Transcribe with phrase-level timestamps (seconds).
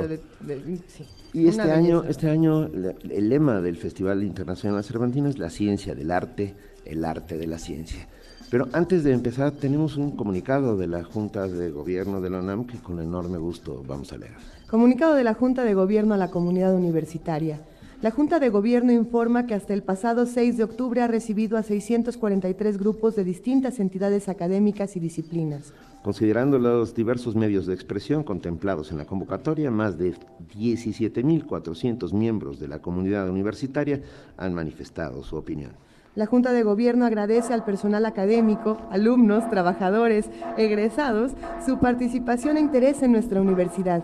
[1.34, 6.12] Y este año, este año el lema del Festival Internacional Cervantino es la ciencia del
[6.12, 8.08] arte, el arte de la ciencia.
[8.50, 12.66] Pero antes de empezar, tenemos un comunicado de la Junta de Gobierno de la UNAM
[12.66, 14.36] que con enorme gusto vamos a leer.
[14.70, 17.60] Comunicado de la Junta de Gobierno a la comunidad universitaria.
[18.02, 21.64] La Junta de Gobierno informa que hasta el pasado 6 de octubre ha recibido a
[21.64, 25.74] 643 grupos de distintas entidades académicas y disciplinas.
[26.04, 30.14] Considerando los diversos medios de expresión contemplados en la convocatoria, más de
[30.56, 34.02] 17.400 miembros de la comunidad universitaria
[34.36, 35.72] han manifestado su opinión.
[36.16, 41.32] La Junta de Gobierno agradece al personal académico, alumnos, trabajadores, egresados,
[41.66, 44.04] su participación e interés en nuestra universidad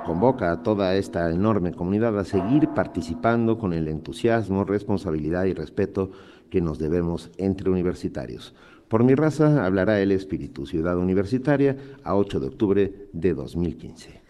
[0.04, 6.10] convoca a toda esta enorme comunidad a seguir participando con el entusiasmo, responsabilidad y respeto
[6.50, 8.54] que nos debemos entre universitarios.
[8.88, 14.25] Por mi raza hablará el espíritu Ciudad Universitaria a 8 de octubre de 2015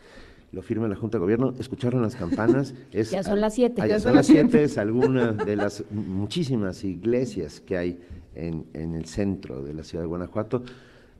[0.52, 2.74] lo firma la Junta de Gobierno, escucharon las campanas.
[2.92, 3.86] Es, ya son las siete.
[3.86, 7.98] ya son las siete, es alguna de las muchísimas iglesias que hay
[8.34, 10.62] en, el centro de la ciudad de Guanajuato.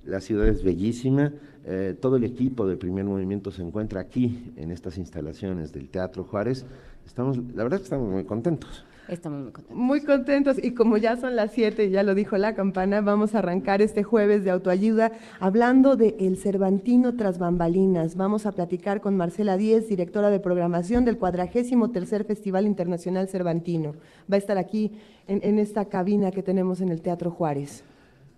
[0.04, 1.32] La ciudad es bellísima,
[1.64, 6.24] eh, todo el equipo del primer movimiento se encuentra aquí, en estas instalaciones del Teatro
[6.24, 6.64] Juárez.
[7.04, 8.84] Estamos, la verdad es que estamos muy contentos.
[9.08, 9.76] Estamos muy contentos.
[9.76, 13.38] Muy contentos y como ya son las 7, ya lo dijo la campana, vamos a
[13.38, 18.16] arrancar este jueves de autoayuda hablando de El Cervantino tras bambalinas.
[18.16, 23.92] Vamos a platicar con Marcela Díez, directora de programación del cuadragésimo tercer Festival Internacional Cervantino.
[24.30, 24.92] Va a estar aquí
[25.28, 27.84] en, esta cabina que tenemos en el Teatro Juárez.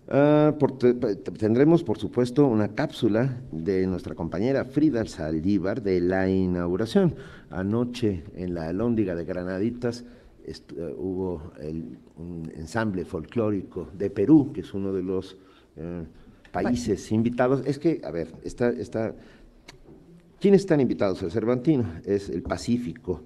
[0.07, 0.55] Ah,
[1.37, 7.15] tendremos, por supuesto, una cápsula de nuestra compañera Frida Saldívar de la inauguración.
[7.51, 10.05] Anoche en la Alhóndiga de Granaditas
[10.49, 11.51] eh, hubo
[12.17, 15.37] un ensamble folclórico de Perú, que es uno de los
[15.75, 16.03] eh,
[16.51, 17.63] países invitados.
[17.65, 19.15] Es que, a ver, está, está,
[20.39, 21.85] ¿quiénes están invitados al Cervantino?
[22.05, 23.23] Es el Pacífico,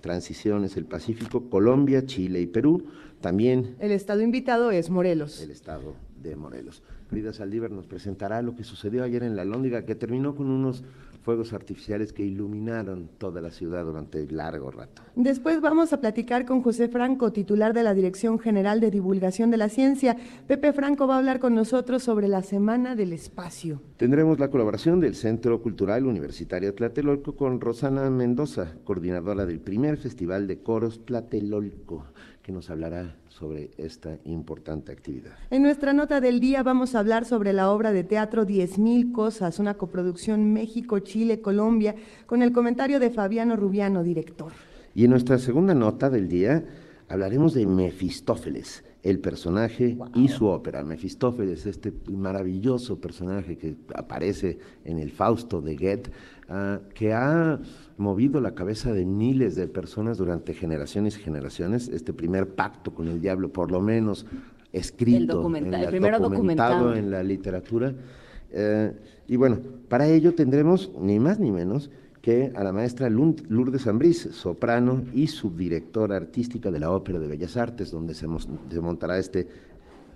[0.00, 2.84] Transición es el Pacífico, Colombia, Chile y Perú.
[3.22, 3.74] También.
[3.78, 5.40] El estado invitado es Morelos.
[5.40, 6.82] El estado de Morelos.
[7.08, 10.84] Frida Saldívar nos presentará lo que sucedió ayer en la Lóndiga, que terminó con unos
[11.24, 15.02] fuegos artificiales que iluminaron toda la ciudad durante largo rato.
[15.16, 19.56] Después vamos a platicar con José Franco, titular de la Dirección General de Divulgación de
[19.56, 20.16] la Ciencia.
[20.46, 23.80] Pepe Franco va a hablar con nosotros sobre la Semana del Espacio.
[23.96, 30.46] Tendremos la colaboración del Centro Cultural Universitario Tlatelolco con Rosana Mendoza, coordinadora del primer Festival
[30.46, 32.04] de Coros Tlatelolco
[32.44, 35.32] que nos hablará sobre esta importante actividad.
[35.50, 39.10] En nuestra nota del día vamos a hablar sobre la obra de teatro Diez Mil
[39.10, 41.96] Cosas, una coproducción México-Chile-Colombia,
[42.26, 44.52] con el comentario de Fabiano Rubiano, director.
[44.94, 46.64] Y en nuestra segunda nota del día
[47.08, 50.84] hablaremos de Mefistófeles, el personaje y su ópera.
[50.84, 56.10] Mefistófeles, este maravilloso personaje que aparece en el Fausto de Goethe,
[56.48, 57.58] ah, que ha
[57.96, 63.08] movido la cabeza de miles de personas durante generaciones y generaciones, este primer pacto con
[63.08, 64.26] el diablo, por lo menos
[64.72, 67.94] escrito, en la, primero documentado en la literatura.
[68.50, 68.92] Eh,
[69.28, 69.58] y bueno,
[69.88, 71.90] para ello tendremos ni más ni menos
[72.24, 77.58] que a la maestra Lourdes Ambrís, soprano y subdirectora artística de la Ópera de Bellas
[77.58, 78.26] Artes, donde se,
[78.80, 79.46] montará este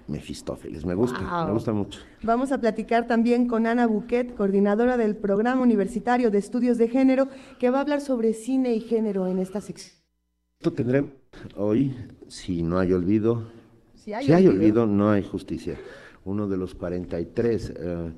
[0.09, 0.85] Mefistófeles.
[0.87, 2.01] Me gusta, me gusta mucho.
[2.23, 7.29] Vamos a platicar también con Ana Buquet, coordinadora del Programa Universitario de Estudios de Género,
[7.59, 9.95] que va a hablar sobre cine y género en esta sección.
[10.59, 11.13] Esto tendremos
[11.57, 11.95] hoy,
[12.27, 13.45] si no hay olvido,
[13.95, 15.79] si hay, olvido, no hay justicia.
[16.25, 18.13] Uno de los 43 eh,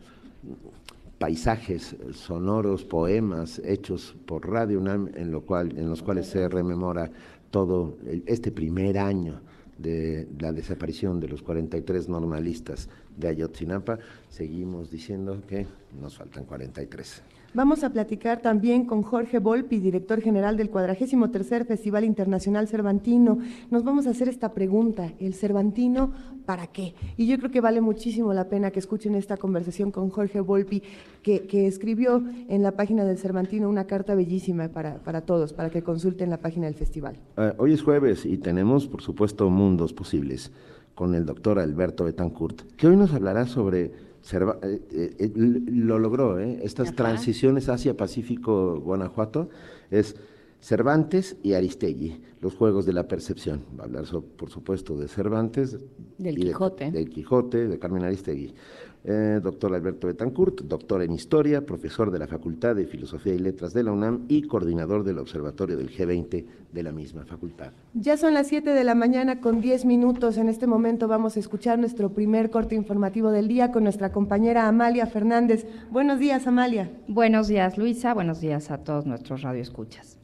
[1.19, 7.11] paisajes sonoros, poemas hechos por Radio UNAM, en, lo cual, en los cuales se rememora
[7.51, 9.41] todo este primer año
[9.81, 13.99] de la desaparición de los 43 normalistas de Ayotzinapa,
[14.29, 15.67] seguimos diciendo que
[16.01, 17.23] nos faltan 43.
[17.53, 23.39] Vamos a platicar también con Jorge Volpi, director general del 43 Festival Internacional Cervantino.
[23.71, 26.13] Nos vamos a hacer esta pregunta, ¿el Cervantino
[26.47, 26.95] para qué?
[27.17, 30.85] Y yo creo que vale muchísimo la pena que escuchen esta conversación con Jorge Volpi,
[31.25, 35.83] que, escribió en la página del Cervantino una carta bellísima para, para todos, para que
[35.83, 37.17] consulten la página del festival.
[37.37, 40.53] Ah, hoy es jueves y tenemos, por supuesto, mundos posibles
[40.95, 46.39] con el doctor Alberto Betancourt, que hoy nos hablará sobre eh, eh, eh, lo logró,
[46.39, 49.49] estas transiciones hacia Pacífico, Guanajuato,
[49.91, 50.17] es
[50.61, 53.65] Cervantes y Aristegui, los juegos de la percepción.
[53.79, 54.05] Va a hablar,
[54.37, 55.79] por supuesto, de Cervantes.
[56.19, 56.91] Del Quijote.
[56.91, 58.55] del Quijote, de Carmen Aristegui.
[59.03, 63.73] Eh, doctor Alberto Betancourt, doctor en Historia, profesor de la Facultad de Filosofía y Letras
[63.73, 67.73] de la UNAM y coordinador del Observatorio del G20 de la misma facultad.
[67.95, 70.37] Ya son las 7 de la mañana con 10 minutos.
[70.37, 74.69] En este momento vamos a escuchar nuestro primer corte informativo del día con nuestra compañera
[74.69, 75.67] Amalia Fernández.
[75.91, 76.91] Buenos días, Amalia.
[77.09, 78.13] Buenos días, Luisa.
[78.13, 80.20] Buenos días a todos nuestros radioescuchas.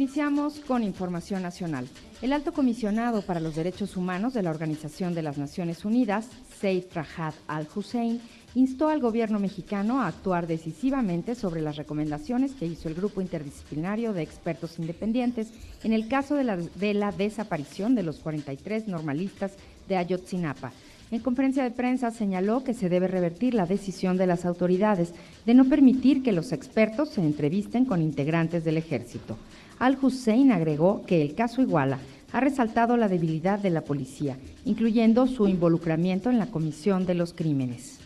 [0.00, 1.86] Iniciamos con información nacional.
[2.22, 6.26] El alto comisionado para los derechos humanos de la Organización de las Naciones Unidas,
[6.58, 8.18] Saif Rahat al-Hussein,
[8.54, 14.14] instó al gobierno mexicano a actuar decisivamente sobre las recomendaciones que hizo el grupo interdisciplinario
[14.14, 15.48] de expertos independientes
[15.84, 19.52] en el caso de la, de la desaparición de los 43 normalistas
[19.86, 20.72] de Ayotzinapa.
[21.10, 25.12] En conferencia de prensa señaló que se debe revertir la decisión de las autoridades
[25.44, 29.36] de no permitir que los expertos se entrevisten con integrantes del ejército.
[29.80, 31.98] Al-Hussein agregó que el caso Iguala
[32.32, 37.32] ha resaltado la debilidad de la policía, incluyendo su involucramiento en la comisión de los
[37.32, 37.98] crímenes.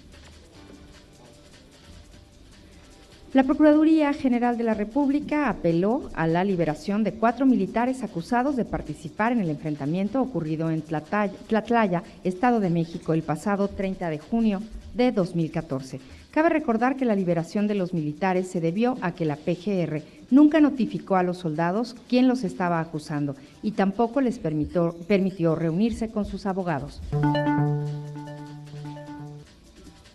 [3.35, 8.65] La Procuraduría General de la República apeló a la liberación de cuatro militares acusados de
[8.65, 14.63] participar en el enfrentamiento ocurrido en Tlatlaya, Estado de México, el pasado 30 de junio
[14.95, 15.99] de 2014.
[16.35, 20.03] Cabe recordar que la liberación de los militares se debió a que la PGR
[20.33, 26.25] nunca notificó a los soldados quién los estaba acusando y tampoco les permitió, reunirse con
[26.25, 27.01] sus abogados.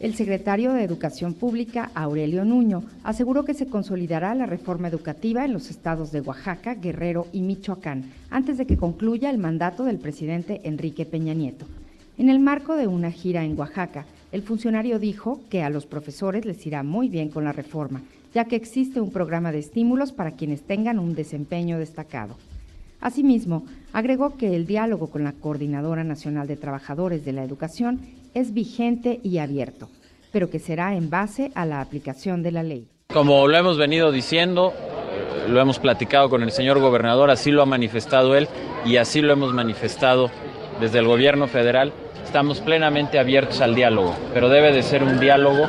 [0.02, 5.54] El secretario de Educación Pública, Aurelio Nuño, aseguró que se consolidará la reforma educativa en
[5.54, 10.60] los estados de Oaxaca, Guerrero y Michoacán, antes de que concluya el mandato del presidente
[10.66, 11.66] Enrique Peña Nieto.
[12.18, 16.46] En el marco de una gira en Oaxaca, el funcionario dijo que a los profesores
[16.46, 18.02] les irá muy bien con la reforma
[18.34, 22.36] ya que existe un programa de estímulos para quienes tengan un desempeño destacado.
[23.02, 28.02] Asimismo, agregó que el diálogo con la Coordinadora Nacional de Trabajadores de la Educación
[28.34, 29.90] es vigente y abierto,
[30.32, 32.88] pero que será en base a la aplicación de la ley.
[33.12, 34.74] Como lo hemos venido diciendo,
[35.48, 38.48] lo hemos platicado con el señor gobernador, así lo ha manifestado él
[38.86, 40.30] y así lo hemos manifestado
[40.80, 41.94] desde el gobierno federal.
[42.30, 45.68] Estamos plenamente abiertos al diálogo, pero debe de ser un diálogo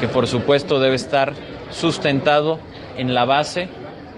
[0.00, 1.34] que por supuesto debe estar
[1.70, 2.58] sustentado
[2.96, 3.68] en la base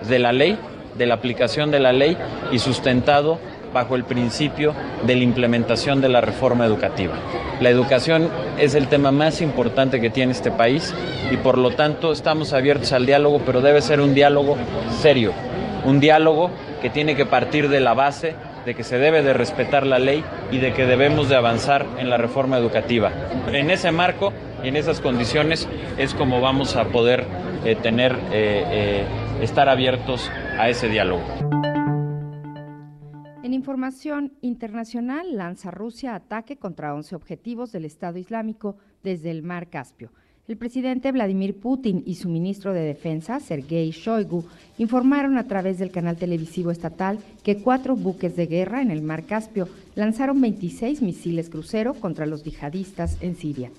[0.09, 0.57] de la ley,
[0.97, 2.17] de la aplicación de la ley
[2.51, 3.39] y sustentado
[3.75, 4.73] bajo el principio
[5.05, 7.13] de la implementación de la reforma educativa.
[7.61, 10.95] La educación es el tema más importante que tiene este país
[11.31, 14.57] y por lo tanto estamos abiertos al diálogo, pero debe ser un diálogo
[15.03, 15.33] serio,
[15.85, 18.35] un diálogo que tiene que partir de la base
[18.65, 22.11] de que se debe de respetar la ley y de que debemos de avanzar en
[22.11, 23.13] la reforma educativa.
[23.49, 27.25] En ese marco y en esas condiciones es como vamos a poder
[27.65, 29.07] eh, tener, eh, eh,
[29.41, 31.23] estar abiertos a ese diálogo.
[33.43, 39.69] En información internacional, lanza Rusia ataque contra 11 objetivos del Estado Islámico desde el Mar
[39.69, 40.13] Caspio.
[40.49, 44.45] El presidente Vladimir Putin y su ministro de Defensa, Sergei Shoigu,
[44.77, 49.25] informaron a través del canal televisivo estatal que cuatro buques de guerra en el mar
[49.25, 53.71] Caspio lanzaron 26 misiles crucero contra los yihadistas en Siria.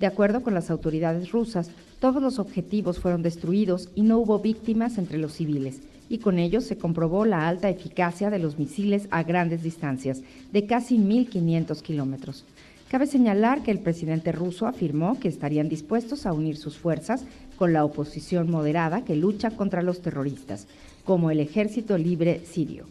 [0.00, 1.70] De acuerdo con las autoridades rusas,
[2.00, 6.60] todos los objetivos fueron destruidos y no hubo víctimas entre los civiles, y con ello
[6.60, 10.22] se comprobó la alta eficacia de los misiles a grandes distancias,
[10.52, 12.44] de casi 1.500 kilómetros.
[12.90, 17.26] Cabe señalar que el presidente ruso afirmó que estarían dispuestos a unir sus fuerzas
[17.56, 20.66] con la oposición moderada que lucha contra los terroristas,
[21.04, 22.86] como el Ejército Libre Sirio.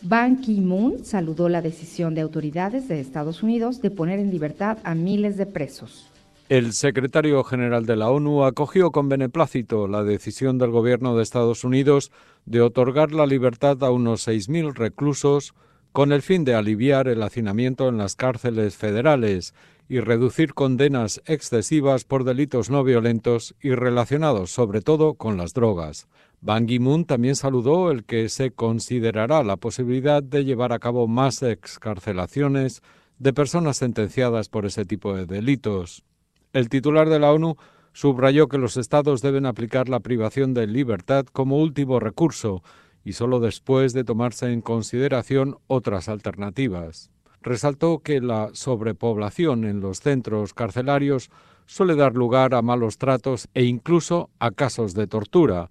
[0.00, 4.94] Ban Ki-moon saludó la decisión de autoridades de Estados Unidos de poner en libertad a
[4.94, 6.10] miles de presos.
[6.48, 11.64] El secretario general de la ONU acogió con beneplácito la decisión del gobierno de Estados
[11.64, 12.10] Unidos
[12.46, 15.54] de otorgar la libertad a unos 6.000 reclusos
[15.94, 19.54] con el fin de aliviar el hacinamiento en las cárceles federales
[19.88, 26.08] y reducir condenas excesivas por delitos no violentos y relacionados sobre todo con las drogas.
[26.40, 31.44] Ban Ki-moon también saludó el que se considerará la posibilidad de llevar a cabo más
[31.44, 32.82] excarcelaciones
[33.20, 36.02] de personas sentenciadas por ese tipo de delitos.
[36.52, 37.54] El titular de la ONU
[37.92, 42.64] subrayó que los Estados deben aplicar la privación de libertad como último recurso
[43.04, 47.10] y solo después de tomarse en consideración otras alternativas.
[47.42, 51.30] Resaltó que la sobrepoblación en los centros carcelarios
[51.66, 55.70] suele dar lugar a malos tratos e incluso a casos de tortura.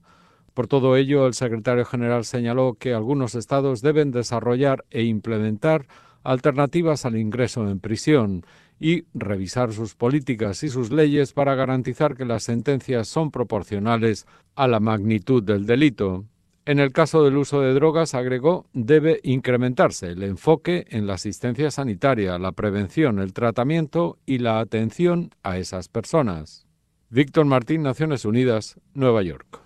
[0.53, 5.87] Por todo ello, el secretario general señaló que algunos estados deben desarrollar e implementar
[6.23, 8.45] alternativas al ingreso en prisión
[8.79, 14.67] y revisar sus políticas y sus leyes para garantizar que las sentencias son proporcionales a
[14.67, 16.25] la magnitud del delito.
[16.65, 21.69] En el caso del uso de drogas, agregó, debe incrementarse el enfoque en la asistencia
[21.71, 26.65] sanitaria, la prevención, el tratamiento y la atención a esas personas.
[27.09, 29.59] Víctor Martín, Naciones Unidas, Nueva York.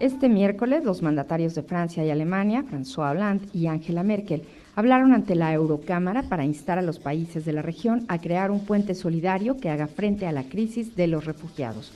[0.00, 4.42] Este miércoles, los mandatarios de Francia y Alemania, François Hollande y Angela Merkel,
[4.74, 8.66] hablaron ante la Eurocámara para instar a los países de la región a crear un
[8.66, 11.92] puente solidario que haga frente a la crisis de los refugiados.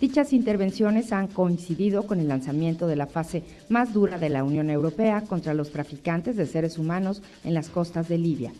[0.00, 4.70] Dichas intervenciones han coincidido con el lanzamiento de la fase más dura de la Unión
[4.70, 8.50] Europea contra los traficantes de seres humanos en las costas de Libia.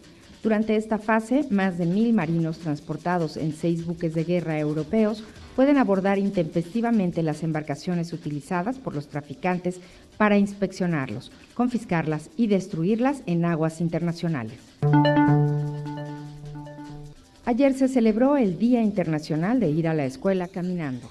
[0.43, 5.25] Durante esta fase, más de mil marinos transportados en seis buques de guerra europeos
[5.57, 9.81] pueden abordar intempestivamente las embarcaciones utilizadas por los traficantes
[10.19, 14.59] para inspeccionarlos, confiscarlas y destruirlas en aguas internacionales.
[17.47, 21.09] Ayer se celebró el Día Internacional de Ir a la Escuela Caminando.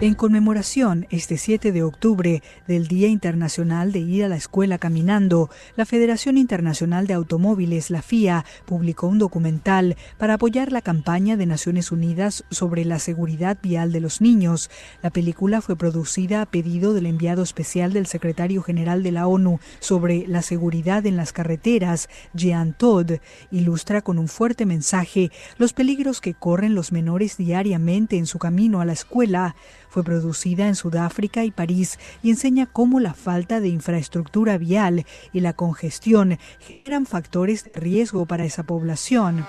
[0.00, 5.50] En conmemoración este 7 de octubre del Día Internacional de Ir a la Escuela Caminando,
[5.76, 11.44] la Federación Internacional de Automóviles, la FIA, publicó un documental para apoyar la campaña de
[11.44, 14.70] Naciones Unidas sobre la seguridad vial de los niños.
[15.02, 19.60] La película fue producida a pedido del enviado especial del secretario general de la ONU
[19.80, 23.18] sobre la seguridad en las carreteras, Jean Todd.
[23.50, 28.80] Ilustra con un fuerte mensaje los peligros que corren los menores diariamente en su camino
[28.80, 29.49] a la escuela
[29.88, 35.40] fue producida en Sudáfrica y París y enseña cómo la falta de infraestructura vial y
[35.40, 39.46] la congestión generan factores de riesgo para esa población.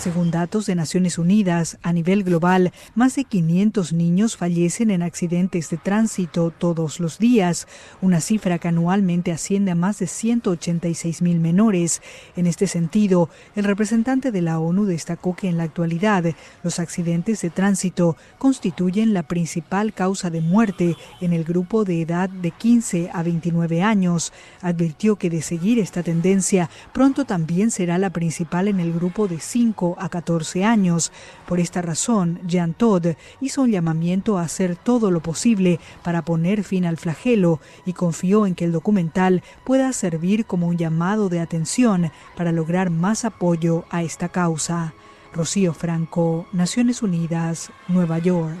[0.00, 5.68] Según datos de Naciones Unidas, a nivel global, más de 500 niños fallecen en accidentes
[5.68, 7.68] de tránsito todos los días,
[8.00, 12.00] una cifra que anualmente asciende a más de 186 mil menores.
[12.34, 16.24] En este sentido, el representante de la ONU destacó que en la actualidad
[16.62, 22.30] los accidentes de tránsito constituyen la principal causa de muerte en el grupo de edad
[22.30, 24.32] de 15 a 29 años.
[24.62, 29.40] Advirtió que de seguir esta tendencia, pronto también será la principal en el grupo de
[29.40, 31.12] 5 a 14 años.
[31.46, 36.64] Por esta razón, Jean Todd hizo un llamamiento a hacer todo lo posible para poner
[36.64, 41.40] fin al flagelo y confió en que el documental pueda servir como un llamado de
[41.40, 44.94] atención para lograr más apoyo a esta causa.
[45.32, 48.58] Rocío Franco, Naciones Unidas, Nueva York.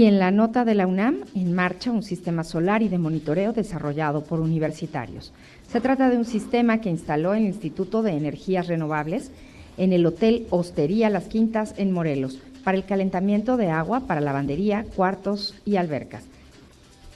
[0.00, 3.52] Y en la nota de la UNAM, en marcha un sistema solar y de monitoreo
[3.52, 5.30] desarrollado por universitarios.
[5.68, 9.30] Se trata de un sistema que instaló el Instituto de Energías Renovables
[9.76, 14.86] en el Hotel Hostería Las Quintas en Morelos para el calentamiento de agua para lavandería,
[14.96, 16.24] cuartos y albercas.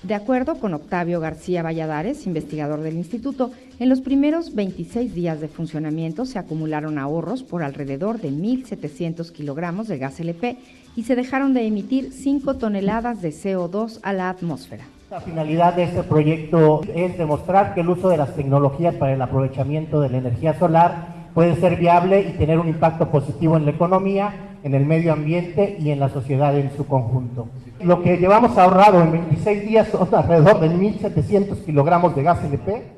[0.02, 5.48] De acuerdo con Octavio García Valladares, investigador del instituto, en los primeros 26 días de
[5.48, 10.58] funcionamiento se acumularon ahorros por alrededor de 1.700 kilogramos de gas LP
[10.96, 14.84] y se dejaron de emitir 5 toneladas de CO2 a la atmósfera.
[15.10, 19.22] La finalidad de este proyecto es demostrar que el uso de las tecnologías para el
[19.22, 23.72] aprovechamiento de la energía solar puede ser viable y tener un impacto positivo en la
[23.72, 27.48] economía, en el medio ambiente y en la sociedad en su conjunto.
[27.82, 32.93] Lo que llevamos ahorrado en 26 días son alrededor de 1.700 kilogramos de gas LP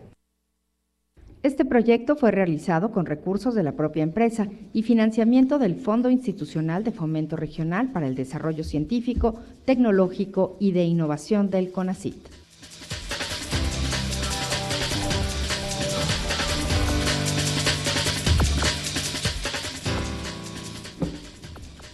[1.47, 6.83] Este proyecto fue realizado con recursos de la propia empresa y financiamiento del Fondo Institucional
[6.83, 12.17] de Fomento Regional para el Desarrollo Científico, Tecnológico y de Innovación del CONACIT.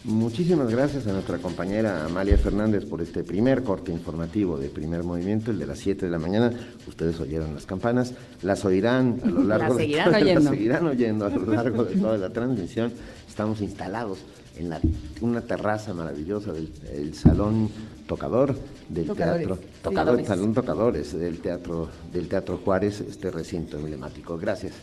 [0.04, 5.52] Muchísimas gracias a nuestra compañera Amalia Fernández por este primer corte informativo de primer movimiento,
[5.52, 6.52] el de las 7 de la mañana.
[6.88, 10.40] Ustedes oyeron las campanas, las oirán a lo largo de oyendo.
[10.40, 12.92] las seguirán oyendo a lo largo de toda la transmisión.
[13.28, 14.18] Estamos instalados
[14.56, 14.80] en la,
[15.20, 17.70] una terraza maravillosa del el salón
[18.08, 18.56] tocador
[18.88, 19.46] del Tocadores.
[19.46, 19.68] teatro, Sí.
[19.82, 24.36] tocador, salón tocadores del teatro del teatro Juárez, este recinto emblemático.
[24.36, 24.74] Gracias.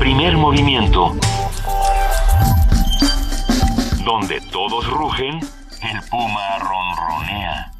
[0.00, 1.12] Primer movimiento.
[4.04, 5.40] Donde todos rugen,
[5.82, 7.72] el puma ronronea.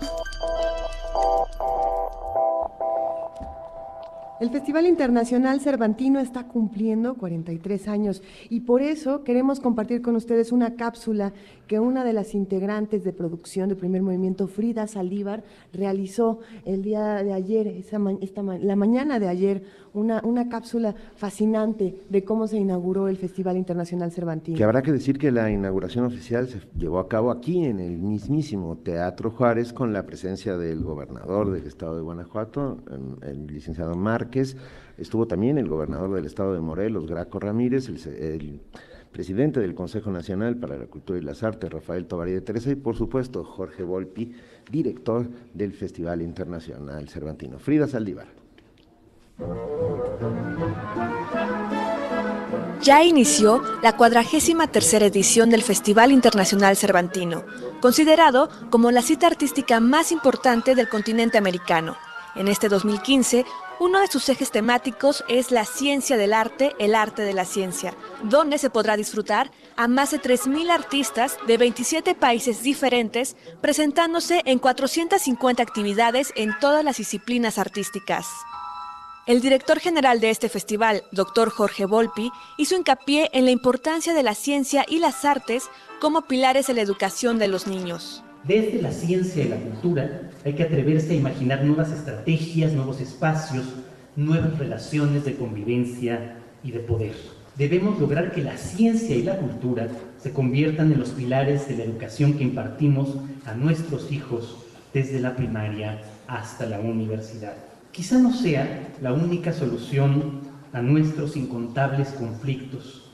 [4.40, 10.50] El Festival Internacional Cervantino está cumpliendo 43 años y por eso queremos compartir con ustedes
[10.50, 11.32] una cápsula
[11.68, 17.22] que una de las integrantes de producción de Primer Movimiento, Frida Saldívar, realizó el día
[17.22, 17.98] de ayer, esta
[18.42, 19.62] la mañana de ayer,
[19.94, 24.58] una, una cápsula fascinante de cómo se inauguró el Festival Internacional Cervantino.
[24.58, 27.98] Que habrá que decir que la inauguración oficial se llevó a cabo aquí en el
[27.98, 32.78] mismísimo Teatro Juárez con la presencia del gobernador del estado de Guanajuato,
[33.22, 34.56] el licenciado Márquez,
[34.98, 38.60] estuvo también el gobernador del estado de Morelos, Graco Ramírez, el, el
[39.12, 42.74] presidente del Consejo Nacional para la Cultura y las Artes, Rafael Tovarí de Teresa, y
[42.74, 44.32] por supuesto Jorge Volpi,
[44.70, 47.60] director del Festival Internacional Cervantino.
[47.60, 48.43] Frida Saldívar.
[52.82, 57.44] Ya inició la cuadragésima tercera edición del Festival Internacional Cervantino,
[57.80, 61.96] considerado como la cita artística más importante del continente americano.
[62.36, 63.44] En este 2015,
[63.80, 67.94] uno de sus ejes temáticos es la ciencia del arte, el arte de la ciencia,
[68.22, 74.58] donde se podrá disfrutar a más de 3.000 artistas de 27 países diferentes, presentándose en
[74.58, 78.26] 450 actividades en todas las disciplinas artísticas.
[79.26, 81.48] El director general de este festival, Dr.
[81.48, 85.64] Jorge Volpi, hizo hincapié en la importancia de la ciencia y las artes
[85.98, 88.22] como pilares de la educación de los niños.
[88.42, 93.64] Desde la ciencia y la cultura hay que atreverse a imaginar nuevas estrategias, nuevos espacios,
[94.14, 97.14] nuevas relaciones de convivencia y de poder.
[97.56, 99.88] Debemos lograr que la ciencia y la cultura
[100.22, 104.58] se conviertan en los pilares de la educación que impartimos a nuestros hijos
[104.92, 107.54] desde la primaria hasta la universidad.
[107.94, 110.40] Quizá no sea la única solución
[110.72, 113.08] a nuestros incontables conflictos,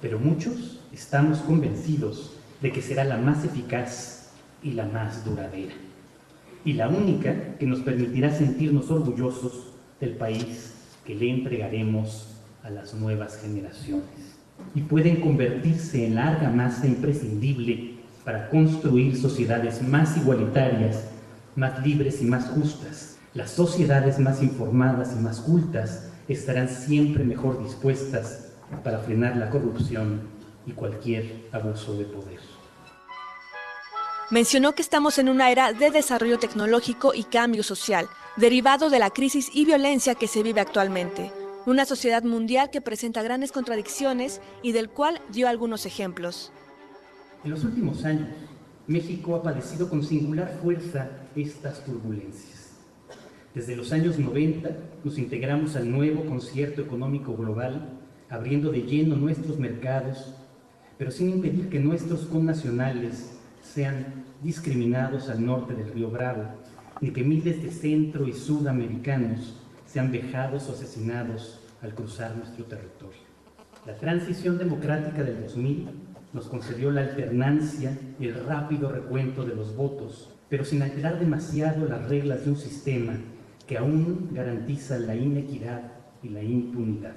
[0.00, 4.30] pero muchos estamos convencidos de que será la más eficaz
[4.62, 5.74] y la más duradera,
[6.64, 12.28] y la única que nos permitirá sentirnos orgullosos del país que le entregaremos
[12.62, 14.36] a las nuevas generaciones,
[14.76, 21.08] y pueden convertirse en la argamasa imprescindible para construir sociedades más igualitarias,
[21.56, 23.15] más libres y más justas.
[23.36, 28.46] Las sociedades más informadas y más cultas estarán siempre mejor dispuestas
[28.82, 30.22] para frenar la corrupción
[30.64, 32.40] y cualquier abuso de poder.
[34.30, 39.10] Mencionó que estamos en una era de desarrollo tecnológico y cambio social, derivado de la
[39.10, 41.30] crisis y violencia que se vive actualmente.
[41.66, 46.52] Una sociedad mundial que presenta grandes contradicciones y del cual dio algunos ejemplos.
[47.44, 48.30] En los últimos años,
[48.86, 52.55] México ha padecido con singular fuerza estas turbulencias.
[53.56, 54.68] Desde los años 90
[55.02, 57.88] nos integramos al nuevo concierto económico global,
[58.28, 60.34] abriendo de lleno nuestros mercados,
[60.98, 66.44] pero sin impedir que nuestros connacionales sean discriminados al norte del río Bravo,
[67.00, 73.22] ni que miles de centro y sudamericanos sean vejados o asesinados al cruzar nuestro territorio.
[73.86, 75.88] La transición democrática del 2000
[76.34, 81.86] nos concedió la alternancia y el rápido recuento de los votos, pero sin alterar demasiado
[81.88, 83.14] las reglas de un sistema
[83.66, 87.14] que aún garantiza la inequidad y la impunidad.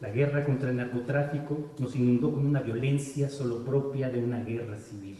[0.00, 4.78] La guerra contra el narcotráfico nos inundó con una violencia solo propia de una guerra
[4.78, 5.18] civil.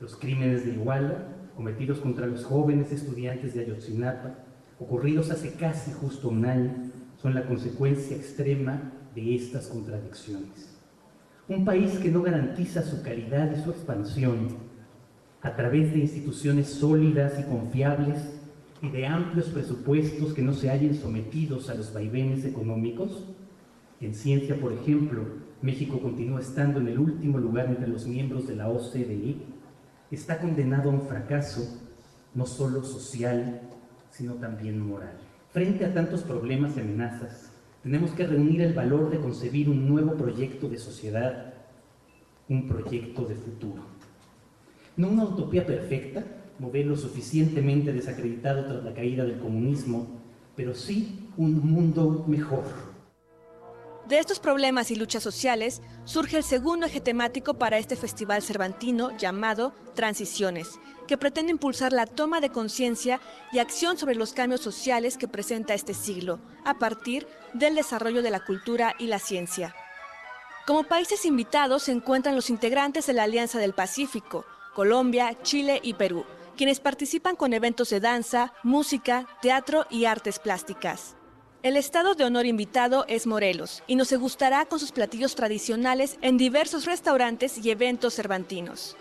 [0.00, 4.34] Los crímenes de Iguala, cometidos contra los jóvenes estudiantes de Ayotzinapa,
[4.78, 6.70] ocurridos hace casi justo un año,
[7.16, 10.76] son la consecuencia extrema de estas contradicciones.
[11.48, 14.48] Un país que no garantiza su calidad y su expansión
[15.40, 18.41] a través de instituciones sólidas y confiables
[18.82, 23.24] y de amplios presupuestos que no se hallen sometidos a los vaivenes económicos.
[24.00, 25.22] En ciencia, por ejemplo,
[25.62, 29.36] México continúa estando en el último lugar entre los miembros de la OCDE.
[30.10, 31.80] Está condenado a un fracaso,
[32.34, 33.60] no solo social,
[34.10, 35.16] sino también moral.
[35.52, 37.52] Frente a tantos problemas y amenazas,
[37.84, 41.54] tenemos que reunir el valor de concebir un nuevo proyecto de sociedad,
[42.48, 43.82] un proyecto de futuro.
[44.96, 46.24] No una utopía perfecta,
[46.62, 50.06] modelo suficientemente desacreditado tras la caída del comunismo,
[50.54, 52.62] pero sí un mundo mejor.
[54.08, 59.16] De estos problemas y luchas sociales surge el segundo eje temático para este festival cervantino
[59.16, 63.20] llamado Transiciones, que pretende impulsar la toma de conciencia
[63.52, 68.30] y acción sobre los cambios sociales que presenta este siglo, a partir del desarrollo de
[68.30, 69.74] la cultura y la ciencia.
[70.66, 74.44] Como países invitados se encuentran los integrantes de la Alianza del Pacífico,
[74.74, 76.24] Colombia, Chile y Perú,
[76.56, 81.16] quienes participan con eventos de danza, música, teatro y artes plásticas.
[81.62, 86.36] El estado de honor invitado es Morelos y nos gustará con sus platillos tradicionales en
[86.36, 88.96] diversos restaurantes y eventos cervantinos.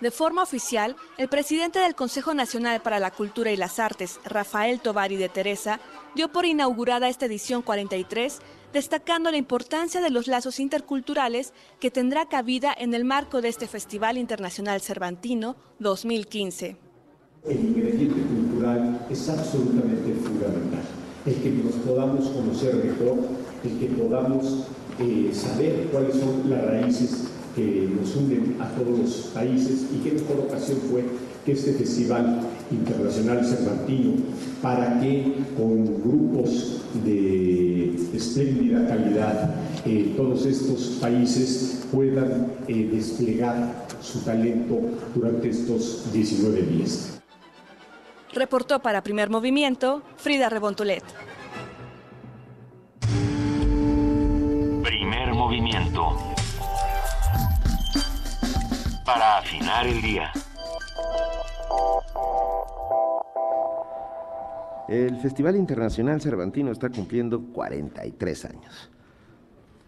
[0.00, 4.78] De forma oficial, el presidente del Consejo Nacional para la Cultura y las Artes, Rafael
[4.78, 5.80] Tovari de Teresa,
[6.14, 8.38] dio por inaugurada esta edición 43,
[8.72, 13.66] destacando la importancia de los lazos interculturales que tendrá cabida en el marco de este
[13.66, 16.76] Festival Internacional Cervantino 2015.
[17.46, 20.82] El ingrediente cultural es absolutamente fundamental.
[21.24, 23.18] El que nos podamos conocer mejor,
[23.64, 24.66] el que podamos
[24.98, 30.12] eh, saber cuáles son las raíces que nos unen a todos los países y qué
[30.12, 31.04] mejor ocasión fue
[31.44, 34.14] que este Festival Internacional Cervantino
[34.62, 39.54] para que con grupos de espléndida calidad
[39.84, 44.80] eh, todos estos países puedan eh, desplegar su talento
[45.14, 47.20] durante estos 19 días.
[48.32, 51.02] Reportó para Primer Movimiento Frida Rebontulet.
[54.82, 56.16] Primer movimiento
[59.04, 60.30] para afinar el día.
[64.88, 68.90] El Festival Internacional Cervantino está cumpliendo 43 años.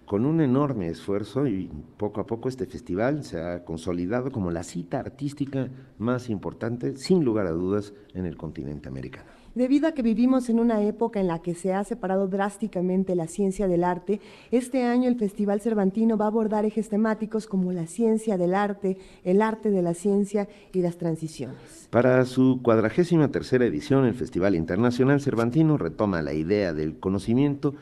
[0.05, 4.63] Con un enorme esfuerzo y poco a poco este festival se ha consolidado como la
[4.63, 9.40] cita artística más importante, sin lugar a dudas, en el continente americano.
[9.61, 13.27] Debido a que vivimos en una época en la que se ha separado drásticamente la
[13.27, 14.19] ciencia del arte,
[14.51, 18.97] este año el Festival Cervantino va a abordar ejes temáticos como la ciencia del arte,
[19.23, 21.89] el arte de la ciencia y las transiciones.
[21.91, 27.75] Para su cuadragésima tercera edición, el Festival Internacional Cervantino retoma la idea del conocimiento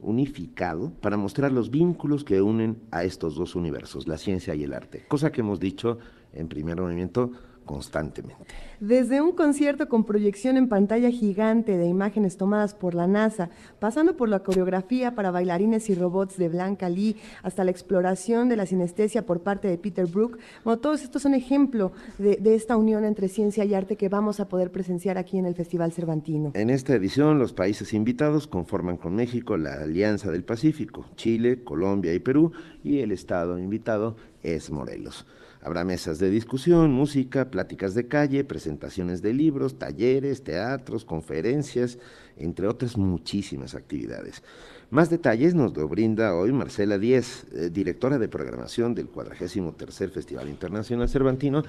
[0.00, 4.72] unificado para mostrar los vínculos que unen a estos dos universos, la ciencia y el
[4.72, 5.98] arte, cosa que hemos dicho
[6.32, 7.30] en primer movimiento
[7.64, 8.44] constantemente.
[8.80, 14.16] Desde un concierto con proyección en pantalla gigante de imágenes tomadas por la NASA, pasando
[14.16, 18.66] por la coreografía para bailarines y robots de Blanca Lee, hasta la exploración de la
[18.66, 20.38] sinestesia por parte de Peter Brook,
[20.80, 24.48] todos estos son ejemplo de, de esta unión entre ciencia y arte que vamos a
[24.48, 26.52] poder presenciar aquí en el Festival Cervantino.
[26.54, 32.14] En esta edición, los países invitados conforman con México la Alianza del Pacífico, Chile, Colombia
[32.14, 35.26] y Perú, y el estado invitado es Morelos.
[35.62, 41.98] Habrá mesas de discusión, música, pláticas de calle, presentaciones de libros, talleres, teatros, conferencias,
[42.38, 44.42] entre otras muchísimas actividades.
[44.88, 50.48] Más detalles nos lo brinda hoy Marcela Díez, eh, directora de programación del 43 Festival
[50.48, 51.62] Internacional Cervantino,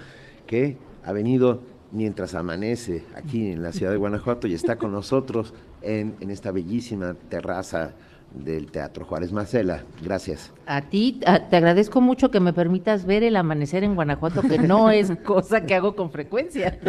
[0.48, 5.54] que ha venido mientras amanece aquí en la ciudad de Guanajuato y está con nosotros
[5.82, 7.94] en, en esta bellísima terraza
[8.34, 9.84] del Teatro Juárez Marcela.
[10.02, 10.52] Gracias.
[10.66, 14.90] A ti, te agradezco mucho que me permitas ver el amanecer en Guanajuato, que no
[14.92, 16.80] es cosa que hago con frecuencia.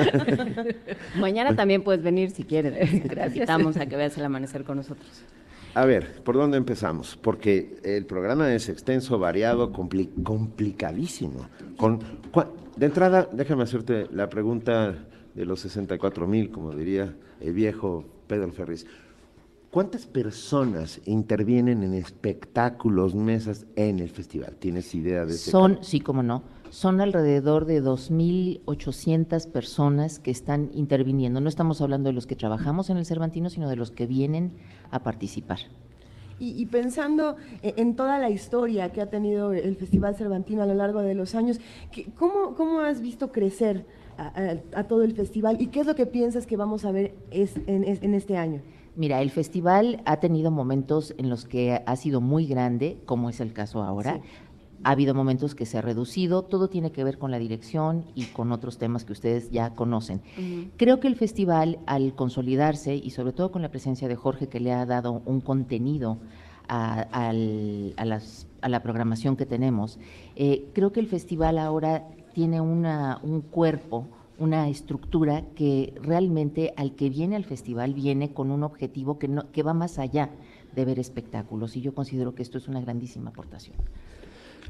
[1.18, 2.74] Mañana también puedes venir si quieres.
[3.05, 3.37] Gracias.
[3.37, 5.24] Invitamos a que veas el amanecer con nosotros.
[5.74, 7.16] A ver, ¿por dónde empezamos?
[7.16, 11.48] Porque el programa es extenso, variado, complicadísimo.
[11.78, 12.00] Con,
[12.76, 18.52] de entrada, déjame hacerte la pregunta de los 64 mil, como diría el viejo Pedro
[18.52, 18.87] Ferriz.
[19.72, 24.54] ¿Cuántas personas intervienen en espectáculos, mesas en el festival?
[24.58, 25.50] ¿Tienes idea de eso?
[25.50, 31.40] Son, sí, como no, son alrededor de 2.800 personas que están interviniendo.
[31.40, 34.52] No estamos hablando de los que trabajamos en el Cervantino, sino de los que vienen
[34.90, 35.61] a participar.
[36.38, 40.74] Y, pensando e, en toda la historia que ha tenido el Festival Cervantino a lo
[40.74, 41.61] largo de los años,
[42.18, 43.87] ¿cómo, cómo has visto crecer
[44.18, 48.12] a, todo el festival y qué es lo que piensas que vamos a ver en
[48.12, 48.61] este año?
[48.94, 53.40] Mira, el festival ha tenido momentos en los que ha sido muy grande, como es
[53.40, 54.20] el caso ahora.
[54.85, 58.26] Ha habido momentos que se ha reducido, todo tiene que ver con la dirección y
[58.26, 60.20] con otros temas que ustedes ya conocen.
[60.76, 64.61] Creo que el festival, al consolidarse y sobre todo con la presencia de Jorge, que
[64.61, 66.18] le ha dado un contenido
[66.68, 69.98] a, la programación que tenemos,
[70.37, 77.10] eh, creo que el festival ahora tiene un cuerpo una estructura que realmente al que
[77.10, 80.30] viene al festival viene con un objetivo que, no, que va más allá
[80.74, 83.76] de ver espectáculos y yo considero que esto es una grandísima aportación.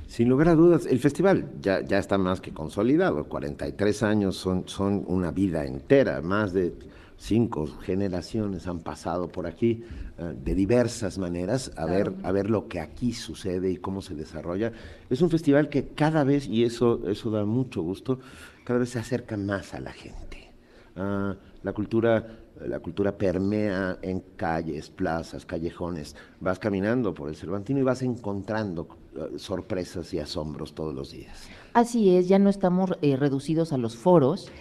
[0.07, 4.69] Sin lugar a dudas, el festival ya, ya está más que consolidado, 43 años son,
[4.69, 6.75] son una vida entera, más de
[7.23, 9.85] cinco generaciones han pasado por aquí
[10.19, 14.17] eh, de diversas maneras a, ver, a ver lo que aquí sucede y cómo se
[14.17, 14.73] desarrolla.
[15.09, 18.19] Es un festival que cada vez, y eso, eso da mucho gusto,
[18.65, 20.53] cada vez se acerca más a la gente.
[20.97, 26.15] Ah, la cultura la cultura permea en calles, plazas, callejones.
[26.39, 31.49] Vas caminando por el Cervantino y vas encontrando eh, sorpresas y asombros todos los días.
[31.73, 34.53] Así es, ya no estamos eh, reducidos a los foros,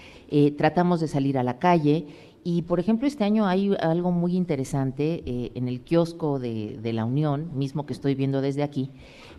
[0.58, 2.08] tratamos de salir a la calle
[2.44, 7.06] y, por ejemplo, este año hay algo muy interesante eh, en el kiosco de, la
[7.06, 8.90] Unión, mismo que estoy viendo desde aquí.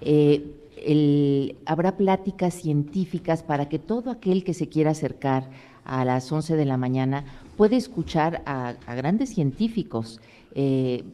[0.01, 0.62] Eh,
[1.67, 5.49] habrá pláticas científicas para que todo aquel que se quiera acercar
[5.85, 7.25] a las 11 de la mañana
[7.57, 10.21] pueda escuchar a, grandes científicos.
[10.55, 11.05] Eh,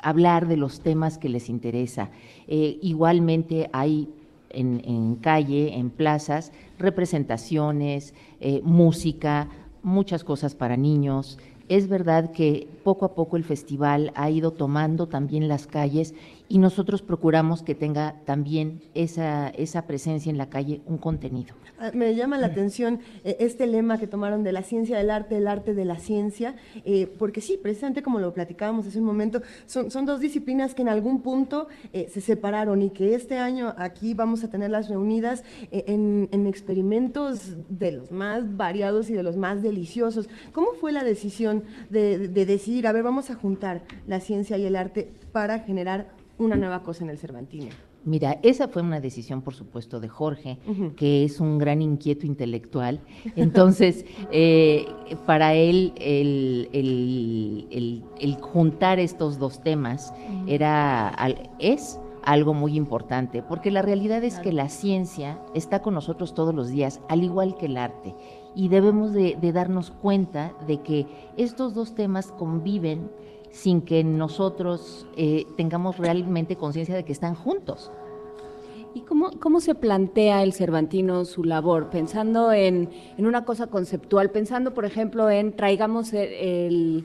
[0.00, 2.10] hablar de los temas que les interesa.
[2.46, 4.08] igualmente hay
[4.50, 8.14] en, calle, en plazas, representaciones,
[8.62, 9.48] música,
[9.82, 11.38] muchas cosas para niños.
[11.68, 16.14] Es verdad que poco a poco el festival ha ido tomando también las calles
[16.48, 21.54] y nosotros procuramos que tenga también esa, esa presencia en la calle, un contenido.
[21.78, 25.36] Ah, me llama la atención eh, este lema que tomaron de la ciencia del arte,
[25.36, 29.42] el arte de la ciencia, eh, porque sí, precisamente como lo platicábamos hace un momento,
[29.66, 33.74] son, son dos disciplinas que en algún punto eh, se separaron y que este año
[33.76, 39.36] aquí vamos a tenerlas reunidas en, en, experimentos de los más variados y de los
[39.36, 40.28] más deliciosos.
[40.52, 44.64] ¿Cómo fue la decisión de, de decidir, a ver, vamos a juntar la ciencia y
[44.64, 47.68] el arte para generar una nueva cosa en el Cervantino.
[48.04, 50.58] Mira, esa fue una decisión, por supuesto, de Jorge,
[50.96, 53.00] que es un gran inquieto intelectual.
[53.36, 54.86] Entonces, eh,
[55.26, 58.04] para él, el,
[58.40, 60.14] juntar estos dos temas
[60.46, 61.14] era,
[61.58, 66.54] es algo muy importante, porque la realidad es que la ciencia está con nosotros todos
[66.54, 68.14] los días, al igual que el arte,
[68.54, 73.10] y debemos de darnos cuenta de que estos dos temas conviven
[73.50, 77.90] sin que nosotros eh, tengamos realmente conciencia de que están juntos.
[78.94, 81.90] ¿Y cómo, cómo, se plantea el Cervantino su labor?
[81.90, 87.04] Pensando en, en, una cosa conceptual, pensando, por ejemplo, en traigamos el,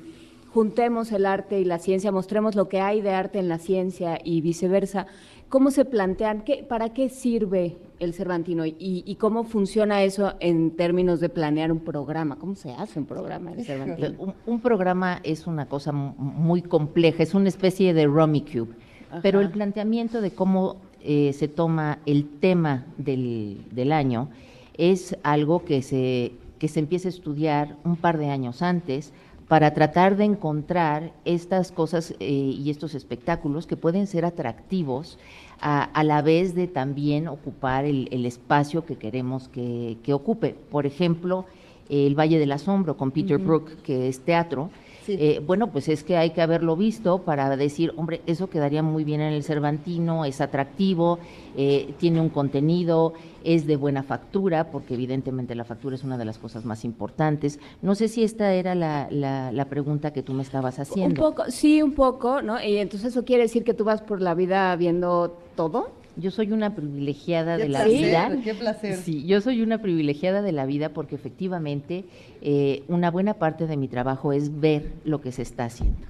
[0.53, 4.19] juntemos el arte y la ciencia, mostremos lo que hay de arte en la ciencia
[4.23, 5.07] y viceversa.
[5.53, 6.41] ¿Cómo se plantean?
[6.41, 11.81] Qué, ¿Para qué sirve el Cervantino y, cómo funciona eso en términos de planear un
[11.81, 12.37] programa?
[12.37, 14.33] ¿Cómo se hace un programa del Cervantino?
[14.47, 18.73] Un, programa es una cosa muy compleja, es una especie de Rummy Cube,
[19.21, 24.29] pero el planteamiento de cómo eh, se toma el tema del, año
[24.75, 29.13] es algo que se, que se empieza a estudiar un par de años antes
[29.47, 35.17] para tratar de encontrar estas cosas eh, y estos espectáculos que pueden ser atractivos
[35.59, 40.55] a, la vez de también ocupar el, espacio que queremos que, ocupe.
[40.69, 41.45] Por ejemplo,
[41.87, 44.71] el Valle del Asombro con Peter Brook, que es teatro,
[45.07, 49.03] eh, bueno, pues es que hay que haberlo visto para decir, hombre, eso quedaría muy
[49.03, 51.19] bien en el Cervantino, es atractivo,
[51.55, 53.13] eh, tiene un contenido,
[53.43, 57.59] es de buena factura, porque evidentemente la factura es una de las cosas más importantes.
[57.81, 61.21] No sé si esta era la, la, pregunta que tú me estabas haciendo.
[61.21, 62.61] Un poco, sí, un poco, ¿no?
[62.63, 66.02] Y entonces eso quiere decir que tú vas por la vida viendo todo.
[66.15, 68.37] Yo soy una privilegiada de la vida.
[68.43, 68.97] Qué placer.
[68.97, 72.05] Sí, yo soy una privilegiada de la vida porque efectivamente
[72.41, 76.07] eh, una buena parte de mi trabajo es ver lo que se está haciendo.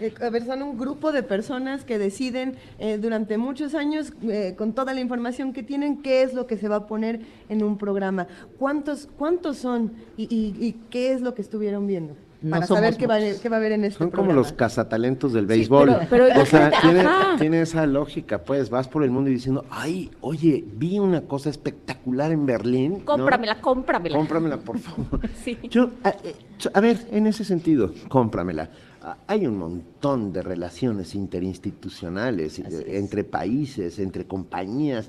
[0.00, 4.12] Eh, a ver, son un grupo de personas que deciden eh, durante muchos años,
[4.58, 7.62] con toda la información que tienen, qué es lo que se va a poner en
[7.62, 8.26] un programa.
[8.58, 12.14] ¿Cuántos, cuántos son y qué es lo que estuvieron viendo?
[12.50, 15.88] Para saber qué va, a haber en este Son como los cazatalentos del béisbol.
[15.90, 16.70] o sea,
[17.38, 21.50] tiene, esa lógica, pues vas por el mundo y diciendo, ay, oye, vi una cosa
[21.50, 23.00] espectacular en Berlín.
[23.00, 24.16] Cómpramela, cómpramela.
[24.16, 25.20] Cómpramela, por favor.
[25.70, 26.34] Yo, eh,
[26.72, 28.70] a, ver, en ese sentido, cómpramela.
[29.02, 35.08] Ah, hay un montón de relaciones interinstitucionales entre países, entre compañías.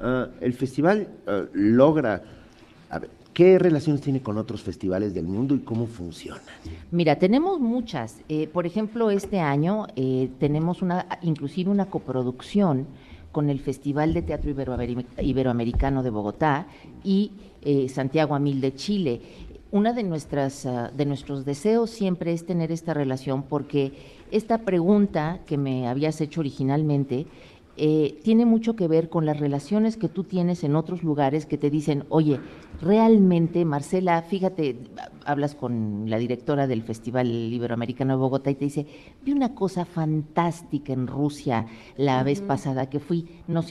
[0.00, 2.22] Ah, el festival ah, logra...
[2.90, 6.42] A ver, ¿Qué relaciones tiene con otros festivales del mundo y cómo funciona?
[6.90, 8.16] Mira, tenemos muchas.
[8.28, 12.88] Eh, por ejemplo, este año eh, tenemos una, inclusive una coproducción
[13.30, 14.50] con el Festival de Teatro
[15.20, 16.66] Iberoamericano de Bogotá
[17.04, 17.30] y
[17.62, 19.20] eh, Santiago Amil de Chile.
[19.70, 23.92] Una de nuestras ah, de nuestros deseos siempre es tener esta relación porque
[24.32, 27.28] esta pregunta que me habías hecho originalmente
[27.80, 31.56] eh, tiene mucho que ver con las relaciones que tú tienes en otros lugares que
[31.56, 32.40] te dicen, oye,
[32.80, 34.76] realmente, Marcela, fíjate,
[35.24, 38.86] hablas con la directora del Festival Iberoamericano de Bogotá y te dice,
[39.24, 43.68] vi una cosa fantástica en Rusia la vez pasada que fui, nos,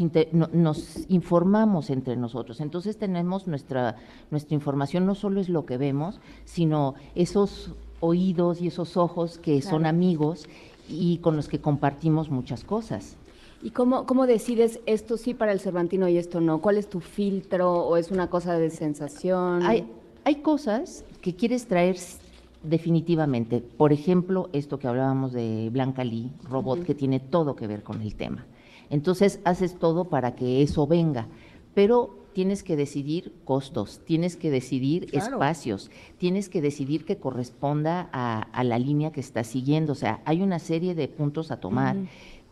[0.54, 2.62] nos informamos entre nosotros.
[2.62, 3.98] Entonces tenemos nuestra,
[4.32, 9.62] nuestra información, no solo es lo que vemos, sino esos oídos y esos ojos que
[9.62, 10.48] son amigos
[10.88, 13.18] y con los que compartimos muchas cosas.
[13.62, 16.62] ¿Y cómo, cómo decides esto sí para el Cervantino y esto no?
[16.62, 19.64] ¿Cuál es tu filtro o es una cosa de sensación?
[19.64, 19.88] Hay,
[20.24, 21.98] hay cosas que quieres traer
[22.64, 23.62] definitivamente.
[23.62, 28.02] Por ejemplo, esto que hablábamos de Blanca Lee, robot, que tiene todo que ver con
[28.02, 28.46] el tema.
[28.90, 31.28] Entonces haces todo para que eso venga,
[31.74, 38.64] pero tienes que decidir costos, tienes que decidir espacios, tienes que decidir que corresponda a,
[38.64, 39.94] la línea que estás siguiendo.
[39.94, 41.98] O sea, hay una serie de puntos a tomar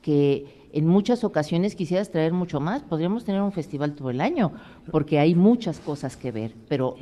[0.01, 4.51] que en muchas ocasiones quisieras traer mucho más, podríamos tener un festival todo el año,
[4.91, 6.97] porque hay muchas cosas que ver, pero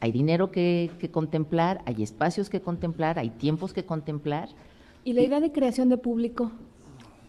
[0.00, 4.50] hay dinero que, contemplar, hay espacios que contemplar, hay tiempos que contemplar.
[5.02, 6.52] ¿Y la idea de creación de público?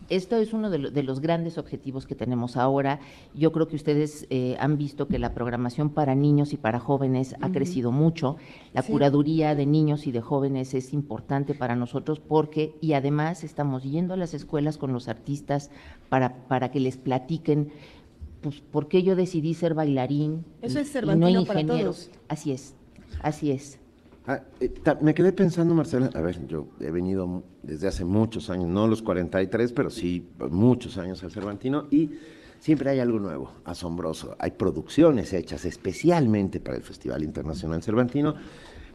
[0.10, 3.00] Esto es uno de, los grandes objetivos que tenemos ahora.
[3.34, 7.36] Yo creo que ustedes eh, han visto que la programación para niños y para jóvenes
[7.42, 8.38] ha crecido mucho.
[8.74, 13.84] La curaduría de niños y de jóvenes es importante para nosotros porque, y además estamos
[13.84, 15.72] yendo a las escuelas con los artistas
[16.10, 17.72] para, para que les platiquen
[18.42, 21.94] pues, por qué yo decidí ser bailarín Eso es y no ingeniero.
[22.28, 22.76] Así es,
[23.22, 23.80] así es.
[24.28, 28.68] Ah, eh, me quedé pensando, Marcela, a ver, yo he venido desde hace muchos años,
[28.68, 32.12] no los 43, pero sí muchos años al Cervantino, y
[32.60, 34.36] siempre hay algo nuevo, asombroso.
[34.40, 38.34] Hay producciones hechas especialmente para el Festival Internacional Cervantino,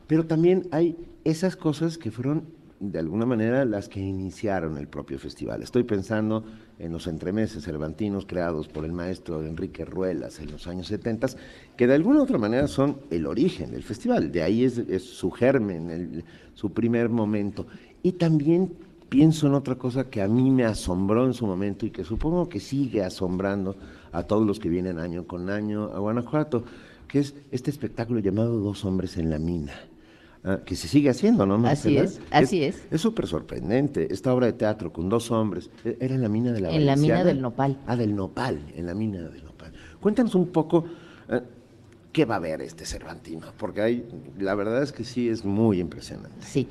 [0.08, 2.48] pero también hay esas cosas que fueron
[2.80, 5.62] de alguna manera las que iniciaron el propio festival.
[5.62, 6.44] Estoy pensando
[6.78, 11.28] en los entremeses cervantinos creados por el maestro Enrique Ruelas en los años 70,
[11.76, 15.30] que de alguna u otra manera son el origen del festival, de ahí es, su
[15.30, 17.66] germen, su primer momento.
[18.02, 18.72] Y también
[19.10, 22.48] pienso en otra cosa que a mí me asombró en su momento y que supongo
[22.48, 23.76] que sigue asombrando
[24.10, 26.64] a todos los que vienen año con año a Guanajuato,
[27.06, 29.89] que es este espectáculo llamado Dos hombres en la mina
[30.42, 31.66] Ah, que se sigue haciendo, ¿no?
[31.68, 32.82] Así es, así es.
[32.90, 34.08] Es súper sorprendente.
[34.10, 36.86] Esta obra de teatro con dos hombres, e, era en la mina de la En
[36.86, 37.78] la mina del Nopal.
[37.86, 39.72] Ah, del Nopal, en la mina del Nopal.
[40.00, 40.86] Cuéntanos un poco
[41.28, 41.42] eh,
[42.10, 44.06] qué va a ver este Cervantino, porque hay,
[44.38, 46.40] la verdad es que sí es muy impresionante.
[46.40, 46.68] Sí.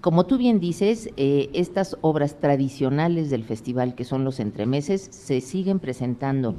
[0.00, 5.40] Como tú bien dices, eh, estas obras tradicionales del festival, que son los entremeses, se
[5.40, 6.56] siguen presentando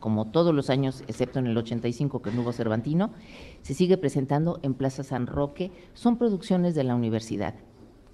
[0.00, 3.10] como todos los años, excepto en el 85 que no hubo Cervantino,
[3.62, 5.70] se sigue presentando en Plaza San Roque.
[5.94, 7.54] Son producciones de la universidad,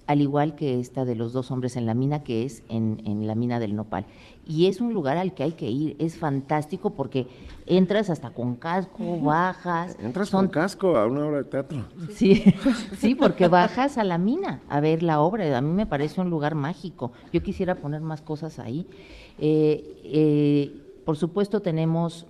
[0.05, 3.35] al igual que esta de los dos hombres en la mina, que es en, la
[3.35, 4.05] mina del Nopal.
[4.45, 7.27] Y es un lugar al que hay que ir, es fantástico porque
[7.65, 9.97] entras hasta con casco, bajas.
[9.99, 11.85] Entras con casco a una obra de teatro.
[12.11, 12.43] Sí,
[12.97, 15.57] sí, porque bajas a la mina a ver la obra.
[15.57, 17.11] A mí me parece un lugar mágico.
[17.33, 18.87] Yo quisiera poner más cosas ahí.
[19.39, 22.27] Eh, eh, por supuesto tenemos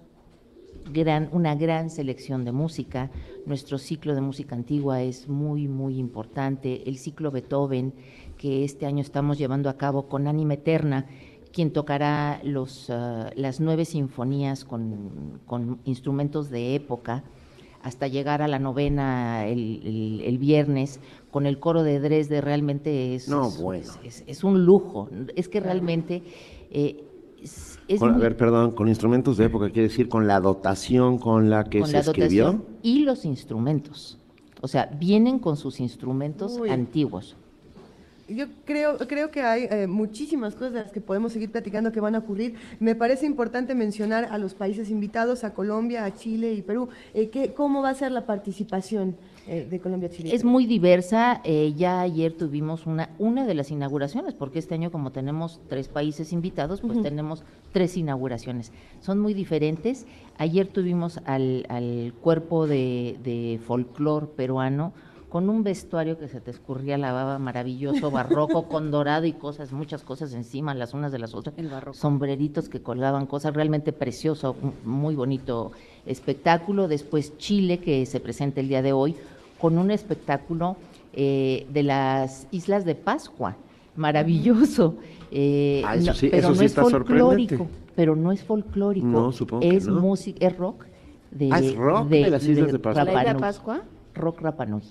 [0.92, 3.10] gran, una gran selección de música.
[3.46, 6.88] Nuestro ciclo de música antigua es muy, muy importante.
[6.88, 7.94] El ciclo Beethoven,
[8.38, 11.06] que este año estamos llevando a cabo con Anima Eterna,
[11.52, 17.24] quien tocará los, ah, las nueve sinfonías con, instrumentos de época
[17.82, 21.00] hasta llegar a la novena el, viernes
[21.32, 23.30] con el coro de Dresde realmente es,
[24.28, 25.10] es, un lujo.
[25.36, 26.22] Es que realmente
[26.70, 27.07] eh,
[28.02, 31.86] a ver, perdón, con instrumentos de época, quiere decir con la dotación con la que
[31.86, 32.66] se escribió.
[32.82, 34.18] Y los instrumentos.
[34.62, 37.36] O sea, vienen con sus instrumentos antiguos.
[38.28, 42.20] Yo creo, creo que hay eh, muchísimas cosas que podemos seguir platicando que van a
[42.20, 42.56] ocurrir.
[42.80, 46.90] Me parece importante mencionar a los países invitados, a Colombia, a Chile y Perú.
[47.14, 49.16] Eh, ¿Cómo va a ser la participación?
[49.48, 50.36] Eh, de Colombia Chile.
[50.36, 51.40] Es muy diversa.
[51.46, 55.88] Eh, ya ayer tuvimos una, una de las inauguraciones, porque este año como tenemos tres
[55.88, 58.74] países invitados, pues tenemos tres inauguraciones.
[59.00, 60.06] Son muy diferentes.
[60.38, 64.92] Ayer tuvimos al, al cuerpo de, de folclor peruano
[65.30, 69.72] con un vestuario que se te escurría la baba maravilloso, barroco, con dorado y cosas,
[69.72, 71.58] muchas cosas encima, las unas de las otras.
[71.58, 71.98] El barroco.
[71.98, 75.72] Sombreritos que colgaban, cosas realmente precioso, muy bonito
[76.06, 76.88] espectáculo.
[76.88, 79.16] Después Chile, que se presenta el día de hoy,
[79.60, 80.78] con un espectáculo
[81.14, 83.56] eh, de las Islas de Pascua,
[83.96, 84.96] maravilloso.
[85.32, 89.08] Eh, ah, eso sí, pero no es folclórico, pero no es folclórico.
[89.08, 90.00] No, supongo es que no.
[90.00, 90.86] música, es rock
[91.32, 93.04] de, ah, es rock de, las Islas de, Pascua.
[93.04, 93.82] ¿La Isla de Pascua?
[94.16, 94.82] Rock Rapanui.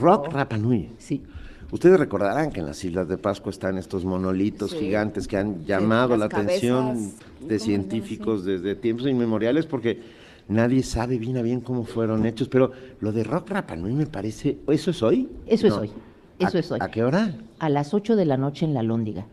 [0.00, 0.90] Rock Rapanui.
[0.98, 1.22] Sí.
[1.72, 4.78] Ustedes recordarán que en las Islas de Pascua están estos monolitos Sí.
[4.78, 10.00] gigantes que han llamado la atención de científicos desde tiempos inmemoriales porque
[10.48, 12.70] nadie sabe bien a bien cómo fueron hechos, pero
[13.00, 15.28] lo de Rock Rapa Nui me parece, ¿eso es hoy?
[15.46, 15.90] Eso es hoy.
[16.38, 16.78] Eso ¿A- es hoy.
[16.82, 17.34] ¿A qué hora?
[17.58, 19.26] A las 8 de la noche en la Lóndiga.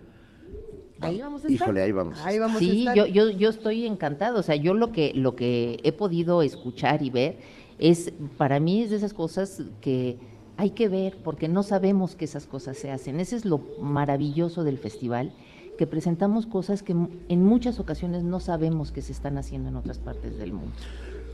[1.01, 1.51] Ahí vamos a estar.
[1.67, 2.17] Híjole, ahí vamos.
[2.23, 2.95] Ahí vamos a Sí, estar.
[2.95, 4.39] yo, yo, yo estoy encantado.
[4.39, 7.37] O sea, yo lo que, lo que he podido escuchar y ver
[7.77, 10.17] es, para mí es de esas cosas que
[10.55, 13.19] hay que ver porque no sabemos que esas cosas se hacen.
[13.19, 15.33] Ese es lo maravilloso del festival,
[15.77, 19.99] que presentamos cosas que en muchas ocasiones no sabemos que se están haciendo en otras
[19.99, 20.73] partes del mundo.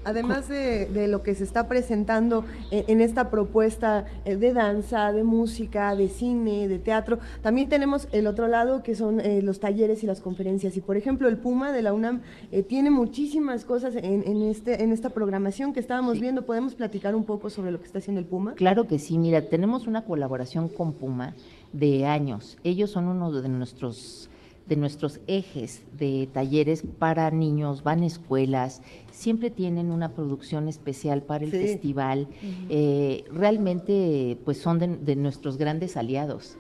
[0.05, 5.11] Además de, de lo que se está presentando en, en esta propuesta eh, de danza,
[5.11, 9.59] de música, de cine, de teatro, también tenemos el otro lado que son eh, los
[9.59, 10.77] talleres y las conferencias.
[10.77, 12.21] Y por ejemplo, el Puma de la UNAM
[12.51, 16.45] eh, tiene muchísimas cosas en, en este, en esta programación que estábamos viendo.
[16.45, 18.53] ¿Podemos platicar un poco sobre lo que está haciendo el Puma?
[18.53, 21.35] Claro que sí, mira, tenemos una colaboración con Puma
[21.73, 22.57] de años.
[22.63, 24.29] Ellos son uno de nuestros
[24.67, 31.23] de nuestros ejes de talleres para niños, van a escuelas, siempre tienen una producción especial
[31.23, 31.57] para el Sí.
[31.57, 32.27] festival.
[32.69, 36.55] Eh, realmente, pues son de, de nuestros grandes aliados.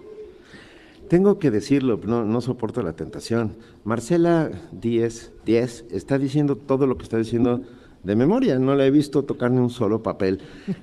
[1.07, 3.55] Tengo que decirlo, no, no soporto la tentación.
[3.83, 7.61] Marcela Díez, Díez está diciendo todo lo que está diciendo
[8.09, 10.39] de memoria, no la he visto tocar ni un solo papel.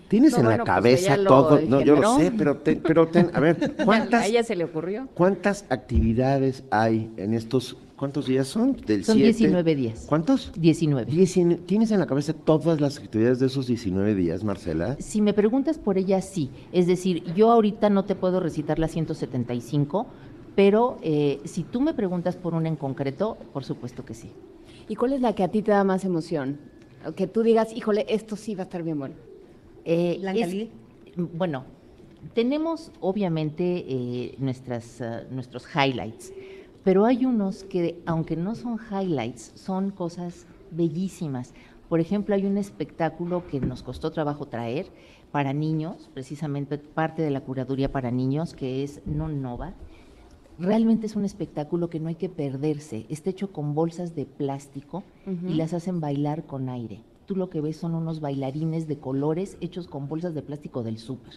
[0.09, 3.09] Tienes No, en bueno, la pues cabeza todo, no, yo lo sé, pero, te- pero
[3.09, 5.09] ten- a ver, A ¿cuántas, ella se le ocurrió.
[5.15, 8.77] ¿cuántas actividades hay en estos, cuántos días son?
[8.87, 9.33] Del Son siete?
[9.39, 10.07] 19 días.
[10.09, 10.53] ¿Cuántos?
[10.57, 11.11] 19.
[11.11, 14.97] Diecine- ¿Tienes en la cabeza todas las actividades de esos 19 días, Marcela?
[15.01, 16.51] Si me preguntas por ella, sí.
[16.73, 20.07] Es decir, yo ahorita no te puedo recitar las 175,
[20.55, 24.31] pero eh, si tú me preguntas por una en concreto, por supuesto que sí.
[24.89, 26.59] ¿Y cuál es la que a ti te da más emoción?
[27.15, 29.15] Que tú digas, híjole, esto sí va a estar bien bueno.
[29.85, 30.49] Eh, es-
[31.33, 31.65] bueno,
[32.35, 36.33] tenemos obviamente eh, nuestras, ah, nuestros highlights,
[36.83, 41.55] pero hay unos que, aunque no son highlights, son cosas bellísimas.
[41.89, 44.87] Por ejemplo, hay un espectáculo que nos costó trabajo traer
[45.31, 49.75] para niños, precisamente parte de la curaduría para niños, que es Non Nova.
[50.59, 53.05] Realmente es un espectáculo que no hay que perderse.
[53.09, 55.03] Está hecho con bolsas de plástico
[55.49, 57.03] y las hacen bailar con aire.
[57.27, 60.99] Tú lo que ves son unos bailarines de colores hechos con bolsas de plástico del
[60.99, 61.35] súper.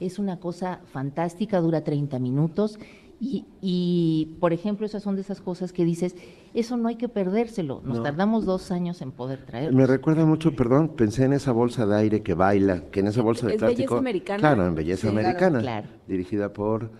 [0.00, 2.78] Es una cosa fantástica, dura 30 minutos
[3.20, 6.16] y, y, por ejemplo, esas son de esas cosas que dices,
[6.52, 7.80] eso no hay que perdérselo.
[7.84, 8.02] Nos No.
[8.02, 9.76] tardamos dos años en poder traerlo.
[9.76, 13.22] Me recuerda mucho, perdón, pensé en esa bolsa de aire que baila, que en esa
[13.22, 13.96] bolsa de ¿Es Belleza plástico.
[13.96, 14.38] Americana?
[14.38, 15.60] Claro, en Belleza Sí, claro, Americana.
[15.60, 15.88] claro.
[16.08, 16.90] Dirigida por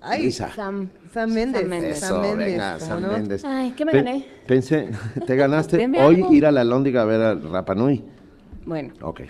[0.00, 0.50] Ay, Lisa.
[0.54, 0.88] Sam.
[1.12, 1.60] Sam Méndez.
[1.62, 1.98] Sam Méndez.
[1.98, 3.12] Sam Eso, Méndez, venga, ¿cómo Sam no?
[3.12, 3.44] Méndez.
[3.44, 4.26] Ay, ¿qué me Pe- gané?
[4.46, 4.88] Pensé,
[5.26, 6.32] te ganaste hoy algo.
[6.32, 8.04] ir a la Lóndiga a ver a Rapanui.
[8.66, 9.22] Bueno, Ok.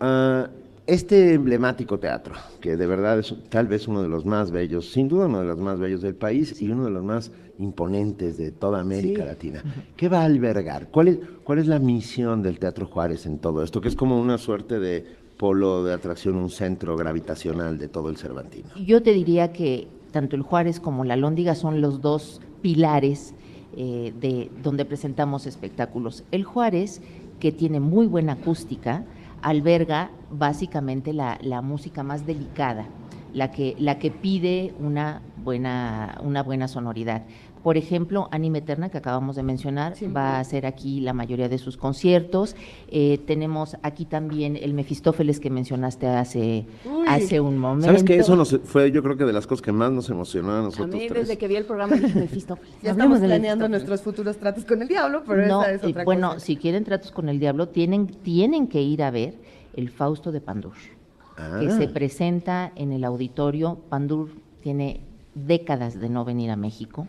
[0.00, 0.48] Ah,
[0.86, 5.08] este emblemático teatro, que de verdad es tal vez uno de los más bellos, sin
[5.08, 8.52] duda uno de los más bellos del país y uno de los más imponentes de
[8.52, 9.26] toda América Sí.
[9.28, 9.64] Latina.
[9.96, 10.88] ¿Qué va a albergar?
[10.92, 13.80] ¿Cuál es, ¿Cuál es la misión del Teatro Juárez en todo esto?
[13.80, 15.04] Que es como una suerte de
[15.36, 18.68] polo de atracción, un centro gravitacional de todo el Cervantino.
[18.76, 23.34] Yo te diría que tanto el Juárez como la Lóndiga son los dos pilares
[23.76, 26.24] eh, de donde presentamos espectáculos.
[26.30, 27.02] El Juárez,
[27.40, 29.04] que tiene muy buena acústica,
[29.42, 32.86] alberga básicamente la, la música más delicada,
[33.34, 37.24] la que, la que pide una buena, una buena sonoridad.
[37.66, 41.58] Por ejemplo, Anime Eterna, que acabamos de mencionar, va a hacer aquí la mayoría de
[41.58, 42.54] sus conciertos.
[42.86, 47.04] Eh, tenemos aquí también el Mefistófeles que mencionaste hace, Uy.
[47.08, 47.86] hace un momento.
[47.88, 48.18] ¿Sabes qué?
[48.18, 50.62] Eso nos, fue yo creo que de las cosas que más nos emocionó a a
[50.62, 51.22] nosotros mí tres.
[51.26, 52.72] desde que vi el programa dije Mefistófeles.
[52.84, 55.82] Ya Hablemos estamos de planeando nuestros futuros tratos con el diablo, pero No, esa es
[55.82, 56.46] otra bueno, cosa.
[56.46, 59.34] si quieren tratos con el diablo, tienen, tienen que ir a ver
[59.74, 60.74] el Fausto de Pandur,
[61.34, 61.76] que Ah.
[61.76, 63.80] se presenta en el auditorio.
[63.88, 64.30] Pandur
[64.62, 65.00] tiene
[65.34, 67.08] décadas de no venir a México.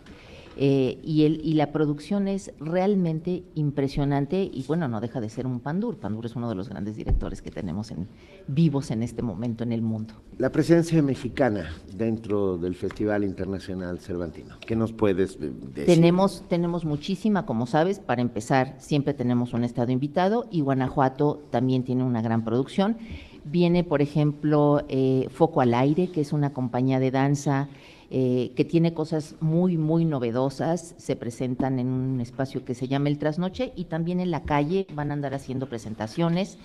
[0.59, 5.45] Eh, y, el, y la producción es realmente impresionante y bueno, no deja de ser
[5.45, 5.97] un Pandur.
[5.97, 8.07] Pandur es uno de los grandes directores que tenemos en,
[8.47, 10.15] vivos en este momento en el mundo.
[10.39, 14.55] La presencia mexicana dentro del Festival Internacional Cervantino.
[14.65, 15.85] ¿Qué nos puedes eh, decir?
[15.85, 21.83] Tenemos, tenemos muchísima, como sabes, para empezar, siempre tenemos un estado invitado y Guanajuato también
[21.83, 22.97] tiene una gran producción.
[23.45, 27.69] Viene, por ejemplo, eh, Foco al Aire, que es una compañía de danza
[28.09, 30.95] eh, que tiene cosas muy, muy novedosas.
[30.97, 34.87] Se presentan en un espacio que se llama El Trasnoche y también en la calle
[34.93, 36.57] van a andar haciendo presentaciones.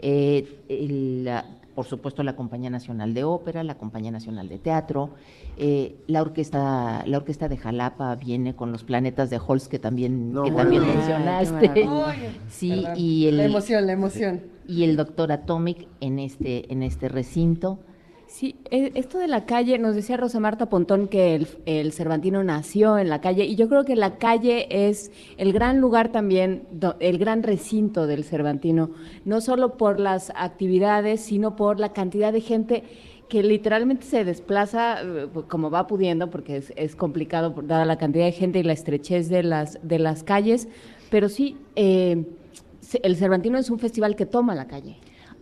[0.00, 1.44] Eh, el, la-
[1.74, 5.10] por supuesto, la Compañía Nacional de Ópera, la Compañía Nacional de Teatro,
[5.56, 10.32] eh, la orquesta, la orquesta de Jalapa viene con los planetas de Holst que también,
[10.32, 10.68] No, que bueno.
[10.70, 11.84] también Ay, mencionaste.
[11.86, 12.32] maravilla.
[12.48, 12.94] Sí, Perdón.
[12.98, 14.40] y el, La emoción, la emoción.
[14.66, 17.78] y el doctor Atomic en este, en este recinto.
[18.30, 22.44] Sí, e, esto de la calle, nos decía Rosa Marta Pontón que el, el, Cervantino
[22.44, 26.62] nació en la calle y yo creo que la calle es el gran lugar también,
[27.00, 28.92] el gran recinto del Cervantino,
[29.24, 32.84] no solo por las actividades, sino por la cantidad de gente
[33.28, 38.26] que literalmente se desplaza eh, como va pudiendo, porque es, es complicado dada la cantidad
[38.26, 40.68] de gente y la estrechez de las, de las calles,
[41.10, 42.24] pero sí, eh,
[43.02, 44.98] el Cervantino es un festival que toma la calle.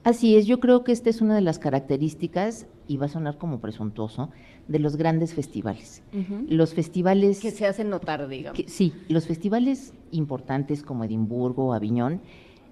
[0.09, 3.37] Así es, yo creo que esta es una de las características, y va a sonar
[3.37, 4.31] como presuntuoso,
[4.67, 6.03] de los grandes festivales.
[6.49, 7.41] Los festivales...
[7.41, 8.59] Que se hacen notar, digamos.
[8.69, 12.23] sí, los festivales importantes como Edimburgo o Aviñón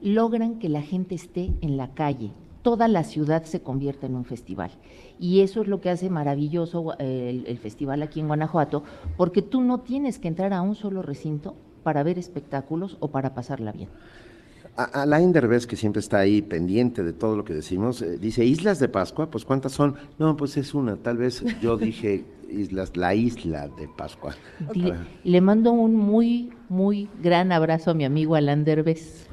[0.00, 2.32] logran que la gente esté en la calle,
[2.62, 4.70] toda la ciudad se convierta en un festival.
[5.20, 8.82] Y eso es lo que hace maravilloso eh, el, el, festival aquí en Guanajuato,
[9.18, 13.34] porque tú no tienes que entrar a un solo recinto para ver espectáculos o para
[13.34, 13.90] pasarla bien.
[14.76, 18.78] Alain Derbez, que siempre está ahí pendiente de todo lo que decimos, eh, dice, ¿Islas
[18.78, 19.30] de Pascua?
[19.30, 19.96] Pues ¿cuántas son?
[20.18, 24.34] No, pues es una, tal vez yo dije islas, la isla de Pascua.
[24.74, 29.25] Le, le, mando un muy, muy gran abrazo a mi amigo Alain Derbez.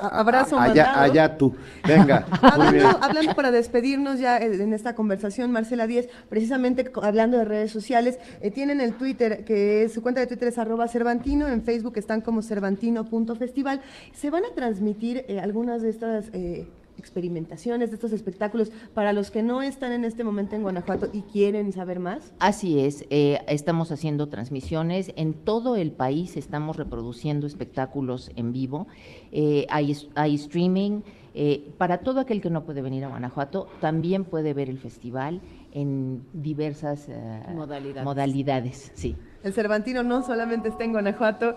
[0.00, 1.54] Abrazo allá, allá tú.
[1.86, 2.26] Venga.
[2.42, 8.18] hablando, hablando, para despedirnos ya en esta conversación, Marcela Díez, precisamente hablando de redes sociales,
[8.40, 11.94] eh, tienen el Twitter, que es, su cuenta de Twitter es arroba Cervantino, en Facebook
[11.96, 13.80] están como cervantino.festival.
[14.12, 19.30] Se van a transmitir eh, algunas de estas eh, experimentaciones, de estos espectáculos, para los
[19.30, 22.32] que no están en este momento en Guanajuato y quieren saber más?
[22.38, 28.86] Así es, eh, estamos haciendo transmisiones, en todo el país estamos reproduciendo espectáculos en vivo,
[29.32, 31.02] eh, hay, hay, streaming,
[31.34, 35.40] eh, para todo aquel que no puede venir a Guanajuato, también puede ver el festival
[35.72, 37.08] en diversas
[37.54, 38.04] modalidades.
[38.04, 39.16] modalidades, sí.
[39.42, 41.54] El Cervantino no solamente está en Guanajuato,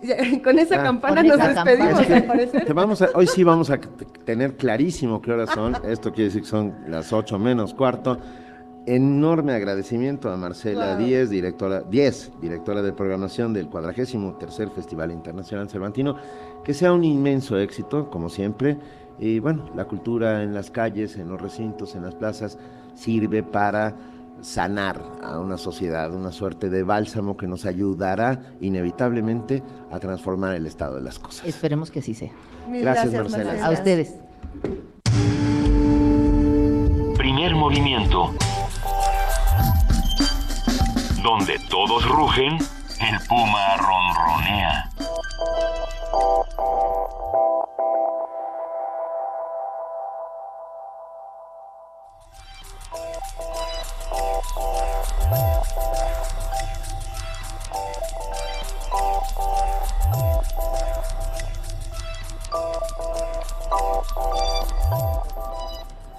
[0.44, 3.78] Con esa ah, campana nos despedimos, Te vamos hoy sí vamos a
[4.24, 5.76] tener clarísimo qué horas son.
[5.88, 8.18] Esto quiere decir que son las 8 menos cuarto.
[8.86, 16.16] Enorme agradecimiento a Marcela Díez, directora, 10, directora de programación del 43 Festival Internacional Cervantino.
[16.64, 18.78] Que sea un inmenso éxito, como siempre.
[19.18, 22.56] Y bueno, la cultura en las calles, en los recintos, en las plazas,
[22.94, 23.94] sirve para
[24.42, 30.66] sanar a una sociedad, una suerte de bálsamo que nos ayudará inevitablemente a transformar el
[30.66, 31.46] estado de las cosas.
[31.46, 32.32] Esperemos que así sea.
[32.68, 33.66] Gracias, Marcela.
[33.66, 34.14] A ustedes.
[37.16, 38.34] Primer movimiento.
[41.22, 42.58] Donde todos rugen,
[43.00, 44.90] el puma ronronea.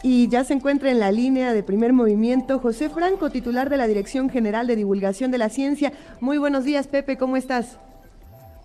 [0.02, 3.88] Y ya se encuentra en la línea de primer movimiento José Franco, titular de la
[3.88, 5.94] Dirección General de Divulgación de la Ciencia.
[6.20, 7.78] Muy buenos días, Pepe, ¿cómo estás?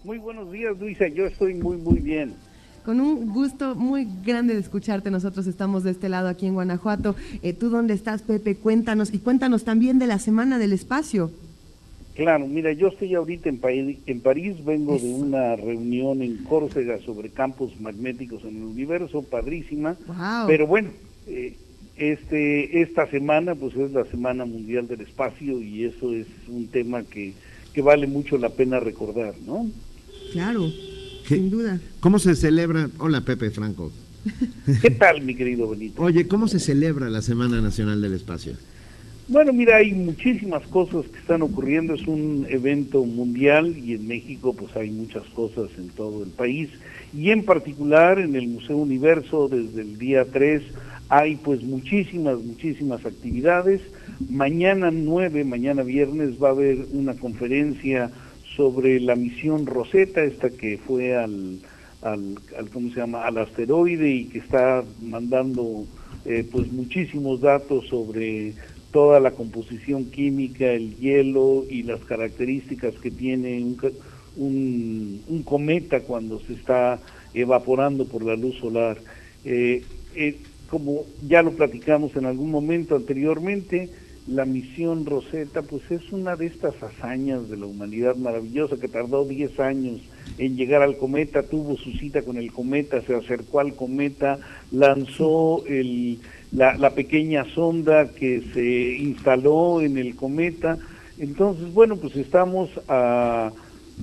[0.04, 2.34] Muy buenos días, Luisa, yo estoy muy, muy bien.
[2.84, 7.16] Con un gusto muy grande de escucharte, nosotros estamos de este lado aquí en Guanajuato.
[7.42, 8.56] Eh, ¿Tú dónde estás, Pepe?
[8.56, 11.30] Cuéntanos y cuéntanos también de la Semana del Espacio.
[12.14, 16.98] Claro, mira, yo estoy ahorita en, París, en París vengo de una reunión en Córcega
[16.98, 19.96] sobre campos magnéticos en el universo, padrísima,
[20.46, 20.90] pero bueno,
[21.26, 21.56] eh,
[21.96, 27.02] este, esta semana pues es la Semana Mundial del Espacio y eso es un tema
[27.02, 27.32] que,
[27.72, 29.66] que vale mucho la pena recordar, ¿no?
[30.32, 30.70] Claro,
[31.26, 31.80] sin duda.
[32.00, 32.88] ¿Cómo se celebra?
[32.98, 33.92] Hola Pepe Franco.
[34.82, 36.02] ¿Qué tal, mi querido Benito?
[36.02, 38.54] Oye, ¿cómo se celebra la Semana Nacional del Espacio?
[39.26, 44.54] Bueno, mira, hay muchísimas cosas que están ocurriendo, es un evento mundial y en México
[44.54, 46.68] pues hay muchas cosas en todo el país
[47.16, 50.62] y en particular en el Museo Universo desde el día 3
[51.08, 53.80] hay pues muchísimas, muchísimas actividades.
[54.28, 58.10] Mañana 9, mañana viernes va a haber una conferencia
[58.56, 61.58] sobre la misión Rosetta, esta que fue al,
[62.02, 62.36] al,
[62.72, 65.86] ¿cómo se llama?, al asteroide y que está mandando
[66.24, 68.54] eh, pues muchísimos datos sobre
[68.92, 73.60] toda la composición química, el hielo y las características que tiene
[74.36, 77.00] un, un, cometa cuando se está
[77.34, 78.98] evaporando por la luz solar.
[79.44, 79.82] Eh,
[80.14, 80.36] eh,
[80.70, 83.90] como ya lo platicamos en algún momento anteriormente,
[84.26, 89.24] la misión Rosetta pues es una de estas hazañas de la humanidad maravillosa que tardó
[89.24, 90.00] 10 años
[90.38, 94.38] en llegar al cometa, tuvo su cita con el cometa, se acercó al cometa,
[94.72, 96.18] lanzó el,
[96.52, 100.78] la, la pequeña sonda que se instaló en el cometa.
[101.18, 103.52] Entonces, bueno, pues estamos a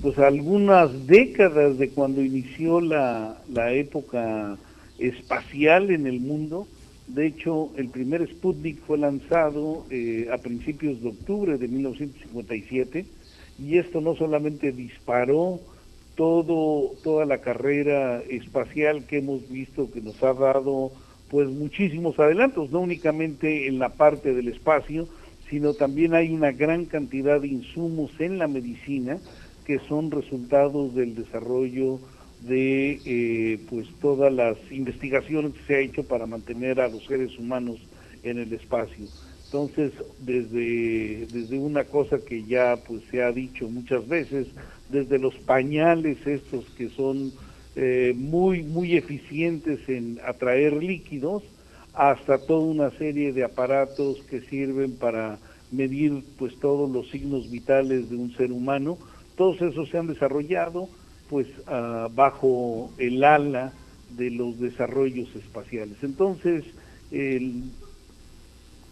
[0.00, 4.56] pues algunas décadas de cuando inició la, la época
[4.98, 6.66] espacial en el mundo
[7.06, 13.06] De hecho, el primer Sputnik fue lanzado eh, a principios de octubre de 1957
[13.58, 15.60] y esto no solamente disparó
[16.14, 20.92] todo, toda la carrera espacial que hemos visto que nos ha dado
[21.28, 25.08] pues muchísimos adelantos, no únicamente en la parte del espacio,
[25.48, 29.18] sino también hay una gran cantidad de insumos en la medicina
[29.64, 32.00] que son resultados del desarrollo
[32.46, 37.38] de eh, pues todas las investigaciones que se ha hecho para mantener a los seres
[37.38, 37.78] humanos
[38.22, 39.06] en el espacio.
[39.46, 44.48] Entonces, desde, desde una cosa que ya pues se ha dicho muchas veces,
[44.88, 47.32] desde los pañales estos que son
[47.76, 51.42] eh, muy, muy eficientes en atraer líquidos,
[51.94, 55.38] hasta toda una serie de aparatos que sirven para
[55.70, 58.98] medir pues todos los signos vitales de un ser humano.
[59.36, 60.88] Todos esos se han desarrollado
[61.32, 63.72] pues ah, bajo el ala
[64.18, 65.96] de los desarrollos espaciales.
[66.02, 66.62] Entonces,
[67.10, 67.70] el,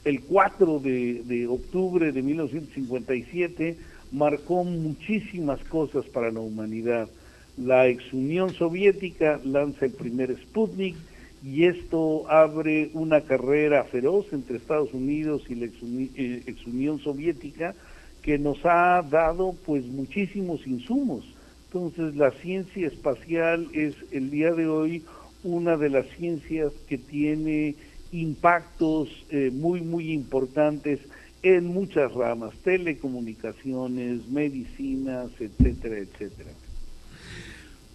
[0.07, 3.76] el 4 de, de octubre de 1957
[4.12, 7.11] marcó muchísimas cosas para la humanidad.
[7.59, 10.97] La ex Unión Soviética lanza el primer Sputnik,
[11.45, 17.74] y esto abre una carrera feroz entre Estados Unidos y la eh, ex, Unión Soviética
[18.22, 21.24] que nos ha dado pues muchísimos insumos.
[21.73, 25.05] Entonces la ciencia espacial es el día de hoy
[25.45, 27.77] una de las ciencias que tiene
[28.11, 30.99] impactos eh, muy muy importantes
[31.45, 36.51] en muchas ramas, telecomunicaciones, medicinas, etcétera, etcétera.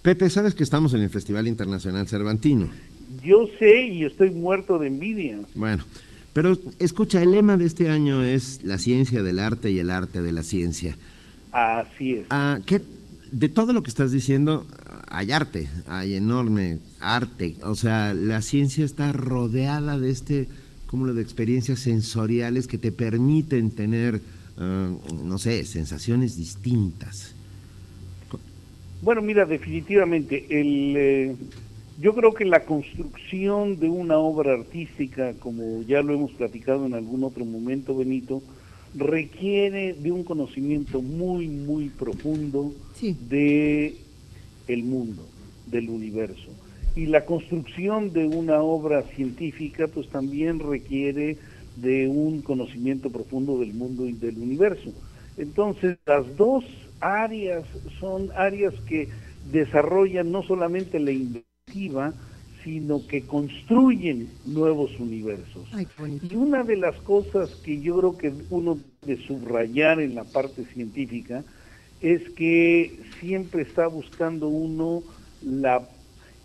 [0.02, 2.70] Pepe, sabes que estamos en el Festival Internacional Cervantino.
[3.24, 5.40] Yo sé y estoy muerto de envidia.
[5.54, 5.84] Bueno,
[6.32, 10.22] pero escucha, el lema de este año es la ciencia del arte y el arte
[10.22, 10.98] de la ciencia.
[11.52, 12.26] Así es.
[12.30, 12.82] Ah, ¿qué,
[13.36, 14.66] de todo lo que estás diciendo,
[15.10, 17.56] hay arte, hay enorme arte.
[17.64, 20.48] O sea, la ciencia está rodeada de este
[20.88, 24.22] cúmulo de experiencias sensoriales que te permiten tener,
[24.58, 24.90] ah,
[25.22, 27.36] no sé, sensaciones distintas.
[29.02, 31.36] Bueno, mira, definitivamente, el, eh,
[32.00, 36.94] yo creo que la construcción de una obra artística, como ya lo hemos platicado en
[36.94, 38.42] algún otro momento, Benito,
[38.96, 43.96] requiere de un conocimiento muy, muy profundo de
[44.68, 45.28] el mundo,
[45.68, 46.50] del universo.
[46.96, 51.38] Y la construcción de una obra científica, pues también requiere
[51.76, 54.93] de un conocimiento profundo del mundo y del universo.
[55.38, 56.64] Entonces, las dos
[57.02, 57.66] áreas
[58.00, 59.10] son áreas que
[59.52, 61.12] desarrollan no solamente la
[62.66, 65.70] sino que construyen nuevos universos.
[66.28, 70.66] y una de las cosas que yo creo que uno de subrayar en la parte
[70.74, 71.43] científica
[72.01, 75.03] es que siempre está buscando uno
[75.43, 75.88] la,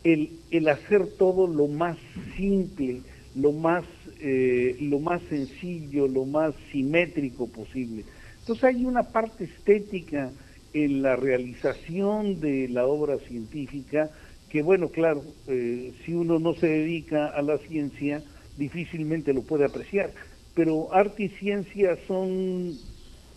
[0.04, 1.96] el, el hacer todo lo más
[2.36, 3.00] simple,
[3.34, 3.84] lo más,
[4.20, 8.04] eh, lo más sencillo, lo más simétrico posible.
[8.40, 10.30] Entonces hay una parte estética
[10.74, 14.10] en la realización de la obra científica
[14.50, 18.22] que bueno, claro, eh, si uno no se dedica a la ciencia,
[18.58, 20.12] difícilmente lo puede apreciar,
[20.54, 22.76] pero arte y ciencia son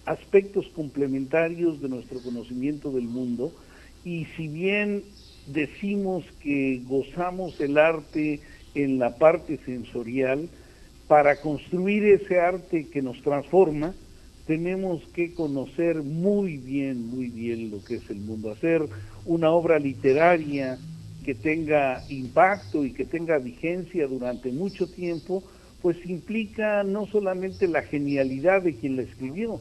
[0.06, 3.54] aspectos complementarios de nuestro conocimiento del mundo.
[4.04, 5.04] Y si bien
[5.48, 8.42] decimos que gozamos el arte
[8.74, 10.50] en la parte sensorial,
[11.08, 13.94] para construir ese arte que nos transforma,
[14.48, 18.82] tenemos que conocer muy bien, muy bien lo que es el mundo, hacer
[19.26, 20.80] una obra literaria
[21.24, 25.44] que tenga impacto y que tenga vigencia durante mucho tiempo,
[25.82, 29.60] pues implica no solamente la genialidad de quien la escribió,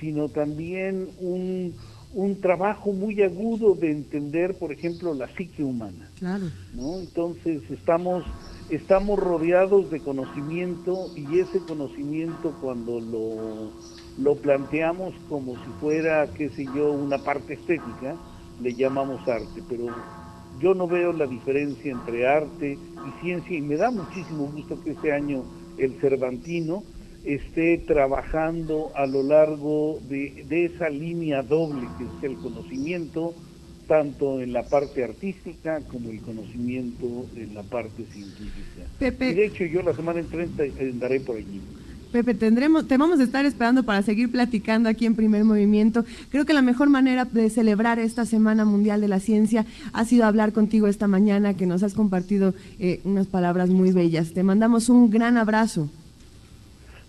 [0.00, 1.74] sino también un,
[2.12, 6.10] un trabajo muy agudo de entender, por ejemplo, la psique humana.
[6.18, 6.46] Claro.
[6.74, 6.98] ¿no?
[6.98, 8.24] Entonces estamos,
[8.68, 13.70] estamos rodeados de conocimiento y ese conocimiento cuando lo,
[14.18, 18.16] lo planteamos como si fuera, qué sé yo, una parte estética,
[18.60, 19.86] le llamamos arte, pero
[20.60, 24.90] yo no veo la diferencia entre arte y ciencia y me da muchísimo gusto que
[24.90, 25.42] este año
[25.78, 26.82] el Cervantino
[27.24, 33.34] esté trabajando a lo largo de, esa línea doble que es el conocimiento,
[33.86, 38.86] tanto en la parte artística como el conocimiento en la parte científica.
[38.98, 39.30] Pepe.
[39.30, 41.60] Y de hecho yo la semana entrante andaré por allí.
[42.12, 46.04] Pepe, tendremos, te vamos a estar esperando para seguir platicando aquí en Primer Movimiento.
[46.30, 50.24] Creo que la mejor manera de celebrar esta Semana Mundial de la Ciencia ha sido
[50.24, 54.32] hablar contigo esta mañana, que nos has compartido eh, unas palabras muy bellas.
[54.32, 55.88] Te mandamos un gran abrazo.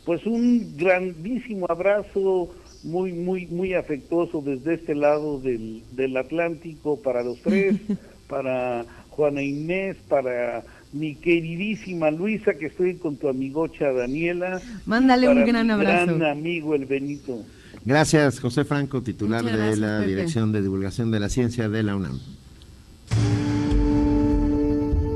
[0.05, 2.49] Pues un grandísimo abrazo,
[2.83, 7.77] muy, muy, muy afectuoso desde este lado del, del Atlántico para los tres,
[8.27, 10.63] para Juana Inés, para
[10.93, 14.61] mi queridísima Luisa, que estoy con tu amigocha Daniela.
[14.85, 16.17] Mándale un gran mi abrazo.
[16.17, 17.43] Gran amigo el Benito.
[17.85, 20.09] Gracias, José Franco, titular de la Pepe.
[20.09, 22.19] Dirección de Divulgación de la Ciencia de la UNAM.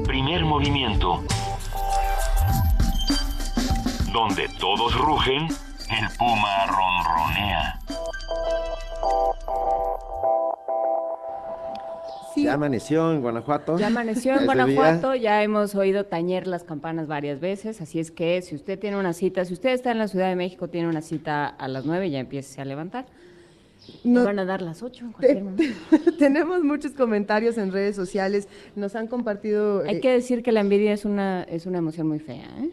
[0.05, 1.23] Primer movimiento.
[4.13, 7.84] Donde todos rugen, el puma ronronea.
[12.45, 13.77] Ya amaneció en Guanajuato.
[13.77, 15.21] Ya amaneció en Guanajuato, día.
[15.21, 19.13] ya hemos oído tañer las campanas varias veces, así es que si usted tiene una
[19.13, 22.09] cita, si usted está en la Ciudad de México, tiene una cita a las 9,
[22.09, 23.05] ya empiece a levantar.
[24.03, 25.63] No- Nos van a dar las 8 en cualquier momento.
[26.17, 29.83] Tenemos muchos comentarios en redes sociales, nos han compartido...
[29.85, 32.69] Hay eh, que decir que la envidia es una, es una emoción muy fea, ¿eh?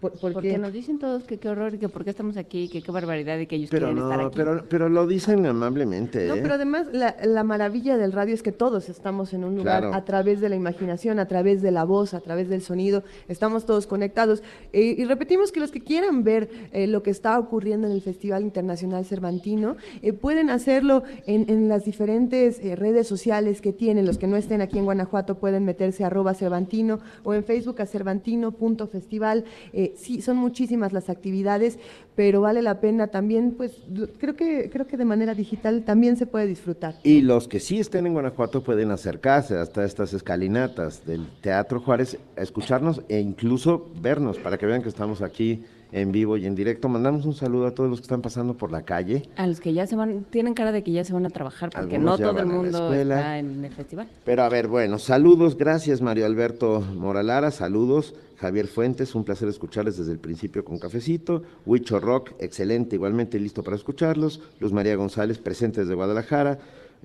[0.00, 0.58] ¿Por, por Porque qué?
[0.58, 3.38] nos dicen todos que qué horror y que por qué estamos aquí, que qué barbaridad
[3.38, 4.36] y que ellos Pero quieren estar aquí.
[4.36, 6.26] pero, pero lo dicen amablemente.
[6.26, 6.40] No, ¿eh?
[6.42, 9.94] pero además la, la maravilla del radio es que todos estamos en un lugar Claro.
[9.94, 13.64] a través de la imaginación, a través de la voz, a través del sonido, estamos
[13.64, 14.42] todos conectados.
[14.74, 18.02] Eh, y repetimos que los que quieran ver eh, lo que está ocurriendo en el
[18.02, 24.04] Festival Internacional Cervantino, eh, pueden hacerlo en, en las diferentes eh, redes sociales que tienen.
[24.04, 27.80] Los que no estén aquí en Guanajuato pueden meterse a arroba Cervantino o en Facebook
[27.80, 29.44] a cervantino.festival.
[29.72, 31.78] Eh, sí, son muchísimas las actividades,
[32.14, 33.72] pero vale la pena también, pues
[34.18, 36.96] creo que, creo que de manera digital también se puede disfrutar.
[37.02, 42.18] Y los que sí estén en Guanajuato pueden acercarse hasta estas escalinatas del Teatro Juárez,
[42.36, 45.64] escucharnos e incluso vernos para que vean que estamos aquí
[45.94, 46.88] en vivo y en directo.
[46.88, 49.22] Mandamos un saludo a todos los que están pasando por la calle.
[49.36, 51.70] A los que ya se van, tienen cara de que ya se van a trabajar
[51.70, 54.08] porque Algunos no todo el mundo está en el festival.
[54.24, 58.14] Pero a ver, bueno, saludos, gracias Mario Alberto Moralara, saludos.
[58.36, 61.44] Javier Fuentes, un placer escucharles desde el principio con cafecito.
[61.64, 64.40] Huicho Rock, excelente, igualmente listo para escucharlos.
[64.58, 66.58] Luz María González, presente desde Guadalajara.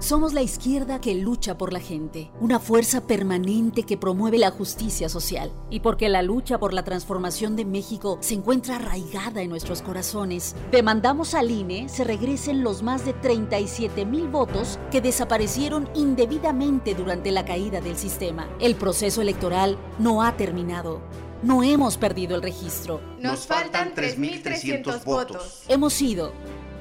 [0.00, 5.10] Somos la izquierda que lucha por la gente, una fuerza permanente que promueve la justicia
[5.10, 5.52] social.
[5.68, 10.56] Y porque la lucha por la transformación de México se encuentra arraigada en nuestros corazones,
[10.72, 17.30] demandamos al INE se regresen los más de 37 mil votos que desaparecieron indebidamente durante
[17.30, 18.48] la caída del sistema.
[18.58, 21.02] El proceso electoral no ha terminado.
[21.42, 23.02] No hemos perdido el registro.
[23.18, 25.64] Nos faltan 3.300 votos.
[25.68, 26.32] Hemos sido,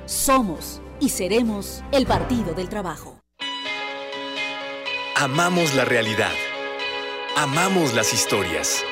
[0.05, 3.19] somos y seremos el Partido del Trabajo.
[5.15, 6.31] Amamos la realidad.
[7.35, 8.83] Amamos las historias.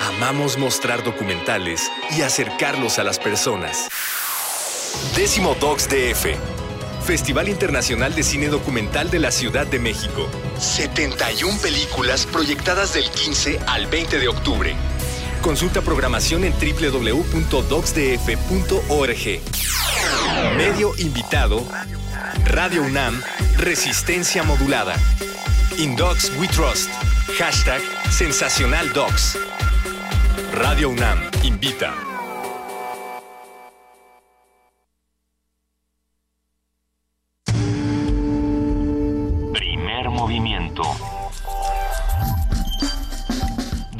[0.00, 3.88] Amamos mostrar documentales y acercarlos a las personas.
[5.16, 6.26] Décimo Docs DF.
[7.04, 10.28] Festival Internacional de Cine Documental de la Ciudad de México.
[10.58, 14.76] 71 películas proyectadas del 15 al 20 de octubre.
[15.42, 19.40] Consulta programación en www.docsdf.org.
[20.56, 21.66] Medio invitado.
[22.44, 23.20] Radio UNAM.
[23.56, 24.94] Resistencia modulada.
[25.78, 26.88] In Docs We Trust.
[27.38, 29.36] Hashtag Sensacional Docs.
[30.54, 31.92] Radio UNAM invita.
[39.52, 41.11] Primer movimiento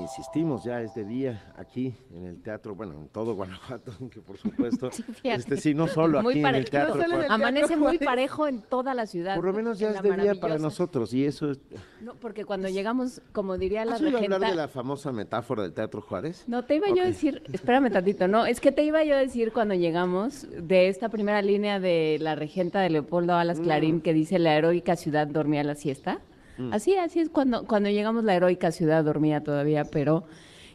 [0.00, 4.36] Insistimos, ya es de día aquí en el teatro, bueno, en todo Guanajuato, que por
[4.36, 7.02] supuesto, sí, este sí, no solo aquí en el teatro.
[7.28, 9.36] Amanece muy parejo en toda la ciudad.
[9.36, 11.60] Por lo menos ya es de día para nosotros y eso es...
[12.00, 15.72] No, porque cuando llegamos, como diría la ¿Has oído hablar de la famosa metáfora del
[15.72, 16.44] Teatro Juárez?
[16.46, 19.18] No, te iba yo a decir, espérame tantito, no, es que te iba yo a
[19.18, 23.62] decir cuando llegamos de esta primera línea de la regenta de Leopoldo Alas mm.
[23.62, 26.20] Clarín que dice la heroica ciudad dormía la siesta.
[26.58, 26.72] Mm.
[26.72, 30.24] Así, así es cuando, cuando llegamos la heroica ciudad dormía todavía, pero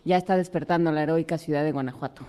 [0.06, 2.26] ya está despertando la heroica ciudad de Guanajuato.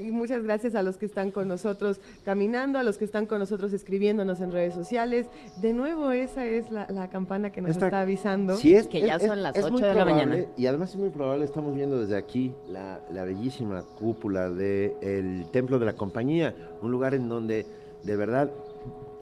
[0.00, 3.38] Y muchas gracias a los que están con nosotros caminando, a los que están con
[3.38, 5.26] nosotros escribiéndonos en redes sociales.
[5.60, 8.56] De nuevo, esa es la, campana que nos está avisando.
[8.56, 10.36] Sí, es, que ya son las 8 de la mañana.
[10.56, 15.86] Y además es muy probable, estamos viendo desde aquí la, bellísima cúpula del Templo de
[15.86, 17.66] la Compañía, un lugar en donde
[18.02, 18.50] de verdad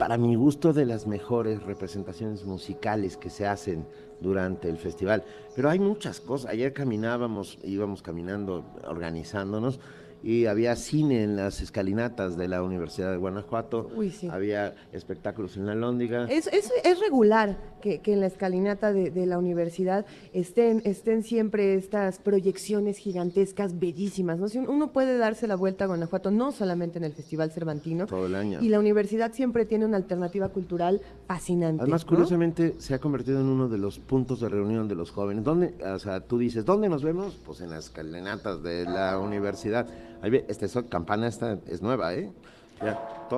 [0.01, 3.85] para mi gusto, de las mejores representaciones musicales que se hacen
[4.19, 5.23] durante el festival.
[5.55, 6.49] Pero hay muchas cosas.
[6.49, 9.79] Ayer caminábamos, íbamos caminando, organizándonos,
[10.23, 13.91] y había cine en las escalinatas de la Universidad de Guanajuato,
[14.31, 16.25] había espectáculos en la Lóndiga.
[16.31, 21.23] Es, es, es regular que, que, en la escalinata de, de, la universidad estén, estén
[21.23, 24.39] siempre estas proyecciones gigantescas, bellísimas.
[24.39, 24.47] ¿no?
[24.71, 28.05] Uno puede darse la vuelta a Guanajuato, no solamente en el Festival Cervantino.
[28.05, 28.59] Todo el año.
[28.61, 31.81] Y la universidad siempre tiene una alternativa cultural fascinante.
[31.81, 35.43] Además, curiosamente, se ha convertido en uno de los puntos de reunión de los jóvenes.
[35.43, 37.39] ¿Dónde, o sea, tú dices, ¿dónde nos vemos?
[37.45, 39.87] Pues en las escalinatas de la universidad
[40.23, 42.31] esta campana esta es nueva, ¿eh?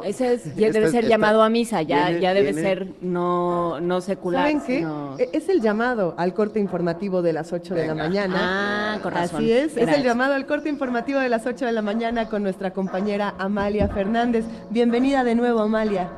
[0.04, 4.44] Ese es, debe ser llamado a misa, ya, ya debe ser no, no secular.
[4.44, 4.88] ¿Saben qué?
[5.24, 8.96] E, es el llamado al corte informativo de las 8 de la mañana.
[8.96, 9.38] Ah, con razón.
[9.38, 12.42] Así es, es el llamado al corte informativo de las 8 de la mañana con
[12.42, 14.46] nuestra compañera Amalia Fernández.
[14.70, 16.10] Bienvenida de nuevo, Amalia.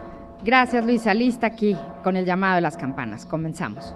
[0.43, 1.13] Gracias, Luisa.
[1.13, 3.26] Lista aquí con el llamado de las campanas.
[3.26, 3.93] Comenzamos.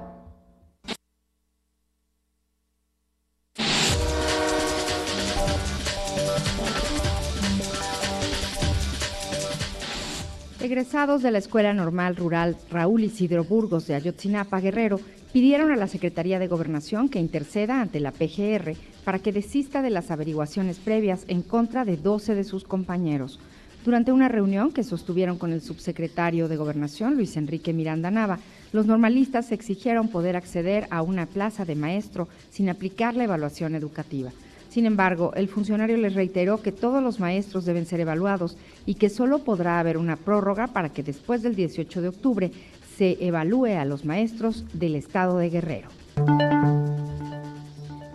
[10.61, 14.99] Egresados de la Escuela Normal Rural Raúl Isidro Burgos de Ayotzinapa, Guerrero,
[15.31, 19.89] pidieron a la Secretaría de Gobernación que interceda ante la PGR para que desista de
[19.89, 23.39] las averiguaciones previas en contra de 12 de sus compañeros.
[23.85, 28.39] Durante una reunión que sostuvieron con el subsecretario de Gobernación, Luis Enrique Miranda Nava,
[28.73, 34.31] los normalistas exigieron poder acceder a una plaza de maestro sin aplicar la evaluación educativa.
[34.69, 38.55] Sin embargo, el funcionario les reiteró que todos los maestros deben ser evaluados
[38.85, 42.51] y que solo podrá haber una prórroga para que después del 18 de octubre
[42.95, 45.89] se evalúe a los maestros del estado de Guerrero.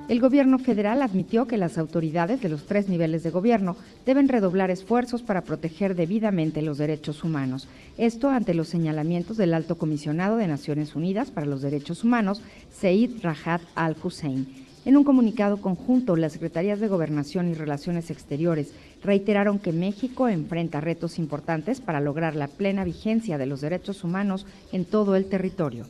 [0.07, 3.75] El gobierno federal admitió que las autoridades de los tres niveles de gobierno
[4.05, 7.67] deben redoblar esfuerzos para proteger debidamente los derechos humanos.
[7.97, 13.23] Esto ante los señalamientos del alto comisionado de Naciones Unidas para los Derechos Humanos, Said
[13.23, 18.73] Rahat al-Hussein en un comunicado conjunto, las Secretarías de Gobernación y Relaciones Exteriores
[19.03, 24.47] reiteraron que México enfrenta retos importantes para lograr la plena vigencia de los derechos humanos
[24.73, 25.87] en todo el territorio.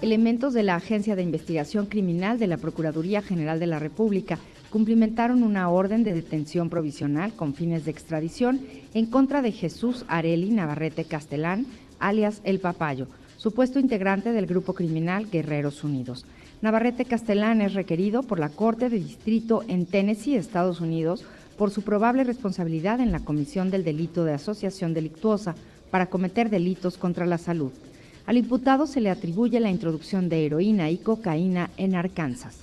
[0.00, 5.44] Elementos de la Agencia de Investigación Criminal de la Procuraduría General de la República cumplimentaron
[5.44, 8.60] una orden de detención provisional con fines de extradición
[8.94, 11.66] en contra de Jesús Areli Navarrete Castelán,
[12.00, 13.06] alias El Papayo,
[13.36, 16.26] supuesto integrante del grupo criminal Guerreros Unidos.
[16.62, 21.24] Navarrete Castellán es requerido por la Corte de Distrito en Tennessee, Estados Unidos,
[21.58, 25.56] por su probable responsabilidad en la comisión del delito de asociación delictuosa
[25.90, 27.72] para cometer delitos contra la salud.
[28.26, 32.56] Al imputado se le atribuye la introducción de heroína y cocaína en Arkansas.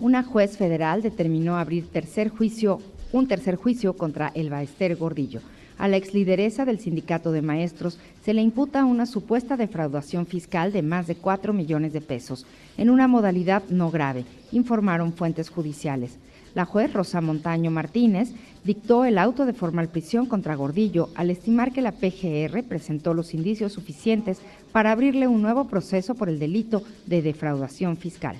[0.00, 2.80] Una juez federal determinó abrir tercer juicio,
[3.12, 5.40] un tercer juicio contra Elba Ester Gordillo,
[5.78, 10.82] a la exlideresa del sindicato de maestros se le imputa una supuesta defraudación fiscal de
[10.82, 12.46] más de 4 millones de pesos,
[12.76, 16.18] en una modalidad no grave, informaron fuentes judiciales.
[16.54, 18.30] La juez Rosa Montaño Martínez
[18.64, 23.34] dictó el auto de formal prisión contra Gordillo al estimar que la PGR presentó los
[23.34, 24.40] indicios suficientes
[24.72, 28.38] para abrirle un nuevo proceso por el delito de defraudación fiscal.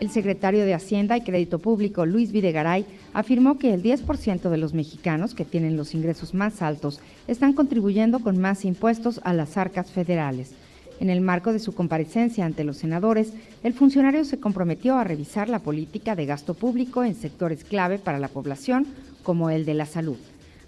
[0.00, 4.72] El secretario de Hacienda y Crédito Público, Luis Videgaray, afirmó que el 10% de los
[4.72, 9.90] mexicanos que tienen los ingresos más altos están contribuyendo con más impuestos a las arcas
[9.90, 10.52] federales.
[11.00, 13.32] En el marco de su comparecencia ante los senadores,
[13.64, 18.20] el funcionario se comprometió a revisar la política de gasto público en sectores clave para
[18.20, 18.86] la población,
[19.24, 20.18] como el de la salud.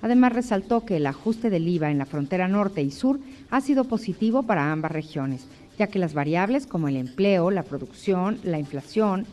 [0.03, 3.21] Además, resaltó que el ajuste del IVA en la frontera norte y sur
[3.51, 5.47] ha sido positivo para ambas regiones
[5.81, 9.25] ya que las variables como el empleo, la producción, la inflación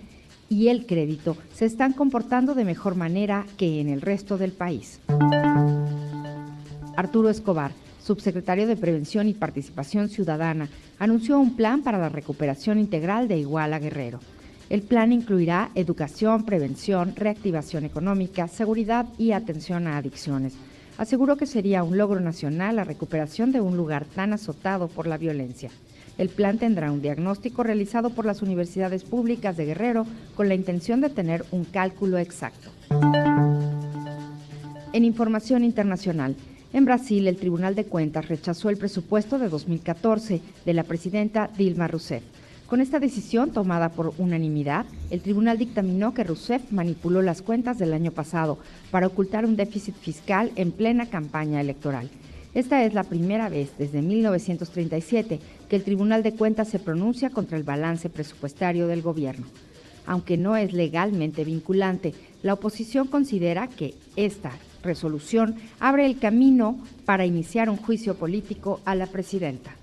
[0.47, 5.01] y el crédito se están comportando de mejor manera que en el resto del país.
[6.95, 10.69] Arturo Escobar, subsecretario de Prevención y Participación Ciudadana,
[10.99, 14.21] anunció un plan para la recuperación integral de Iguala Guerrero.
[14.69, 20.53] El plan incluirá educación, prevención, reactivación económica, seguridad y atención a adicciones.
[20.97, 25.17] Aseguró que sería un logro nacional la recuperación de un lugar tan azotado por la
[25.17, 25.71] violencia.
[26.17, 30.05] El plan tendrá un diagnóstico realizado por las universidades públicas de Guerrero
[30.35, 32.69] con la intención de tener un cálculo exacto.
[34.93, 36.35] En información internacional,
[36.73, 41.87] en Brasil el Tribunal de Cuentas rechazó el presupuesto de 2014 de la presidenta Dilma
[41.87, 42.23] Rousseff
[42.67, 47.93] con esta decisión tomada por unanimidad, el tribunal dictaminó que Rousseff manipuló las cuentas del
[47.93, 48.57] año pasado
[48.91, 52.09] para ocultar un déficit fiscal en plena campaña electoral.
[52.53, 55.39] Esta es la primera vez desde 1937
[55.69, 59.47] que el Tribunal de Cuentas se pronuncia contra el balance presupuestario del gobierno.
[60.05, 64.51] Aunque no es legalmente vinculante, la oposición considera que esta
[64.83, 69.75] resolución abre el camino para iniciar un juicio político a la presidenta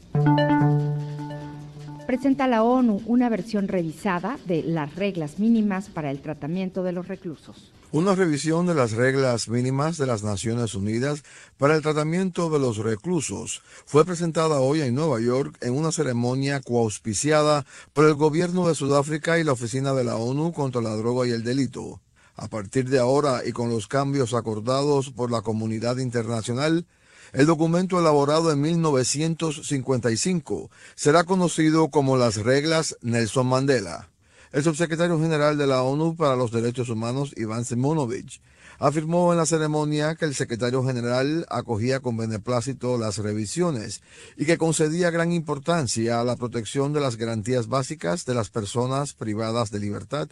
[2.07, 7.09] presenta la ONU una versión revisada de las reglas mínimas para el tratamiento de los
[7.09, 7.73] reclusos.
[7.95, 11.23] Una revisión de las reglas mínimas de las Naciones Unidas
[11.57, 16.61] para el tratamiento de los reclusos fue presentada hoy en Nueva York en una ceremonia
[16.61, 21.29] coauspiciada por el gobierno de Sudáfrica y la Oficina de la ONU contra la Droga
[21.29, 22.01] y el Delito.
[22.35, 26.89] A partir de ahora y con los cambios acordados por la comunidad internacional,
[27.33, 34.09] el documento elaborado en 1955 será conocido como las reglas Nelson Mandela.
[34.55, 38.41] El subsecretario general de la ONU para los Derechos Humanos, Iván Simonovich,
[38.79, 44.01] afirmó en la ceremonia que el secretario general acogía con beneplácito las revisiones
[44.37, 49.13] y que concedía gran importancia a la protección de las garantías básicas de las personas
[49.13, 50.29] privadas de libertad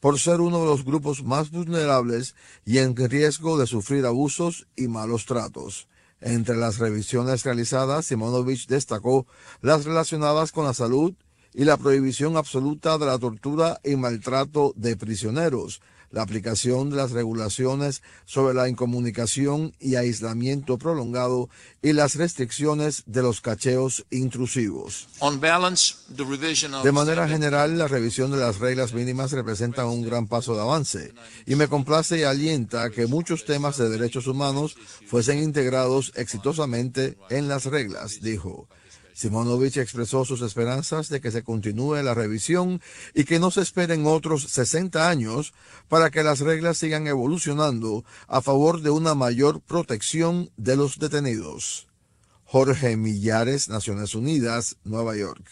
[0.00, 4.88] por ser uno de los grupos más vulnerables y en riesgo de sufrir abusos y
[4.88, 5.86] malos tratos.
[6.22, 9.26] Entre las revisiones realizadas, Simonovich destacó
[9.60, 11.14] las relacionadas con la salud
[11.56, 15.80] y la prohibición absoluta de la tortura y maltrato de prisioneros,
[16.10, 21.48] la aplicación de las regulaciones sobre la incomunicación y aislamiento prolongado
[21.82, 25.08] y las restricciones de los cacheos intrusivos.
[26.82, 31.14] De manera general, la revisión de las reglas mínimas representa un gran paso de avance
[31.46, 34.76] y me complace y alienta que muchos temas de derechos humanos
[35.06, 38.68] fuesen integrados exitosamente en las reglas, dijo.
[39.16, 42.82] Simonovich expresó sus esperanzas de que se continúe la revisión
[43.14, 45.54] y que no se esperen otros 60 años
[45.88, 51.88] para que las reglas sigan evolucionando a favor de una mayor protección de los detenidos.
[52.44, 55.48] Jorge Millares, Naciones Unidas, Nueva York.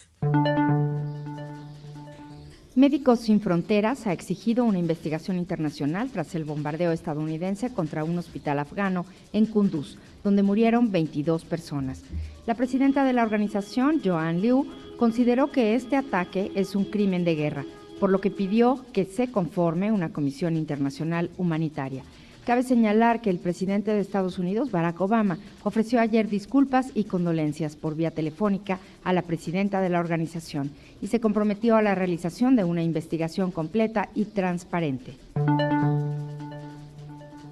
[2.75, 8.59] Médicos Sin Fronteras ha exigido una investigación internacional tras el bombardeo estadounidense contra un hospital
[8.59, 12.03] afgano en Kunduz, donde murieron 22 personas.
[12.47, 14.67] La presidenta de la organización, Joan Liu,
[14.97, 17.65] consideró que este ataque es un crimen de guerra,
[18.01, 22.03] por lo que pidió que se conforme una comisión internacional humanitaria.
[22.45, 27.75] Cabe señalar que el presidente de Estados Unidos, Barack Obama, ofreció ayer disculpas y condolencias
[27.75, 30.71] por vía telefónica a la presidenta de la organización
[31.01, 35.17] y se comprometió a la realización de una investigación completa y transparente.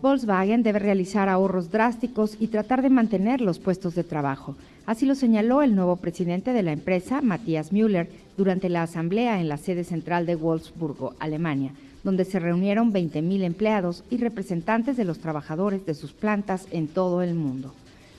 [0.02, 4.56] Volkswagen debe realizar ahorros drásticos y tratar de mantener los puestos de trabajo.
[4.84, 9.48] Así lo señaló el nuevo presidente de la empresa, Matthias Müller, durante la asamblea en
[9.48, 11.70] la sede central de Wolfsburgo, Alemania,
[12.02, 17.22] donde se reunieron 20.000 empleados y representantes de los trabajadores de sus plantas en todo
[17.22, 17.72] el mundo.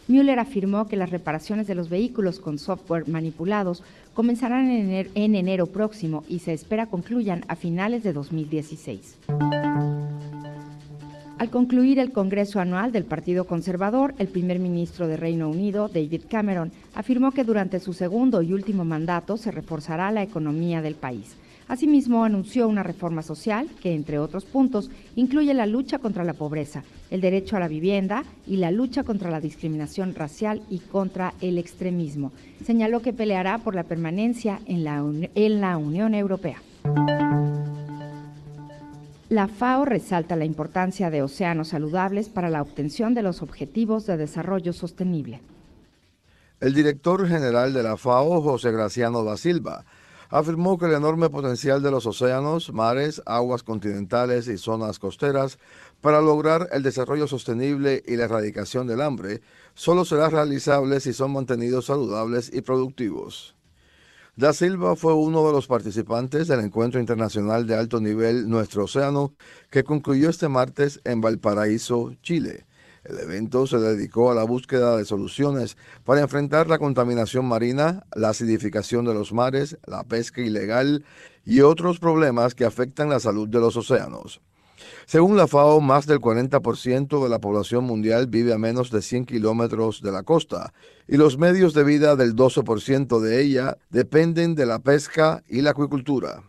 [0.08, 6.24] Müller afirmó que las reparaciones de los vehículos con software manipulados comenzarán en enero, próximo
[6.30, 9.18] y se espera concluyan a finales de 2016.
[11.40, 16.22] Al concluir el Congreso Anual del Partido Conservador, el primer ministro de Reino Unido, David
[16.30, 21.36] Cameron, afirmó que durante su segundo y último mandato se reforzará la economía del país.
[21.68, 26.84] Asimismo, anunció una reforma social que, entre otros puntos, incluye la lucha contra la pobreza,
[27.10, 31.58] el derecho a la vivienda y la lucha contra la discriminación racial y contra el
[31.58, 32.32] extremismo.
[32.64, 36.62] Señaló que peleará por la permanencia en la, Unión Europea.
[39.30, 44.18] La FAO resalta la importancia de océanos saludables para la obtención de los objetivos de
[44.18, 45.42] desarrollo sostenible.
[46.60, 49.86] El director general de la FAO, José Graciano da Silva,
[50.30, 55.58] afirmó que el enorme potencial de los océanos, mares, aguas continentales y zonas costeras
[56.02, 59.42] para lograr el desarrollo sostenible y la erradicación del hambre
[59.74, 63.56] solo será realizable si son mantenidos saludables y productivos.
[64.36, 69.36] Da Silva fue uno de los participantes del encuentro internacional de alto nivel Nuestro Océano,
[69.70, 72.66] que concluyó este martes en Valparaíso, Chile.
[73.04, 78.30] El evento se dedicó a la búsqueda de soluciones para enfrentar la contaminación marina, la
[78.30, 81.06] acidificación de los mares, la pesca ilegal
[81.46, 84.42] y otros problemas que afectan la salud de los océanos.
[85.06, 89.26] Según la FAO, más del 40% de la población mundial vive a menos de 100
[89.26, 90.74] kilómetros de la costa
[91.08, 95.72] y los medios de vida del 12% de ella dependen de la pesca y la
[95.72, 96.44] acuicultura.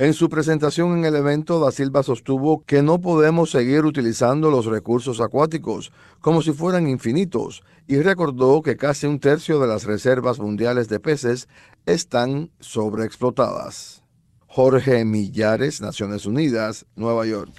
[0.00, 4.64] En su presentación en el evento, Da Silva sostuvo que no podemos seguir utilizando los
[4.64, 5.92] recursos acuáticos
[6.22, 11.00] como si fueran infinitos y recordó que casi un tercio de las reservas mundiales de
[11.00, 11.48] peces
[11.84, 13.99] están sobreexplotadas.
[14.52, 17.52] Jorge Millares, Naciones Unidas, Nueva York.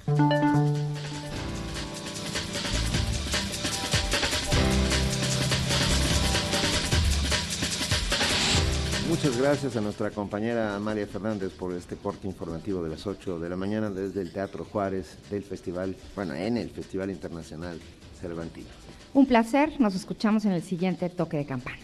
[9.08, 13.48] Muchas gracias a nuestra compañera María Fernández por este corte informativo de las 8 de
[13.48, 17.80] la mañana desde el Teatro Juárez del Festival, bueno, en el Festival Internacional
[18.20, 18.68] Cervantino.
[19.14, 21.80] Un placer, nos escuchamos en el siguiente toque de campana.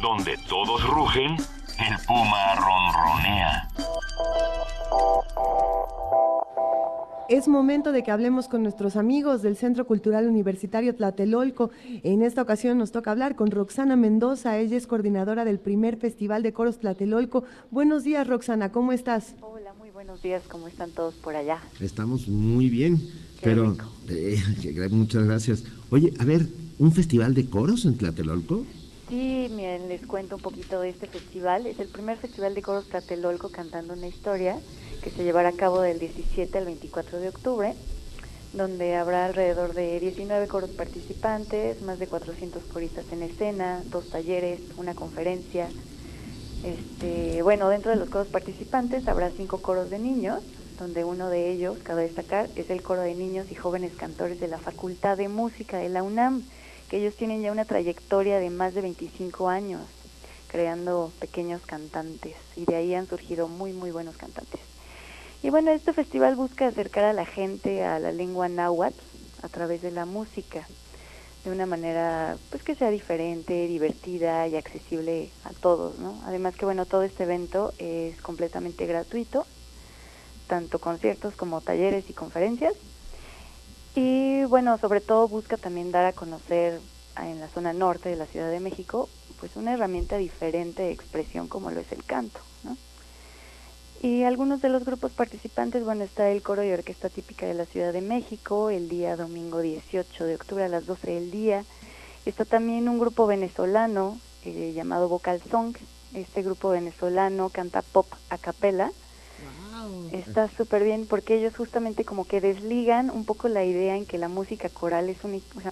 [0.00, 3.68] Donde todos rugen, el puma ronronea.
[7.28, 11.70] Es momento de que hablemos con nuestros amigos del Centro Cultural Universitario Tlatelolco.
[12.02, 14.58] En esta ocasión nos toca hablar con Roxana Mendoza.
[14.58, 17.44] Ella es coordinadora del primer Festival de Coros Tlatelolco.
[17.70, 19.34] Buenos días, Roxana, ¿cómo estás?
[19.42, 20.42] Hola, muy buenos días.
[20.48, 21.58] ¿Cómo están todos por allá?
[21.78, 23.00] Estamos muy bien,
[23.42, 23.76] pero
[24.08, 24.38] eh,
[24.90, 25.64] muchas gracias.
[25.90, 26.46] Oye, a ver,
[26.78, 28.64] ¿un festival de coros en Tlatelolco?
[29.10, 31.66] Sí, miren, les cuento un poquito de este festival.
[31.66, 34.56] Es el primer festival de coros Tlatelolco cantando una historia
[35.02, 37.74] que se llevará a cabo del 17 al 24 de octubre,
[38.52, 44.60] donde habrá alrededor de 19 coros participantes, más de 400 coristas en escena, dos talleres,
[44.76, 45.68] una conferencia.
[46.62, 50.40] Este, bueno, dentro de los coros participantes habrá cinco coros de niños,
[50.78, 54.46] donde uno de ellos, cabe destacar, es el coro de niños y jóvenes cantores de
[54.46, 56.44] la Facultad de Música de la UNAM
[56.90, 59.80] que ellos tienen ya una trayectoria de más de 25 años
[60.48, 64.60] creando pequeños cantantes y de ahí han surgido muy muy buenos cantantes.
[65.42, 68.98] Y bueno, este festival busca acercar a la gente a la lengua náhuatl
[69.42, 70.66] a través de la música,
[71.44, 76.20] de una manera pues que sea diferente, divertida y accesible a todos, ¿no?
[76.26, 79.46] Además que bueno, todo este evento es completamente gratuito,
[80.48, 82.74] tanto conciertos como talleres y conferencias
[83.94, 86.80] y bueno, sobre todo busca también dar a conocer
[87.16, 89.08] en la zona norte de la Ciudad de México,
[89.40, 92.76] pues una herramienta diferente de expresión como lo es el canto, ¿no?
[94.02, 97.66] Y algunos de los grupos participantes, bueno, está el coro y orquesta típica de la
[97.66, 101.64] Ciudad de México, el día domingo 18 de octubre a las 12 del día.
[102.24, 105.76] Está también un grupo venezolano eh, llamado Vocal Song.
[106.14, 108.90] Este grupo venezolano canta pop a capela
[110.12, 114.18] Está súper bien porque ellos justamente como que desligan un poco la idea en que
[114.18, 115.18] la música coral es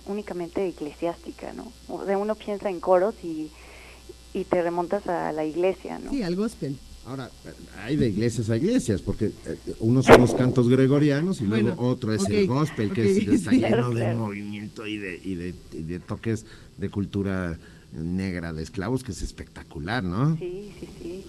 [0.06, 1.72] únicamente eclesiástica, ¿no?
[1.88, 3.50] O sea, uno piensa en coros y,
[4.34, 6.10] y te remontas a la iglesia, ¿no?
[6.10, 6.76] Sí, al gospel.
[7.06, 7.30] Ahora,
[7.84, 12.12] hay de iglesias a iglesias, porque eh, unos son los cantos gregorianos y luego otro
[12.12, 16.00] es el gospel, que es, está lleno de movimiento y de, y, de, y de
[16.00, 16.44] toques
[16.76, 17.58] de cultura
[17.92, 20.36] negra de esclavos, que es espectacular, ¿no?
[20.36, 21.24] Sí, sí, sí.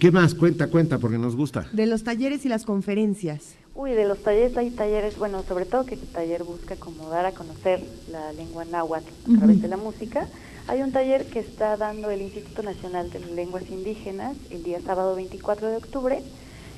[0.00, 0.34] ¿Qué más?
[0.34, 1.68] Cuenta, cuenta, porque nos gusta.
[1.72, 3.54] De los talleres y las conferencias.
[3.74, 7.26] Uy, de los talleres hay talleres, bueno, sobre todo que este taller busca como dar
[7.26, 10.26] a conocer la lengua náhuatl a través de la música.
[10.68, 15.14] Hay un taller que está dando el Instituto Nacional de Lenguas Indígenas el día sábado
[15.14, 16.22] 24 de octubre.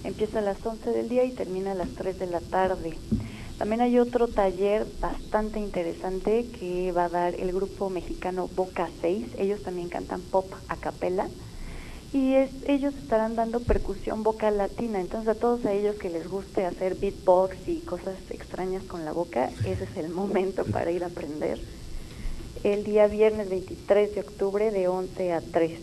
[0.03, 2.95] Empieza a las 11 del día y termina a las 3 de la tarde.
[3.57, 9.27] También hay otro taller bastante interesante que va a dar el grupo mexicano Boca 6.
[9.39, 11.29] Ellos también cantan pop a capela
[12.13, 16.29] y es, ellos estarán dando percusión vocal latina, entonces a todos a ellos que les
[16.29, 21.05] guste hacer beatbox y cosas extrañas con la boca, ese es el momento para ir
[21.05, 21.61] a aprender.
[22.65, 25.79] El día viernes 23 de octubre de 11 a 3.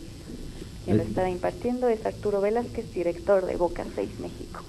[0.86, 4.62] Quien lo estará impartiendo es Arturo Velázquez, director de Boca 6 México.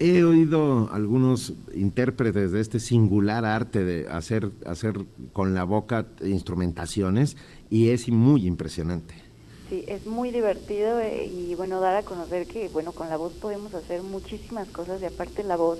[0.00, 4.94] He oído algunos intérpretes de este singular arte de hacer, hacer
[5.32, 7.36] con la boca instrumentaciones
[7.68, 9.27] y es muy impresionante.
[9.68, 13.34] Sí, es muy divertido eh, y bueno, dar a conocer que bueno, con la voz
[13.34, 15.78] podemos hacer muchísimas cosas y aparte la voz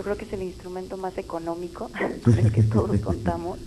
[0.00, 1.90] yo creo que es el instrumento más económico
[2.24, 3.58] del que todos contamos.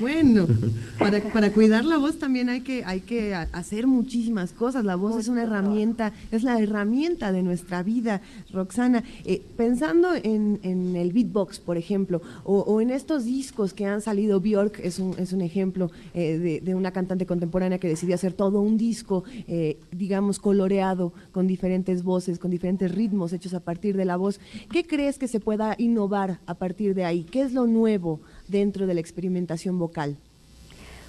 [0.00, 0.46] Bueno,
[0.98, 4.86] para, para, cuidar la voz también hay que, hay que hacer muchísimas cosas.
[4.86, 8.22] La voz es una herramienta, es la herramienta de nuestra vida,
[8.52, 9.04] Roxana.
[9.26, 14.40] Eh, pensando en, en, el beatbox, por ejemplo, o, en estos discos que han salido,
[14.40, 18.32] Bjork es un, es un ejemplo eh, de, de, una cantante contemporánea que decidió hacer
[18.32, 23.96] todo un disco, eh, digamos, coloreado, con diferentes voces, con diferentes ritmos hechos a partir
[23.96, 24.40] de la voz.
[24.70, 27.24] ¿Qué crees que se pueda innovar a partir de ahí?
[27.24, 30.16] ¿Qué es lo nuevo dentro de la experimentación vocal?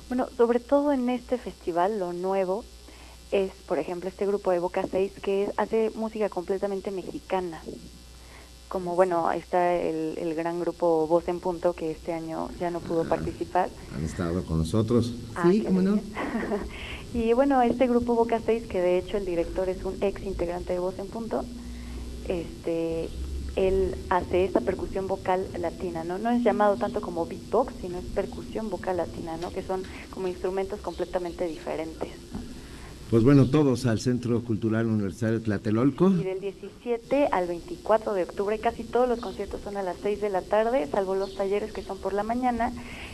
[0.07, 2.63] Bueno, sobre todo en este festival, lo nuevo
[3.31, 7.61] es, por ejemplo, este grupo de Boca 6 que hace música completamente mexicana.
[8.69, 12.81] Como, bueno, está el, el, gran grupo Voz en Punto, que este año ya no
[12.81, 13.69] pudo participar.
[13.95, 15.13] Han estado con nosotros.
[15.35, 15.99] Ah, sí, cómo no.
[17.13, 20.73] y bueno, este grupo Boca 6, que de hecho el director es un ex integrante
[20.73, 21.45] de Voz en Punto,
[22.27, 23.09] este,
[23.57, 26.19] él hace esta percusión vocal latina, ¿no?
[26.19, 29.51] No es llamado tanto como beatbox, sino es percusión vocal latina, ¿no?
[29.51, 32.11] Que son como instrumentos completamente diferentes.
[33.09, 36.11] Pues bueno, todos al Centro Cultural Universitario Tlatelolco.
[36.11, 40.19] Y del 17 al 24 de octubre, casi todos los conciertos son a las 6
[40.19, 42.73] de la tarde, salvo los talleres que son por la mañana,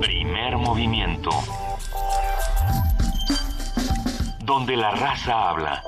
[0.00, 1.30] Primer movimiento.
[4.44, 5.82] Donde la raza habla.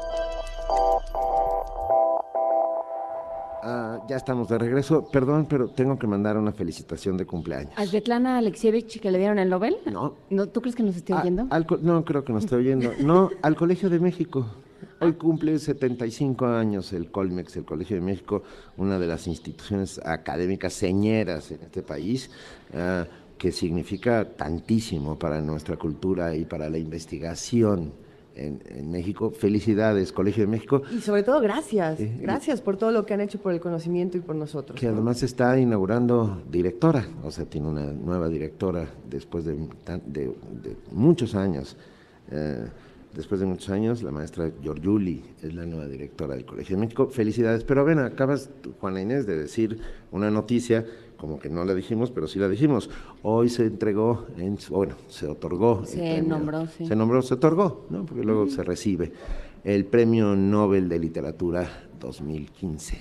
[3.65, 5.09] Ah, ya estamos de regreso.
[5.11, 7.73] Perdón, pero tengo que mandar una felicitación de cumpleaños.
[7.77, 9.77] ¿A Svetlana Alexievich que le dieron el Nobel?
[9.87, 10.15] No.
[10.31, 11.47] ¿No ¿Tú crees que nos esté oyendo?
[11.81, 12.93] no, creo que nos esté oyendo.
[13.01, 14.47] No, al Colegio de México.
[15.03, 18.45] Hoy cumple 75 años el Colmex, el Colegio de México,
[18.77, 22.31] una de las instituciones académicas señeras en este país,
[22.73, 23.05] ah,
[23.37, 27.93] que significa tantísimo para nuestra cultura y para la investigación.
[28.35, 29.31] En, México.
[29.31, 30.81] Felicidades, Colegio de México.
[30.91, 31.99] Y sobre todo, gracias.
[32.19, 34.81] gracias por todo lo que han hecho por el conocimiento y por nosotros.
[34.81, 39.55] Que además está inaugurando directora, o sea, tiene una nueva directora después de,
[40.93, 41.77] muchos años.
[42.31, 42.65] Eh,
[43.15, 47.09] después de muchos años, la maestra Giorgiuli es la nueva directora del Colegio de México.
[47.09, 47.65] Felicidades.
[47.65, 49.79] Pero ven, acabas, Juana Inés, de decir
[50.11, 50.87] una noticia,
[51.17, 52.91] como que no la dijimos, pero sí la dijimos.
[53.23, 55.85] Hoy se entregó, en, bueno, se otorgó.
[55.85, 56.87] Se nombró, sí.
[56.87, 58.05] Se nombró, se otorgó, ¿no?
[58.05, 59.13] Porque luego se recibe
[59.65, 61.69] el Premio Nobel de Literatura
[62.01, 62.99] 2015.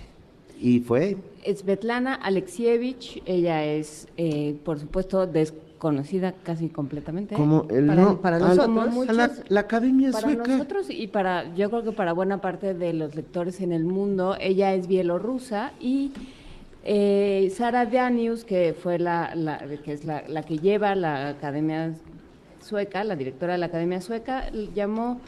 [0.60, 1.18] ¿Y fue?
[1.44, 7.34] Svetlana Alexievich, ella es, eh, por supuesto, des conocida casi completamente.
[7.34, 7.88] Como el
[8.22, 9.10] para, nosotros,
[9.50, 13.62] la, Academia para nosotros y para, yo creo que para buena parte de los lectores
[13.62, 16.12] en el mundo, ella es bielorrusa y
[16.84, 19.34] eh, Sara Danius, que fue la,
[19.84, 21.96] que es la, que lleva la Academia
[22.60, 25.20] Sueca, la directora de la Academia Sueca, llamó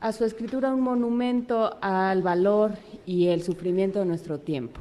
[0.00, 2.72] a su escritura un monumento al valor
[3.06, 4.80] y el sufrimiento de nuestro tiempo.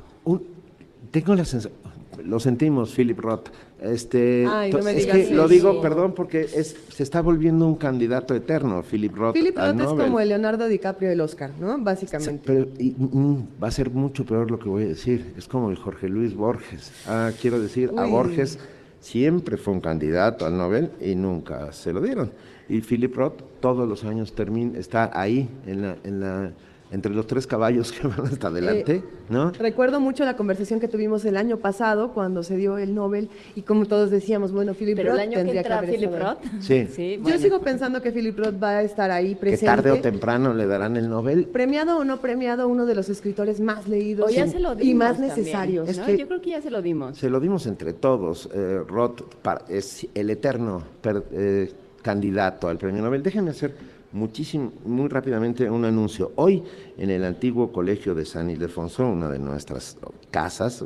[1.11, 1.79] tengo la sensación,
[2.23, 3.49] lo sentimos, Philip Roth,
[3.81, 9.15] este, es que lo digo, perdón, porque es, se está volviendo un candidato eterno, Philip
[9.15, 9.33] Roth.
[9.33, 11.77] Philip Roth es como el Leonardo DiCaprio del Oscar, ¿no?
[11.77, 12.41] Básicamente.
[12.45, 15.33] Pero mm, va a ser mucho peor lo que voy a decir.
[15.37, 16.91] Es como el Jorge Luis Borges.
[17.07, 18.57] Ah, quiero decir, a Borges
[18.99, 22.31] siempre fue un candidato al Nobel y nunca se lo dieron.
[22.67, 26.51] Y Philip Roth todos los años termina, está ahí en la, en la
[26.91, 29.51] entre los tres caballos que van hasta adelante, eh, ¿no?
[29.51, 33.61] Recuerdo mucho la conversación que tuvimos el año pasado cuando se dio el Nobel y
[33.61, 36.37] como todos decíamos, bueno, Philip Roth tendría que, haber Philip Roth.
[36.59, 37.19] Sí.
[37.23, 39.65] Yo sigo pensando que Philip Roth va a estar ahí presente.
[39.65, 41.45] Que tarde o temprano le darán el Nobel.
[41.45, 44.31] Premiado o no premiado, uno de los escritores más leídos
[44.79, 45.95] y más necesarios.
[45.95, 47.17] Yo creo que ya se lo dimos.
[47.17, 48.49] Se lo dimos entre todos.
[48.53, 49.21] Eh, Roth
[49.69, 50.83] es el eterno
[51.31, 53.23] eh, candidato al premio Nobel.
[53.23, 56.33] Déjenme hacer muchísimo, muy rápidamente un anuncio.
[56.35, 56.63] Hoy
[56.97, 59.97] en el antiguo colegio de San Ildefonso, una de nuestras
[60.31, 60.83] casas,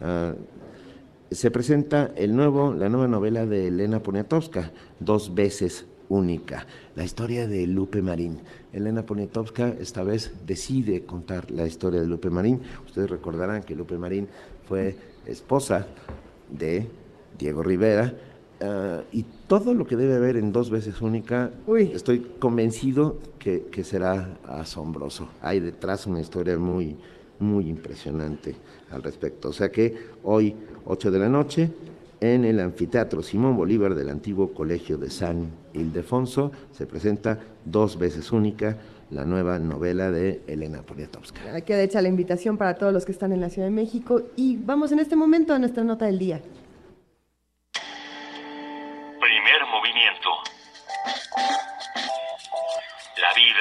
[0.00, 0.34] ah,
[1.30, 7.46] se presenta el nuevo, la nueva novela de Elena Poniatowska, Dos veces única, la historia
[7.46, 8.40] de Lupe Marín.
[8.72, 12.60] Elena Poniatowska esta vez decide contar la historia de Lupe Marín.
[12.86, 14.28] Ustedes recordarán que Lupe Marín
[14.66, 14.96] fue
[15.26, 15.86] esposa
[16.50, 16.88] de
[17.38, 18.14] Diego Rivera,
[19.12, 21.50] Y todo lo que debe haber en dos veces única,
[21.92, 25.28] estoy convencido que, será asombroso.
[25.42, 26.96] Hay detrás una historia muy,
[27.38, 28.54] muy impresionante
[28.90, 29.50] al respecto.
[29.50, 30.54] O sea que hoy,
[30.86, 31.70] 8 de la noche,
[32.20, 36.52] en el anfiteatro Simón Bolívar del antiguo Colegio de San Ildefonso.
[36.72, 38.78] Se presenta dos veces única
[39.10, 41.60] la nueva novela de Elena Poniatowska.
[41.62, 44.56] Queda hecha la invitación para todos los que están en la Ciudad de México y
[44.56, 46.40] vamos en este momento a nuestra nota del día.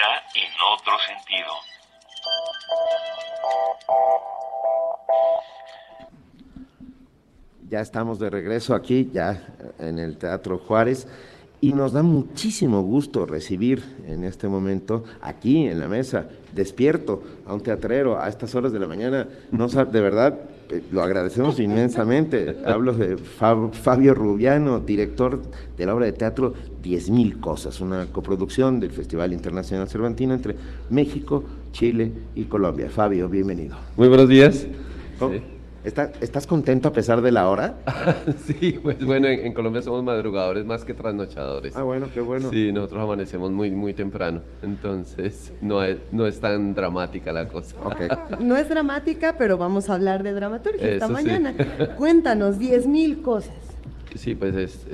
[0.04, 1.52] En otro sentido.
[7.70, 9.48] Ya estamos de regreso aquí, ya
[9.80, 11.08] en el Teatro Juárez,
[11.62, 17.54] y nos da muchísimo gusto recibir en este momento aquí en la mesa, despierto, a
[17.54, 19.30] un teatrero a estas horas de la mañana.
[19.52, 20.38] No, de verdad,
[20.70, 22.58] eh, lo agradecemos inmensamente.
[22.66, 25.42] Hablo de Fabio Rubiano, director
[25.78, 26.54] de la obra de teatro
[26.84, 30.56] Diez Mil Cosas, una coproducción del Festival Internacional Cervantino entre
[30.90, 32.90] México, Chile y Colombia.
[32.90, 33.78] Fabio, bienvenido.
[33.96, 34.68] Muy buenos días.
[35.86, 37.76] ¿Estás contento a pesar de la hora?
[38.46, 41.74] sí, pues bueno, en, Colombia somos madrugadores más que trasnochadores.
[41.74, 42.50] Ah, bueno, qué bueno.
[42.50, 47.78] Sí, nosotros amanecemos muy, muy temprano, entonces no es, no es tan dramática la cosa.
[47.82, 48.10] Okay.
[48.42, 51.54] no es dramática, pero vamos a hablar de dramaturgia esta mañana.
[51.98, 53.56] Cuéntanos, 10 mil cosas.
[54.16, 54.86] Sí, pues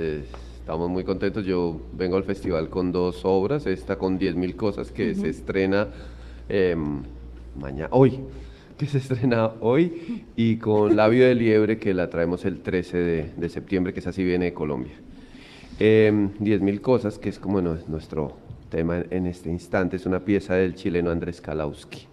[0.70, 1.44] estamos muy contentos.
[1.44, 5.88] Yo vengo al festival con dos obras, esta con 10 mil cosas que se estrena
[6.48, 7.02] em,
[7.58, 8.20] mañana, hoy
[8.78, 12.98] que se estrena hoy, y con Labio de Liebre, que la traemos el 13
[13.36, 14.92] de, septiembre, que es así viene de Colombia.
[15.80, 18.36] Eh, Diez mil cosas, que es como nuestro
[18.68, 22.09] tema en este instante, es una pieza del chileno Andrés Kalauski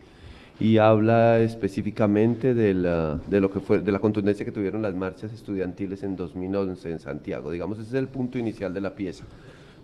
[0.60, 4.96] y habla específicamente de la, de lo que fue, de la contundencia que tuvieron las
[4.96, 7.52] marchas estudiantiles en 2011 en Santiago.
[7.52, 9.24] Digamos, ese es el punto inicial de la pieza.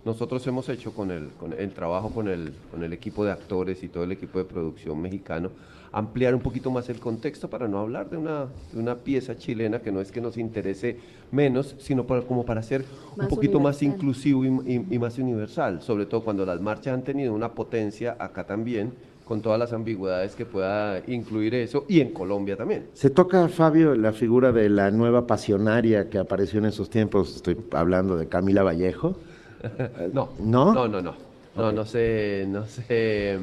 [0.04, 3.82] Nosotros hemos hecho con el, con el trabajo con el, con el equipo de actores
[3.82, 5.50] y todo el equipo de producción mexicano,
[5.92, 9.78] ampliar un poquito más el contexto para no hablar de una, de una pieza chilena
[9.78, 10.98] que no es que nos interese
[11.30, 12.84] menos, sino para, como para ser
[13.16, 17.32] un poquito más inclusivo y, y, más universal, sobre todo cuando las marchas han tenido
[17.32, 18.92] una potencia acá también
[19.24, 22.86] con todas las ambigüedades que pueda incluir eso y en Colombia también.
[22.92, 27.56] Se toca, Fabio, la figura de la nueva pasionaria que apareció en esos tiempos, estoy
[27.72, 29.16] hablando de Camila Vallejo.
[30.12, 31.14] no, no, no, no, no,
[31.56, 33.38] no, no sé, no sé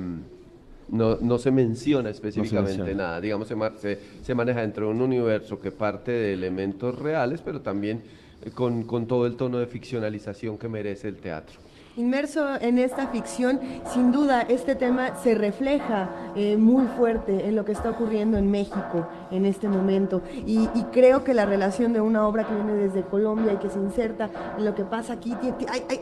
[0.92, 3.22] no, no se menciona específicamente nada.
[3.22, 8.02] Digamos, se, se, maneja dentro de un universo que parte de elementos reales, pero también
[8.44, 11.60] eh, con, todo el tono de ficcionalización que merece el teatro.
[11.98, 13.60] Inmerso en esta ficción,
[13.94, 18.50] sin duda este tema se refleja eh, muy fuerte en lo que está ocurriendo en
[18.50, 20.22] México en este momento.
[20.46, 23.80] Y, creo que la relación de una obra que viene desde Colombia y que se
[23.80, 25.34] inserta en lo que pasa aquí,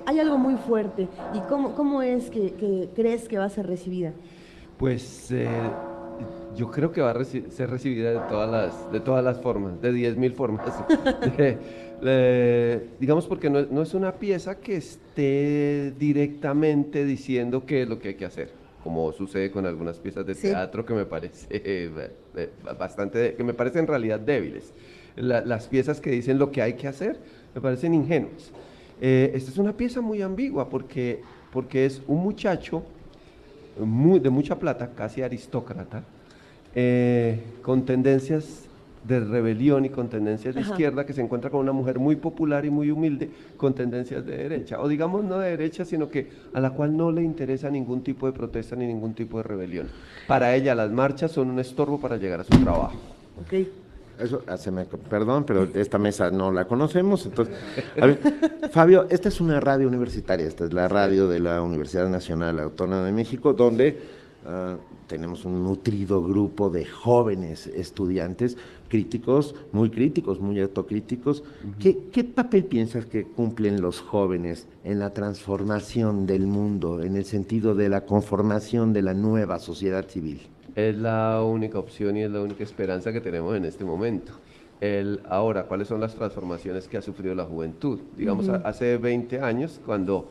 [0.05, 1.07] hay, algo muy fuerte.
[1.33, 4.13] ¿Y cómo, cómo es que crees que va a ser recibida?
[4.77, 5.47] Pues eh,
[6.55, 9.91] yo creo que va a ser recibida de todas las, de todas las formas, de
[9.91, 10.65] 10.000 formas.
[12.99, 18.13] digamos porque no, es una pieza que esté directamente diciendo qué es lo que hay
[18.15, 18.51] que hacer,
[18.83, 23.53] como sucede con algunas piezas de teatro que me parece eh, eh, bastante, que me
[23.53, 24.73] parecen en realidad débiles.
[25.15, 27.19] las piezas que dicen lo que hay que hacer
[27.53, 28.51] me parecen ingenuas.
[28.99, 31.21] esta es una pieza muy ambigua porque,
[31.51, 32.83] porque es un muchacho
[33.79, 36.03] de mucha plata, casi aristócrata,
[36.75, 38.68] eh, con tendencias
[39.03, 42.65] de rebelión y con tendencias de izquierda, que se encuentra con una mujer muy popular
[42.65, 46.59] y muy humilde, con tendencias de derecha, o digamos no de derecha, sino que a
[46.59, 49.87] la cual no le interesa ningún tipo de protesta ni ningún tipo de rebelión.
[50.27, 52.97] Para ella las marchas son un estorbo para llegar a su trabajo.
[53.45, 53.71] Okay.
[54.19, 57.25] Eso, ah, me, perdón, pero esta mesa no la conocemos.
[57.25, 57.55] Entonces,
[58.71, 63.05] Fabio, esta es una radio universitaria, esta es la radio de la Universidad Nacional Autónoma
[63.05, 63.97] de México, donde
[64.45, 64.75] ah,
[65.07, 68.57] tenemos un nutrido grupo de jóvenes estudiantes
[68.89, 71.43] críticos, muy críticos, muy autocríticos.
[71.79, 77.75] ¿Qué, papel piensas que cumplen los jóvenes en la transformación del mundo, en el sentido
[77.75, 80.41] de la conformación de la nueva sociedad civil?
[80.75, 84.33] Es la única opción y es la única esperanza que tenemos en este momento.
[84.81, 87.99] El, ahora, ¿cuáles son las transformaciones que ha sufrido la juventud?
[88.17, 90.29] Digamos, hace 20 años, cuando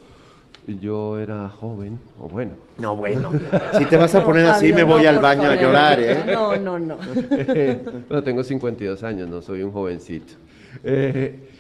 [0.77, 2.53] yo era joven, o bueno.
[2.78, 3.31] No, bueno.
[3.78, 6.24] si te vas a poner así, me voy al baño a llorar, ¿eh?
[6.32, 6.97] No, no, no.
[8.09, 10.35] bueno, tengo 52 años, no soy un jovencito.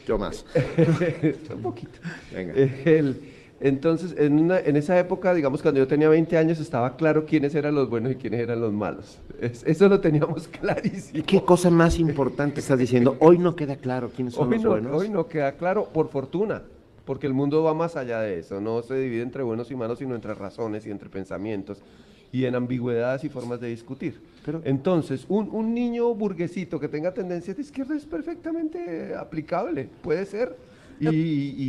[0.06, 0.44] yo más.
[1.54, 1.98] un poquito.
[2.32, 2.54] Venga.
[2.54, 3.16] El,
[3.60, 7.54] entonces, en, una, en esa época, digamos, cuando yo tenía 20 años, estaba claro quiénes
[7.54, 9.18] eran los buenos y quiénes eran los malos.
[9.40, 11.24] eso lo teníamos clarísimo.
[11.26, 13.16] ¿Qué cosa más importante estás diciendo?
[13.18, 14.92] Hoy no queda claro quiénes son los buenos.
[14.94, 16.62] Hoy no queda claro, por fortuna,
[17.08, 18.60] porque el mundo va más allá de eso.
[18.60, 21.82] No se divide entre buenos y malos, sino entre razones y entre pensamientos.
[22.30, 24.20] y en ambigüedades y formas de discutir.
[24.64, 30.54] Entonces, un, un niño burguesito que tenga tendencias de izquierda es perfectamente aplicable, puede ser.
[31.00, 31.06] Y,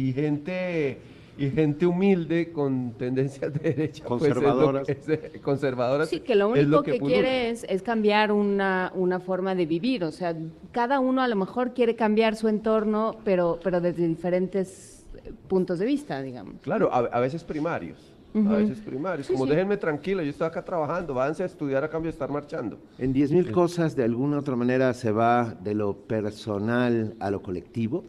[0.09, 0.97] y gente
[1.37, 4.03] y gente humilde con tendencias de derecha.
[4.05, 4.85] pues, es lo Conservadoras.
[4.87, 6.09] que- es, conservadoras.
[6.09, 7.13] Sí, que lo es único que, pulula.
[7.13, 10.03] quiere es, es cambiar una, una forma de vivir.
[10.03, 10.35] O sea,
[10.73, 14.98] cada uno a lo mejor quiere cambiar su entorno, pero, pero desde diferentes
[15.47, 16.55] puntos de vista, digamos.
[16.61, 18.13] Claro, a, a veces primarios.
[18.33, 18.47] Ujú.
[18.47, 19.25] A veces primarios.
[19.27, 19.51] Sí, Como sí.
[19.51, 22.77] déjenme tranquilo, yo estoy acá trabajando, váyanse a estudiar a cambio de estar marchando.
[22.99, 27.41] En 10.000 cosas, de alguna u otra manera, se va de lo personal a lo
[27.41, 28.03] colectivo.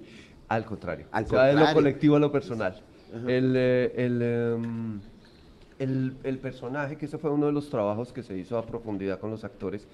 [0.48, 1.06] Al contrario.
[1.12, 2.74] Al O sea, de lo colectivo a lo personal.
[3.26, 5.00] El, eh, el, em,
[5.78, 9.18] el- el personaje, que ese fue uno de los trabajos que se hizo a profundidad
[9.18, 9.88] con los actores,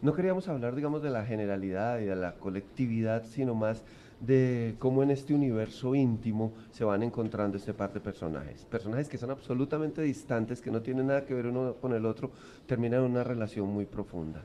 [0.00, 3.84] no queríamos hablar, digamos, de la generalidad y de la colectividad, sino más
[4.20, 8.64] de cómo en este universo íntimo se van encontrando este par de personajes.
[8.64, 12.30] Personajes que son absolutamente distantes, que no tienen nada que ver uno con el otro,
[12.66, 14.42] terminan en una relación muy profunda.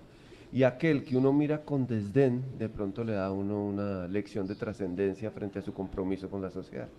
[0.54, 4.48] Y aquel que uno mira con desdén, de pronto le da a uno una lección
[4.48, 6.90] de trascendencia frente a su compromiso con la sociedad.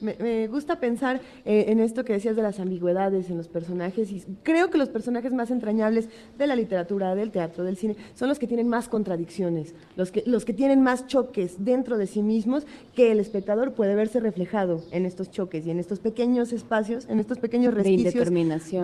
[0.00, 4.10] Me, me gusta pensar eh, en esto que decías de las ambigüedades en los personajes
[4.10, 6.08] y creo que los personajes más entrañables
[6.38, 10.22] de la literatura, del teatro, del cine, son los que tienen más contradicciones, los que,
[10.26, 14.82] los que tienen más choques dentro de sí mismos que el espectador puede verse reflejado
[14.90, 18.14] en estos choques y en estos pequeños espacios, en estos pequeños resquicios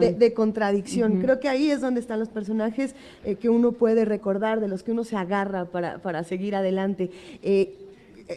[0.00, 1.20] de, de contradicción.
[1.20, 2.94] Creo que ahí es donde están los personajes
[3.24, 7.10] eh, que uno puede recordar, de los que uno se agarra para, para seguir adelante.
[7.42, 7.85] Eh,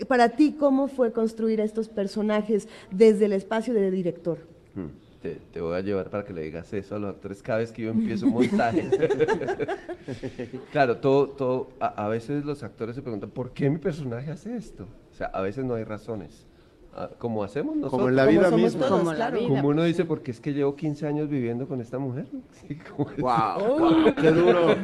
[0.07, 4.39] para ti, ¿cómo fue construir estos personajes desde el espacio de director?
[4.75, 4.87] Hmm,
[5.21, 7.83] Te, voy a llevar para que le digas eso a los actores cada vez que
[7.83, 8.89] yo empiezo un montaje.
[10.71, 14.87] claro, todo, todo, a veces los actores se preguntan, ¿por qué mi personaje hace esto?
[15.11, 16.48] O sea, a veces no hay razones.
[17.01, 17.91] Ah, Como hacemos nosotros.
[17.91, 18.85] Como en la vida misma.
[18.87, 19.39] todos, Como la claro.
[19.39, 19.47] vida.
[19.47, 22.25] Como uno dice, porque es que llevo 15 años viviendo con esta mujer.
[22.67, 24.13] Sí, como- ¡Wow!
[24.21, 24.75] ¡Qué duro!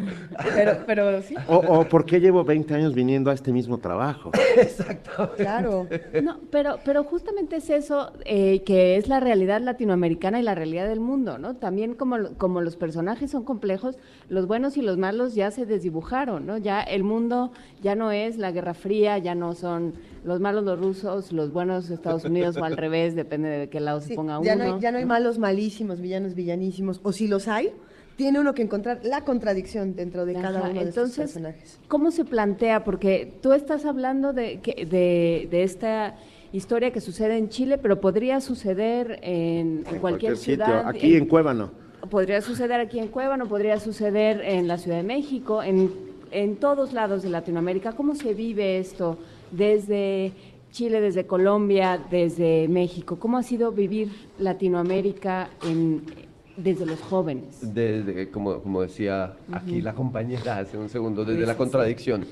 [0.55, 4.31] Pero, pero sí, O, o ¿por qué llevo 20 años viniendo a este mismo trabajo?
[5.37, 5.87] claro.
[6.23, 10.87] No, pero, pero justamente es eso eh, que es la realidad latinoamericana y la realidad
[10.87, 11.55] del mundo, ¿no?
[11.55, 13.97] También como, lo- como los personajes son complejos,
[14.29, 16.57] los buenos y los malos ya se desdibujaron, ¿no?
[16.57, 17.51] Ya el mundo
[17.81, 19.93] ya no es la Guerra Fría, ya no son
[20.23, 24.01] los malos los rusos, los buenos Estados Unidos o al revés, depende de qué lado
[24.01, 24.45] se ponga uno.
[24.45, 27.71] ya, no hay, ya no hay malos malísimos, villanos villanísimos, o si los hay,
[28.15, 31.79] tiene uno que encontrar la contradicción dentro de cada uno de entonces, estos personajes.
[31.89, 32.83] ¿Cómo se plantea?
[32.83, 36.15] Porque tú estás hablando de, que- de, de esta
[36.53, 40.87] historia que sucede en Chile, pero podría suceder en, en cualquier, ciudad.
[40.87, 41.71] Aquí en Cuébano.
[42.09, 45.91] Podría suceder aquí en Cuébano, podría suceder en la Ciudad de México, en,
[46.31, 47.91] en todos lados de Latinoamérica.
[47.93, 49.17] ¿Cómo se vive esto
[49.51, 50.31] desde
[50.75, 53.17] Chile, desde Colombia, desde México?
[53.17, 56.01] ¿Cómo ha sido vivir Latinoamérica en,
[56.57, 57.73] desde los jóvenes?
[57.73, 62.25] Desde, como, como decía aquí la compañera hace un segundo, desde Sí, la sí, contradicción.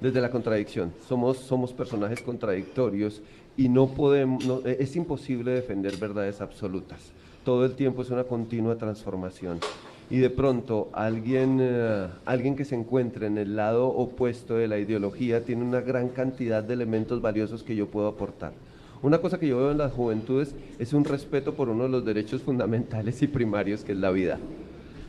[0.00, 0.92] Desde la contradicción.
[1.08, 3.22] Somos, somos personajes contradictorios
[3.56, 7.12] y no podemos, no- eh, es imposible defender verdades absolutas.
[7.44, 9.60] Todo el tiempo es una continua transformación.
[10.10, 14.78] Y de pronto alguien, eh, alguien que se encuentre en el lado opuesto de la
[14.78, 18.52] ideología tiene una gran cantidad de elementos valiosos que yo puedo aportar.
[19.02, 22.04] Una cosa que yo veo en las juventudes es un respeto por uno de los
[22.04, 24.38] derechos fundamentales y primarios que es la vida.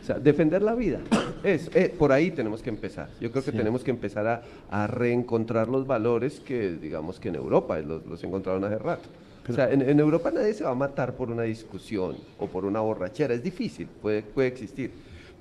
[0.02, 1.00] O sea, defender la vida.
[1.44, 3.10] Es, eh, por ahí tenemos que empezar.
[3.22, 3.58] Yo creo que Sí.
[3.58, 8.24] tenemos que empezar a, a reencontrar los valores que, digamos, que en Europa los, los
[8.24, 9.08] encontraron hace rato.
[9.48, 12.66] O sea, en, en Europa nadie se va a matar por una discusión o por
[12.66, 13.34] una borrachera.
[13.34, 14.92] Es difícil, puede, puede existir.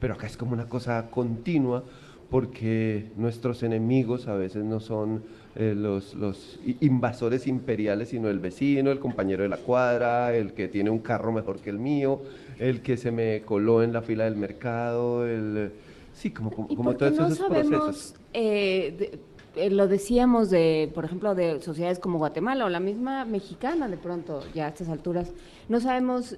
[0.01, 1.83] Pero acá es como una cosa continua
[2.31, 5.23] porque nuestros enemigos a veces no son
[5.57, 10.69] eh, los, los invasores imperiales, sino el vecino, el compañero de la cuadra, el que
[10.69, 12.21] tiene un carro mejor que el mío,
[12.59, 15.73] el que se me coló en la fila del mercado, el...
[16.13, 18.15] Sí, como, como, ¿Y como por qué todos no esos sabemos, procesos.
[18.35, 19.19] eh, de-
[19.57, 23.97] eh, lo decíamos de, por ejemplo, de sociedades como Guatemala o la misma mexicana de
[23.97, 25.33] pronto, ya a estas alturas,
[25.69, 26.37] no sabemos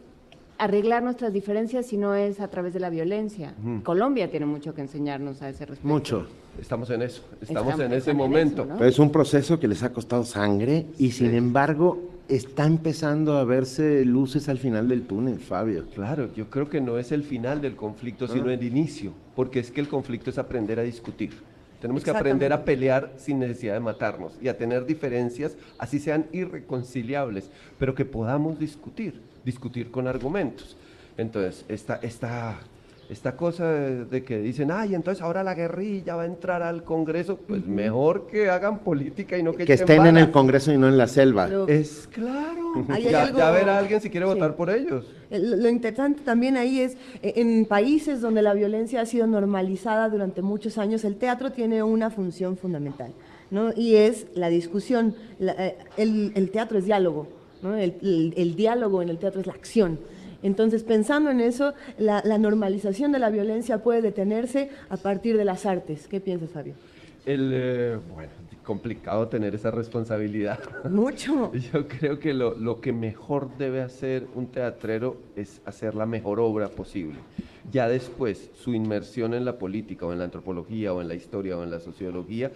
[0.58, 3.54] arreglar nuestras diferencias si no es a través de la violencia.
[3.82, 5.88] Colombia tiene mucho que enseñarnos a ese respecto.
[5.88, 6.26] Mucho.
[6.60, 8.62] Estamos en eso, estamos, Estamos- en ese en momento.
[8.62, 8.76] eso, ¿no?
[8.76, 13.44] Pero es un proceso que les ha costado sangre y sin embargo está empezando a
[13.44, 15.86] verse luces al final del túnel, Fabio.
[15.94, 18.54] Claro, yo creo que no es el final del conflicto, sino Ah.
[18.54, 21.32] el inicio, porque es que el conflicto es aprender a discutir.
[21.80, 26.26] Tenemos que aprender a pelear sin necesidad de matarnos y a tener diferencias, así sean
[26.32, 30.76] irreconciliables, pero que podamos discutir, discutir con argumentos.
[31.16, 32.58] Entonces, esta, esta,
[33.10, 36.84] esta cosa de, de que dicen, ay, entonces ahora la guerrilla va a entrar al
[36.84, 40.30] Congreso, pues mejor que hagan política y no que Que estén en el.
[40.30, 41.46] Congreso y no en la selva.
[41.46, 42.56] Pero- Es claro.
[43.00, 44.32] Ya, algo- ya verá alguien si quiere Sí.
[44.34, 45.04] votar por ellos.
[45.30, 49.26] Eh, Lo lo interesante también ahí es, eh, en países donde la violencia ha sido
[49.26, 53.12] normalizada durante muchos años, el teatro tiene una función fundamental,
[53.50, 53.72] ¿no?
[53.74, 55.16] Y es la discusión.
[55.40, 57.26] La- eh, el, el teatro es diálogo,
[57.62, 57.74] ¿no?
[57.76, 59.98] El, el- el diálogo en el teatro es la acción.
[60.42, 65.44] Entonces, pensando en eso, la, la normalización de la violencia puede detenerse a partir de
[65.44, 66.08] las artes.
[66.08, 66.74] ¿Qué piensas, Fabio?
[67.26, 68.32] El, eh, bueno,
[68.64, 70.58] complicado tener esa responsabilidad.
[70.90, 71.52] Mucho.
[71.52, 76.40] Yo creo que lo, lo que mejor debe hacer un teatrero es hacer la mejor
[76.40, 77.18] obra posible.
[77.70, 81.56] Ya después, su inmersión en la política o en la antropología o en la historia
[81.58, 82.50] o en la sociología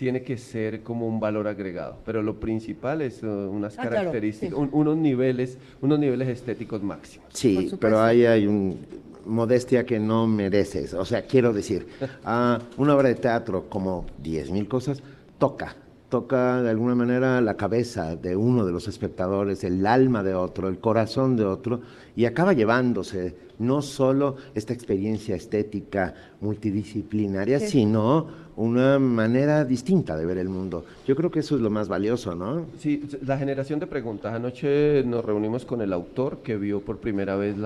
[0.00, 1.98] tiene que ser como un valor agregado.
[2.06, 4.58] Pero lo principal es eh, unas Ah, claro, características, sí.
[4.58, 7.28] un- unos niveles, unos niveles estéticos máximos.
[7.34, 8.78] Sí, pero ahí hay un
[9.26, 10.94] modestia que no mereces.
[10.94, 11.86] O sea, quiero decir,
[12.24, 15.02] ah, una obra de teatro como 10.000 cosas
[15.38, 15.76] toca,
[16.08, 20.68] toca de alguna manera la cabeza de uno de los espectadores, el alma de otro,
[20.68, 21.82] el corazón de otro,
[22.16, 27.66] y acaba llevándose no solo esta experiencia estética multidisciplinaria, Sí.
[27.68, 30.84] sino una manera distinta de ver el mundo.
[31.06, 32.66] Yo creo que eso es lo más valioso, ¿no?
[32.78, 34.34] Sí, la generación de preguntas.
[34.34, 37.56] Anoche nos reunimos con el autor que vio por primera vez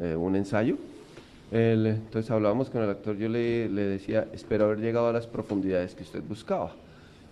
[0.00, 0.76] eh, un ensayo.
[1.50, 5.94] Entonces hablábamos con el actor, yo le, le decía, espero haber llegado a las profundidades
[5.94, 6.74] que usted buscaba.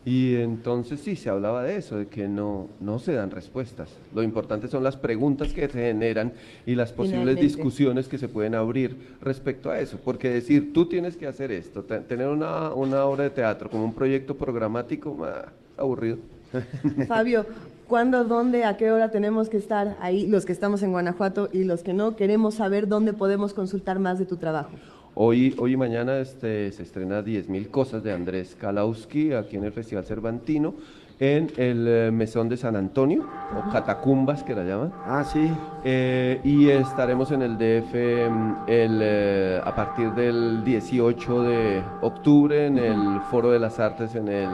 [0.06, 3.90] Y entonces sí, se hablaba de eso, de que no, no se dan respuestas.
[4.14, 6.32] Lo importante son las preguntas que se generan
[6.64, 7.42] y las posibles Finalmente.
[7.42, 9.98] discusiones que se pueden abrir respecto a eso.
[10.04, 13.84] Porque decir, tú tienes que hacer esto, te- tener una, una obra de teatro como
[13.84, 15.46] un proyecto programático, ah,
[15.76, 16.18] aburrido.
[17.08, 17.44] Fabio,
[17.88, 21.64] ¿cuándo, dónde, a qué hora tenemos que estar ahí, los que estamos en Guanajuato y
[21.64, 22.14] los que no?
[22.14, 24.70] Queremos saber dónde podemos consultar más de tu trabajo.
[25.18, 29.72] Hoy, hoy y mañana este, se estrena 10.000 cosas de Andrés Kalauski aquí en el
[29.72, 30.74] Festival Cervantino,
[31.18, 33.24] en el eh, Mesón de San Antonio,
[33.56, 34.92] o Catacumbas que la llaman.
[35.06, 35.50] Ah, sí.
[36.44, 37.94] y estaremos en el DF
[38.30, 44.14] mm, el, eh, a partir del 18 de octubre en el Foro de las Artes
[44.16, 44.48] en el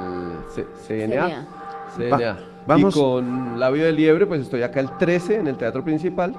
[0.55, 1.26] C- CNA.
[1.26, 2.36] Va- CNA.
[2.68, 6.34] vamos- Y con Labio de Liebre, pues estoy acá el 13 en el Teatro Principal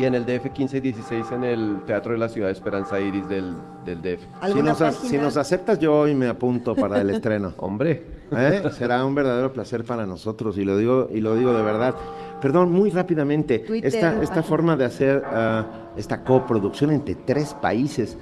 [0.00, 3.28] y en el DF 15 y 16 en el Teatro de la Ciudad Esperanza Iris
[3.28, 3.54] del,
[3.84, 4.22] del DF.
[4.52, 7.52] Si nos, a- si nos aceptas, yo hoy me apunto para el estreno.
[7.58, 8.20] Hombre.
[8.32, 8.62] ¿Eh?
[8.72, 11.94] Será un verdadero placer para nosotros y lo digo, y lo digo de verdad.
[12.40, 15.66] Perdón, muy rápidamente, Twitter, esta, esta forma de hacer ah,
[15.96, 18.16] esta coproducción entre tres países,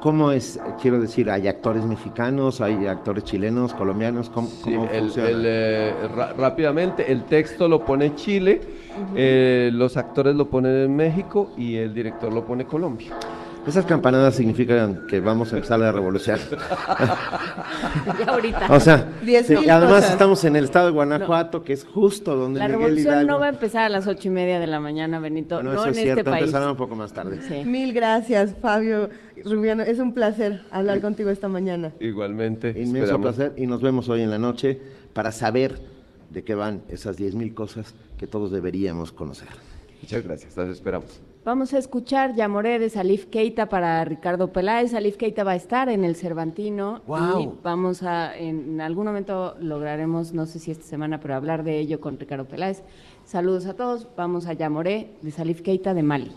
[0.00, 0.60] ¿cómo es?
[0.82, 4.28] Quiero decir, ¿hay actores mexicanos, hay actores chilenos, colombianos?
[4.28, 5.28] ¿Cómo, Sí, cómo el- funciona?
[5.30, 5.94] el, eh,
[6.36, 8.60] rápidamente, el texto lo pone Chile,
[9.16, 13.12] eh, los actores lo ponen en México y el director lo pone Colombia.
[13.66, 16.38] Esas campanadas significan que vamos a empezar la revolución.
[18.18, 18.66] Ya ahorita.
[18.70, 20.12] O sea, Diez sí, mil y además cosas.
[20.12, 23.32] estamos en el estado de Guanajuato, que es justo donde La Miguel revolución Hidalgo...
[23.32, 25.56] no va a empezar a las ocho y media de la mañana, Benito.
[25.56, 26.42] Bueno, no eso en es este cierto, país.
[26.44, 27.40] empezará un poco más tarde.
[27.48, 27.64] Sí.
[27.64, 29.08] Mil gracias, Fabio
[29.44, 29.82] Rubiano.
[29.82, 31.92] Es un placer hablar contigo esta mañana.
[32.00, 32.68] Igualmente.
[32.70, 33.34] Inmenso esperamos.
[33.34, 34.80] placer y nos vemos hoy en la noche
[35.14, 35.78] para saber
[36.30, 39.48] de qué van esas 10.000 cosas que todos deberíamos conocer.
[40.02, 41.20] Muchas gracias, las esperamos.
[41.44, 44.92] Vamos a escuchar Yamoré de Salif Keita para Ricardo Peláez.
[44.92, 47.02] Salif Keita va a estar en el Cervantino
[47.38, 51.78] y vamos a, en algún momento lograremos, no sé si esta semana, pero hablar de
[51.78, 52.82] ello con Ricardo Peláez.
[53.24, 54.08] Saludos a todos.
[54.16, 56.32] Vamos a Yamoré de Salif Keita de Mali.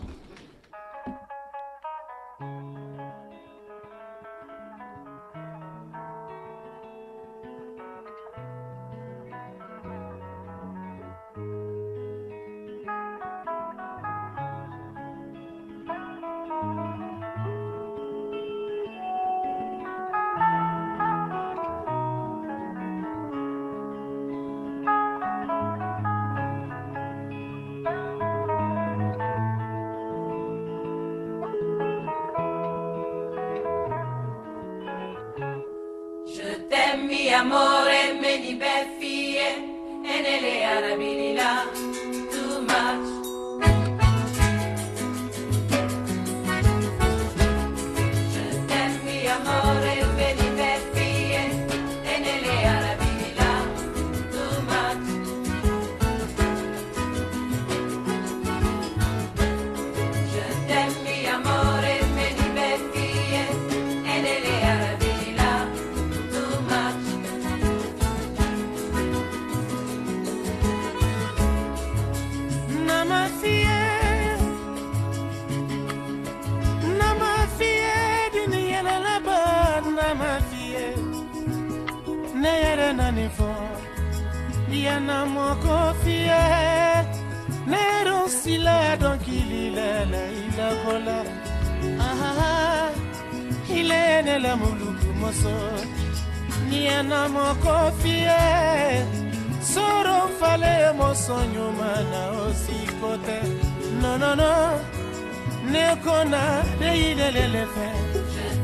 [107.18, 107.86] De ilelele fe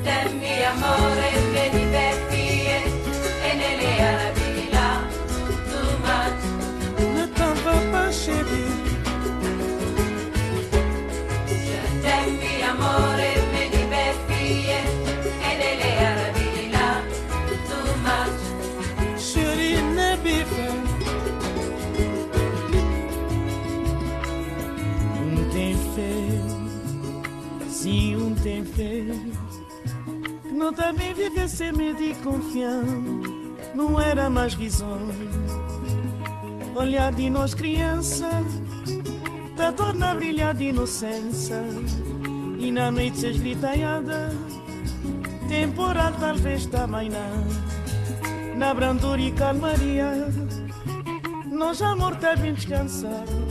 [0.05, 1.24] t'aime mi amore
[28.75, 29.33] feio
[30.53, 32.89] não também viver sem medo e confiança
[33.75, 35.15] não era mais risonho
[36.75, 38.29] olhar de nós criança
[39.57, 41.63] da torna brilhar de inocência.
[42.59, 44.33] E na noite se esgritaiada
[45.49, 48.57] temporal talvez também não.
[48.57, 50.29] Na brandura e calmaria
[51.51, 53.45] nós amor tá bem descansado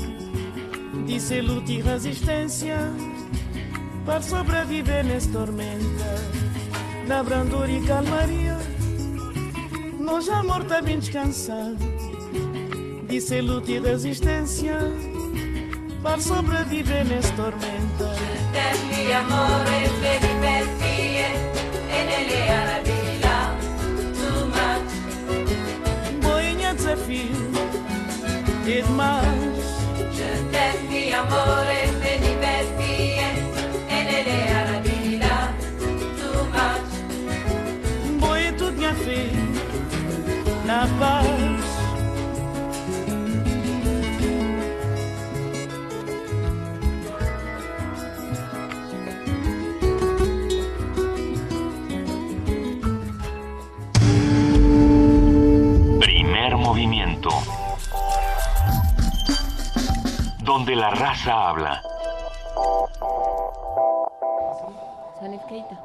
[1.06, 2.78] disse luta e resistência
[4.06, 6.16] para sobreviver nessa tormenta
[7.08, 8.58] na brandura e calmaria
[10.00, 11.78] nós amor tá bem descansado
[13.08, 14.78] disse luta e resistência
[16.02, 18.12] para sobreviver nessa tormenta
[18.90, 21.26] mi amore me divertie
[21.90, 23.56] e nelle arabi là
[24.18, 24.94] too much
[26.22, 27.52] boinha desafio
[28.66, 29.64] e demais
[30.16, 31.73] je t'aime mi amore
[60.64, 61.84] Donde la raza habla.
[65.20, 65.78] Sanif Keita.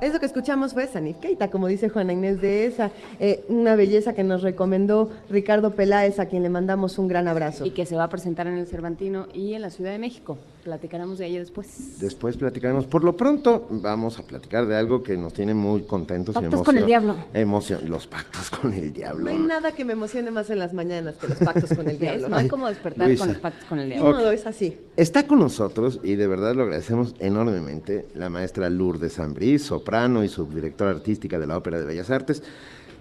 [0.00, 2.90] Eso que escuchamos fue Sanif Keita, como dice Juana Inés de esa,
[3.20, 7.64] eh, una belleza que nos recomendó Ricardo Peláez, a quien le mandamos un gran abrazo.
[7.64, 10.36] Y que se va a presentar en el Cervantino y en la Ciudad de México.
[10.68, 11.98] Platicaremos de ello después.
[11.98, 12.86] Después platicaremos.
[12.86, 16.62] Por lo pronto, vamos a platicar de algo que nos tiene muy contentos y Pactos
[16.62, 17.16] con el diablo.
[17.32, 19.24] Emocion los pactos con el diablo.
[19.24, 21.98] No hay nada que me emocione más en las mañanas que los pactos con el
[22.00, 22.28] diablo.
[22.28, 23.24] No hay como despertar Luisa.
[23.24, 24.12] con los pactos con el diablo.
[24.12, 24.76] modo, es así.
[24.98, 30.28] Está con nosotros, y de verdad lo agradecemos enormemente, la maestra Lourdes Zambriz, soprano y
[30.28, 32.42] subdirectora artística de la Ópera de Bellas Artes.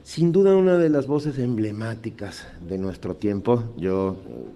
[0.04, 3.66] Sin duda una de las voces emblemáticas de nuestro tiempo.
[3.76, 4.16] Yo,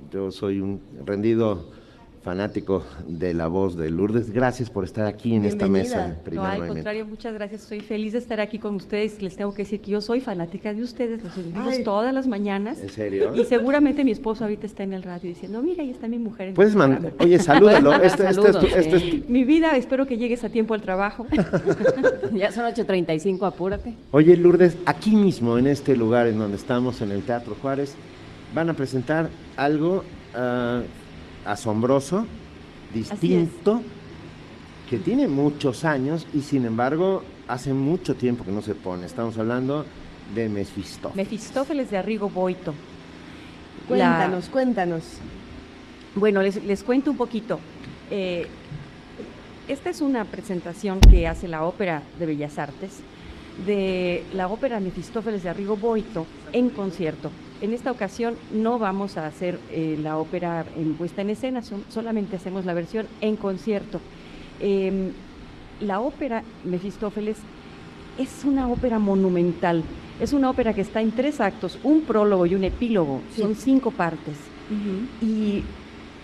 [0.10, 1.81] yo soy un rendido
[2.24, 4.32] fanático de la voz de Lourdes.
[4.32, 6.18] Gracias por estar aquí en esta mesa.
[6.32, 6.74] No, al Movimiento.
[6.76, 7.64] contrario, muchas gracias.
[7.64, 9.22] Estoy feliz de estar aquí con ustedes.
[9.22, 12.80] Les tengo que decir que yo soy fanática de ustedes, los oímos todas las mañanas.
[12.80, 13.36] ¿En serio?
[13.36, 16.50] Y seguramente mi esposo ahorita está en el radio diciendo, mira, ahí está mi mujer.
[16.50, 17.24] en Puedes mandar, programa".
[17.26, 17.92] oye, salúdalo.
[18.02, 19.24] Este, este es tu- Saludos, este es sí.
[19.26, 21.26] tu- Mi vida, espero que llegues a tiempo al trabajo.
[22.34, 23.94] ya son 8.35, apúrate.
[24.12, 27.96] Oye, Lourdes, aquí mismo, en este lugar en donde estamos, en el Teatro Juárez,
[28.54, 30.04] van a presentar algo
[30.36, 30.82] ah,
[31.46, 32.26] asombroso,
[32.94, 33.82] distinto,
[34.90, 39.06] que tiene muchos años y sin embargo hace mucho tiempo que no se pone.
[39.06, 39.86] Estamos hablando
[40.36, 41.16] de Mephistófeles.
[41.16, 42.74] Mefistófeles de Arrigo Boito.
[43.88, 45.04] La- Cuéntanos, cuéntanos.
[46.16, 47.60] Bueno, les, les cuento un poquito.
[48.10, 48.48] Eh,
[49.68, 53.00] esta es una presentación que hace la Ópera de Bellas Artes
[53.66, 57.32] de la ópera Mefistófeles de Arrigo Boito en concierto.
[57.62, 61.84] En esta ocasión no vamos a hacer eh, la ópera en puesta en escena, son-
[61.90, 64.00] solamente hacemos la versión en concierto.
[64.60, 65.12] Em,
[65.80, 67.38] la ópera Mefistófeles
[68.18, 69.84] es una ópera monumental.
[70.20, 73.22] Es una ópera que está en tres actos, un prólogo y un epílogo.
[73.36, 74.36] Son cinco partes.
[75.22, 75.64] Y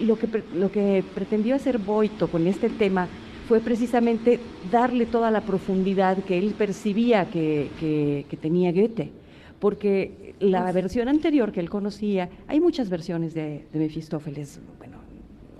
[0.03, 3.07] lo que, lo que pretendió hacer Boito con este tema
[3.47, 4.39] fue precisamente
[4.71, 9.11] darle toda la profundidad que él percibía que, que- que tenía Goethe.
[9.59, 14.59] Porque la versión anterior que él conocía, hay muchas versiones de, de Mefistófeles.
[14.77, 14.97] Bueno,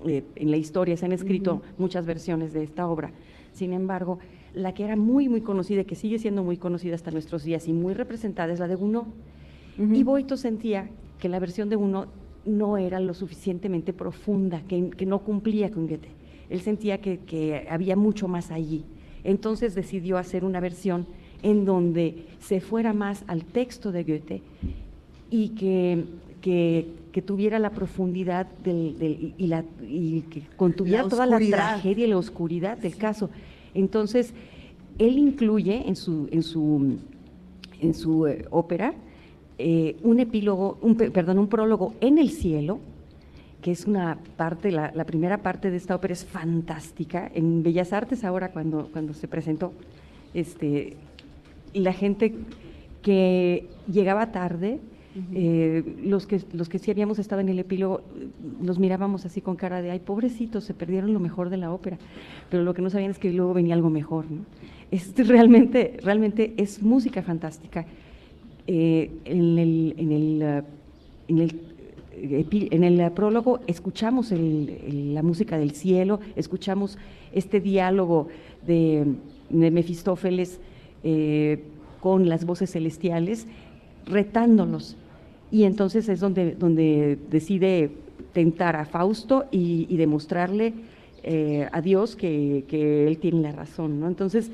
[0.06, 3.12] eh, en la historia se han escrito muchas versiones de esta obra.
[3.54, 4.20] Sin embargo,
[4.54, 7.68] la que era muy, muy conocida, y que sigue siendo muy conocida hasta nuestros días
[7.68, 9.06] y muy representada, es la de Gounod.
[9.78, 12.08] Y Boito sentía que la versión de Gounod
[12.46, 16.10] no era lo suficientemente profunda, que, que no cumplía con Goethe.
[16.50, 18.86] Él sentía que, que había mucho más allí.
[19.24, 21.06] Entonces decidió hacer una versión
[21.44, 24.42] en donde se fuera más al texto de Goethe
[25.30, 26.06] y que,
[26.42, 31.38] que, que tuviera la profundidad del, del- y, la, y que contuviera La toda la
[31.40, 33.30] tragedia y la oscuridad del caso.
[33.74, 34.34] Entonces,
[34.98, 36.98] él incluye en su, en su,
[37.82, 38.94] en su eh, ópera
[39.60, 42.80] eh, un epílogo, un, pe- perdón, un prólogo en el cielo,
[43.62, 47.30] que es una parte, la, la primera parte de esta ópera es fantástica.
[47.34, 49.74] En Bellas Artes ahora cuando, cuando se presentó,
[50.34, 50.96] este,
[51.74, 52.34] la gente
[53.02, 54.80] que llegaba tarde,
[55.34, 58.28] eh, los, que, los que sí habíamos estado en el epílogo, eh,
[58.62, 61.98] nos mirábamos así con cara de, ay, pobrecitos, se perdieron lo mejor de la ópera,
[62.52, 64.30] pero lo que no sabían es que luego venía algo mejor.
[64.30, 64.42] ¿no?
[64.92, 67.86] Es realmente, realmente es música fantástica.
[68.68, 70.62] Eh, en el, en el, eh,
[71.30, 71.62] en el
[72.20, 76.98] eh, en el eh, prólogo escuchamos el- el- la música del cielo, escuchamos
[77.32, 78.28] este diálogo
[78.66, 79.06] de,
[79.50, 80.60] de Mefistófeles
[81.10, 81.64] eh,
[82.02, 83.48] con las voces celestiales,
[84.06, 84.98] retándolos.
[85.52, 87.90] Y entonces es donde, donde decide
[88.34, 90.74] tentar a Fausto y, y demostrarle
[91.24, 94.00] eh, a Dios que, que él tiene la razón.
[94.00, 94.08] ¿no?
[94.08, 94.52] Entonces,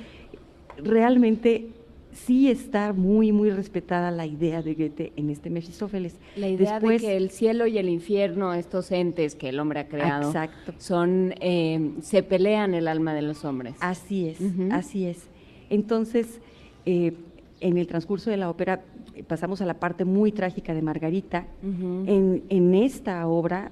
[0.77, 1.67] realmente
[2.11, 6.15] sí está muy, muy respetada la idea de Goethe en este Mefistófeles.
[6.35, 9.79] La idea Después- de que el cielo y el infierno, estos entes que el hombre
[9.79, 10.73] ha creado, Exacto.
[10.77, 13.73] son eh, se pelean el alma de los hombres.
[13.79, 14.37] Así es,
[14.71, 15.27] así es.
[15.69, 16.39] Entonces,
[16.85, 17.13] eh,
[17.59, 18.81] en el transcurso de la ópera
[19.15, 21.45] eh, pasamos a la parte muy trágica de Margarita.
[21.61, 23.71] En, en esta obra,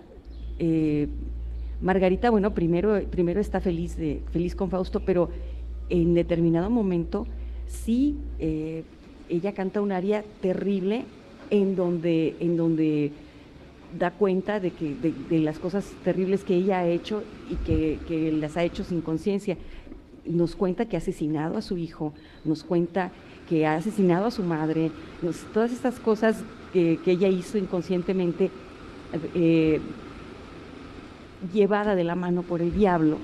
[0.59, 1.07] eh,
[1.81, 5.29] Margarita, bueno, primero, primero está feliz, de, feliz con Fausto, pero
[5.89, 7.27] en determinado momento
[7.67, 8.83] sí, eh,
[9.29, 11.05] ella canta un aria terrible
[11.49, 13.11] en donde, en donde
[13.97, 17.99] da cuenta de, que, de, de las cosas terribles que ella ha hecho y que,
[18.07, 19.57] que las ha hecho sin conciencia.
[20.25, 22.13] Nos cuenta que ha asesinado a su hijo,
[22.45, 23.11] nos cuenta
[23.49, 24.91] que ha asesinado a su madre,
[25.21, 28.51] nos- todas estas cosas que, que ella hizo inconscientemente,
[29.35, 29.81] eh,
[31.53, 33.17] llevada de la mano por el diablo.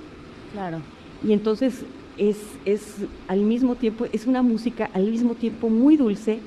[0.53, 0.79] Claro.
[1.23, 1.83] Y entonces
[2.17, 2.95] es, es
[3.27, 6.39] al mismo tiempo, es una música al mismo tiempo muy dulce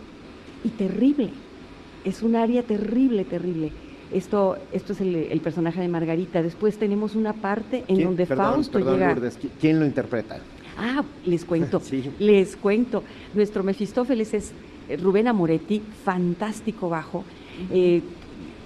[0.64, 1.31] y terrible.
[2.05, 3.72] Es un aria terrible, terrible.
[4.12, 6.43] Esto, esto es el, el personaje de Margarita.
[6.43, 9.15] Después tenemos una parte en ¿Quién- donde perdón, Fausto perdón, llega.
[9.15, 10.41] Lourdes, ¿qui- ¿quién lo interpreta?
[10.77, 11.81] Ah, les cuento,
[12.19, 13.03] les cuento.
[13.35, 14.53] Nuestro Mefistófeles es
[14.89, 17.24] eh, Rubén Amoretti, fantástico bajo.
[17.70, 18.03] Eh,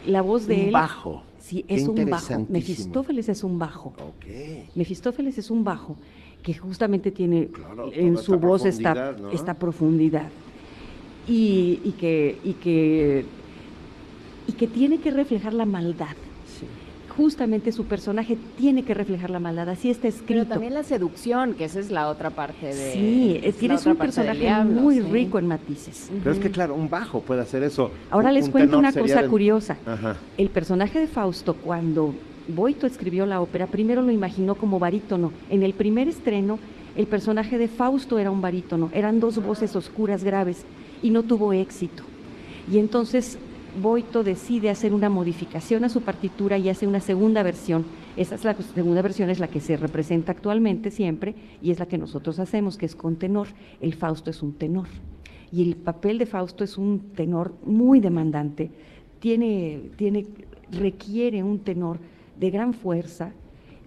[0.06, 0.70] la voz de Un él.
[0.72, 1.22] bajo.
[1.40, 2.46] Sí, Qué es un bajo.
[2.48, 3.92] Mefistófeles es un bajo.
[4.74, 5.96] Mefistófeles es un bajo
[6.42, 7.48] que justamente tiene
[7.92, 10.28] en su esta voz esta, esta profundidad.
[11.26, 13.24] Y, y que, y, que,
[14.46, 16.16] y que tiene que reflejar la maldad.
[17.16, 20.26] Justamente su personaje tiene que reflejar la maldad, así está escrito.
[20.26, 22.92] Pero también la seducción, que esa es la otra parte de.
[22.92, 25.02] Sí, es la tienes un personaje diablo, muy sí.
[25.02, 26.10] rico en matices.
[26.24, 27.92] Pero es que, claro, un bajo puede hacer eso.
[28.10, 29.76] Ahora Un- les un cuento una cosa de- curiosa.
[29.86, 30.16] Ajá.
[30.36, 32.14] El personaje de Fausto, cuando
[32.48, 35.30] Boito escribió la ópera, primero lo imaginó como barítono.
[35.50, 36.58] En el primer estreno,
[36.96, 40.64] el personaje de Fausto era un barítono, eran dos voces oscuras graves
[41.00, 42.02] y no tuvo éxito.
[42.68, 43.38] Y entonces
[43.80, 47.84] Boito decide hacer una modificación a su partitura y hace una segunda versión.
[48.16, 51.86] Esa es la segunda versión, es la que se representa actualmente siempre y es la
[51.86, 53.48] que nosotros hacemos, que es con tenor.
[53.80, 54.86] El Fausto es un tenor.
[55.52, 58.70] Y el papel de Fausto es un tenor muy demandante.
[59.20, 60.26] Tiene, tiene,
[60.70, 61.98] requiere un tenor
[62.38, 63.32] de gran fuerza,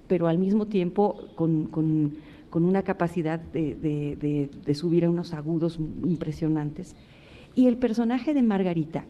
[0.08, 2.16] pero al mismo tiempo con, con-
[2.50, 6.96] con una capacidad de, de- de- de subir a unos agudos impresionantes.
[7.56, 9.04] Y el personaje de Margarita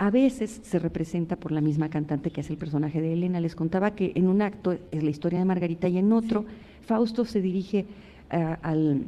[0.00, 3.38] a veces se representa por la misma cantante que es el personaje de Elena.
[3.38, 6.46] Les contaba que en un acto es la historia de Margarita y en otro
[6.86, 7.84] Fausto se dirige
[8.30, 9.04] ah, al,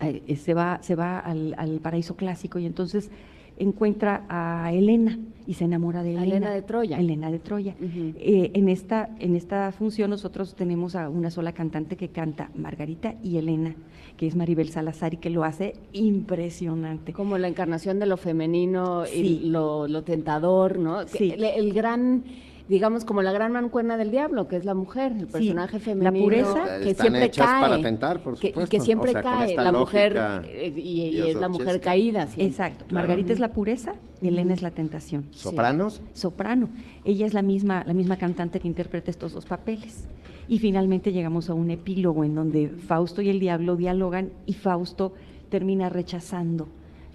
[0.00, 3.10] eh, se va, se va al, al paraíso clásico y entonces
[3.58, 6.24] encuentra a Elena y se enamora de Elena.
[6.26, 6.98] Helena de Troya.
[6.98, 7.74] Elena de Troya.
[7.80, 13.14] Eh, en, esta, en esta función nosotros tenemos a una sola cantante que canta Margarita
[13.22, 13.74] y Elena,
[14.18, 17.12] que es Maribel Salazar y que lo hace impresionante.
[17.12, 19.40] Como la encarnación de lo femenino Sí.
[19.44, 21.06] y lo, lo tentador, ¿no?
[21.08, 21.30] Sí.
[21.30, 22.24] El, el gran,
[22.68, 26.10] digamos, como la gran mancuerna del diablo, que es la mujer, el personaje femenino.
[26.10, 26.78] la pureza.
[26.80, 27.60] que Están siempre cae.
[27.62, 28.70] para tentar, por que- y supuesto.
[28.70, 32.28] que siempre O sea, con cae, la mujer, eh, y, y es la mujer caída.
[32.36, 32.84] Exacto.
[32.90, 35.24] Margarita es la pureza y Elena es la tentación.
[35.30, 36.02] ¿Sopranos?
[36.12, 36.68] Soprano.
[37.04, 40.06] Ella es la misma, la misma cantante que interpreta estos dos papeles.
[40.46, 45.12] Y finalmente llegamos a un epílogo en donde Fausto y el diablo dialogan y Fausto
[45.50, 46.68] termina rechazando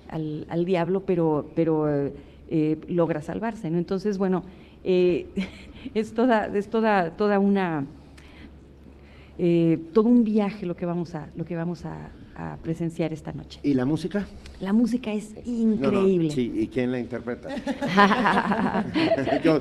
[0.10, 2.14] al, al diablo, pero, pero eh,
[2.50, 3.70] eh, logra salvarse.
[3.72, 3.78] ¿no?
[3.80, 4.44] Entonces, bueno,
[4.84, 5.28] eh,
[5.94, 7.86] es toda, es toda, toda una
[9.38, 13.32] eh, todo un viaje lo que vamos a, lo que vamos a, a presenciar esta
[13.32, 13.60] noche.
[13.64, 14.26] ¿Y la música?
[14.60, 16.32] La música es No, no, increíble.
[16.32, 17.50] sí, ¿y quién la interpreta?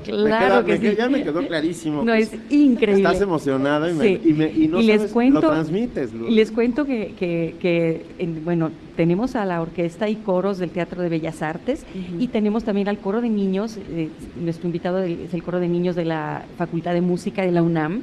[0.05, 0.95] Claro me queda- que me sí.
[0.97, 2.03] Ya me quedó clarísimo.
[2.03, 3.03] No, es increíble.
[3.03, 6.13] Estás emocionada y, me- y, me- y no les sabes, cuento, lo transmites.
[6.13, 6.27] Lu.
[6.27, 10.69] Y les cuento que, que- que, en- bueno, tenemos a la orquesta y coros del
[10.71, 11.85] Teatro de Bellas Artes
[12.19, 14.09] y tenemos también al coro de niños, eh,
[14.39, 18.01] nuestro invitado es el coro de niños de la Facultad de Música de la UNAM,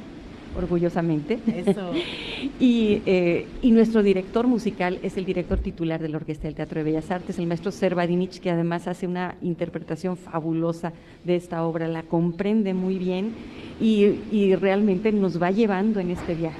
[0.57, 1.39] orgullosamente.
[1.47, 1.91] Eso.
[2.59, 6.79] y, eh, y nuestro director musical es el director titular de la Orquesta del Teatro
[6.79, 11.87] de Bellas Artes, el maestro Servadinich, que además hace una interpretación fabulosa de esta obra,
[11.87, 13.31] la comprende muy bien
[13.79, 16.59] y, y realmente nos va llevando en este viaje.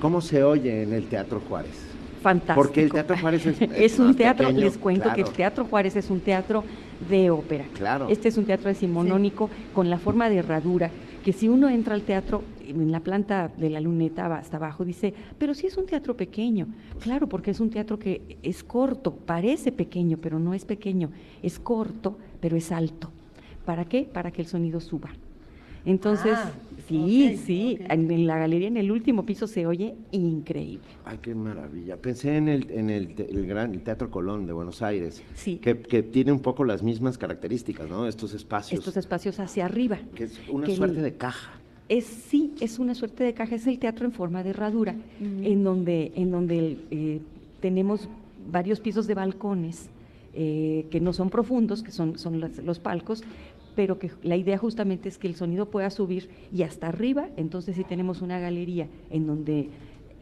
[0.00, 1.94] ¿Cómo se oye en el Teatro Juárez?
[2.24, 2.62] Fantástico.
[2.62, 5.30] Porque el Teatro Juárez es, Es un teatro, pequeño, les cuento que el.
[5.30, 6.64] Teatro Juárez es un teatro
[7.10, 7.66] de ópera.
[7.74, 8.08] Claro.
[8.08, 10.90] Este es un teatro decimonónico con la forma de herradura,
[11.24, 15.14] que si uno entra al teatro en la planta de la luneta hasta abajo, dice,
[15.38, 16.66] pero sí es un teatro pequeño.
[17.00, 21.10] Claro, porque es un teatro que es corto, parece pequeño, pero no es pequeño.
[21.42, 23.10] Es corto, pero es alto.
[23.64, 24.02] ¿Para qué?
[24.02, 25.10] Para que el sonido suba.
[25.86, 26.50] Entonces, Ah,
[26.88, 30.84] sí, sí, en, en la galería, en el último piso se oye increíble.
[31.04, 31.96] Ay, qué maravilla.
[31.96, 35.56] Pensé en el, en el, te- el gran el Teatro Colón de Buenos Aires, Sí.
[35.56, 38.06] que, que tiene un poco las mismas características, ¿no?
[38.06, 39.98] Estos espacios, Estos espacios hacia arriba.
[40.14, 41.52] que es una que suerte el- de caja.
[41.88, 45.62] Es sí, es una suerte de caja, es el teatro en forma de herradura, en
[45.64, 47.20] donde, en donde eh,
[47.60, 48.08] tenemos
[48.50, 49.90] varios pisos de balcones
[50.32, 53.22] eh, que no son profundos, que son, son las- los palcos,
[53.74, 57.76] pero que la idea justamente es que el sonido pueda subir y hasta arriba, entonces
[57.76, 59.70] sí tenemos una galería en donde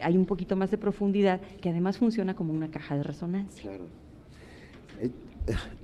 [0.00, 3.62] hay un poquito más de profundidad, que además funciona como una caja de resonancia.
[3.62, 3.84] Claro.
[5.00, 5.10] Eh,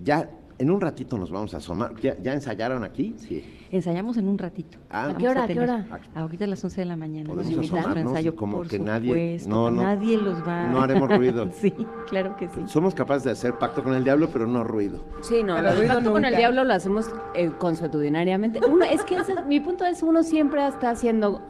[0.05, 0.29] ya,
[0.59, 1.95] en un ratito nos vamos a asomar.
[2.01, 3.15] ¿Ya, ya ensayaron aquí?
[3.19, 3.45] Sí.
[3.71, 4.79] Ensayamos en un ratito.
[4.91, 5.11] Ah.
[5.11, 5.87] ¿A qué hora, a qué hora?
[6.15, 7.29] Ahorita a las 11 de la mañana.
[7.29, 9.83] Podemos Nos asomarnos, ensayo, como por que nadie- supuesto, no, no.
[9.83, 10.67] nadie los va.
[10.67, 11.49] No haremos ruido.
[11.61, 11.73] sí,
[12.09, 12.61] claro que sí.
[12.67, 15.05] Somos capaces de hacer pacto con el diablo, pero no ruido.
[15.21, 18.61] Sí, no, el ruido pacto con el diablo lo hacemos eh, consuetudinariamente.
[18.67, 21.41] Uno, es que ese- mi punto es, uno siempre está haciendo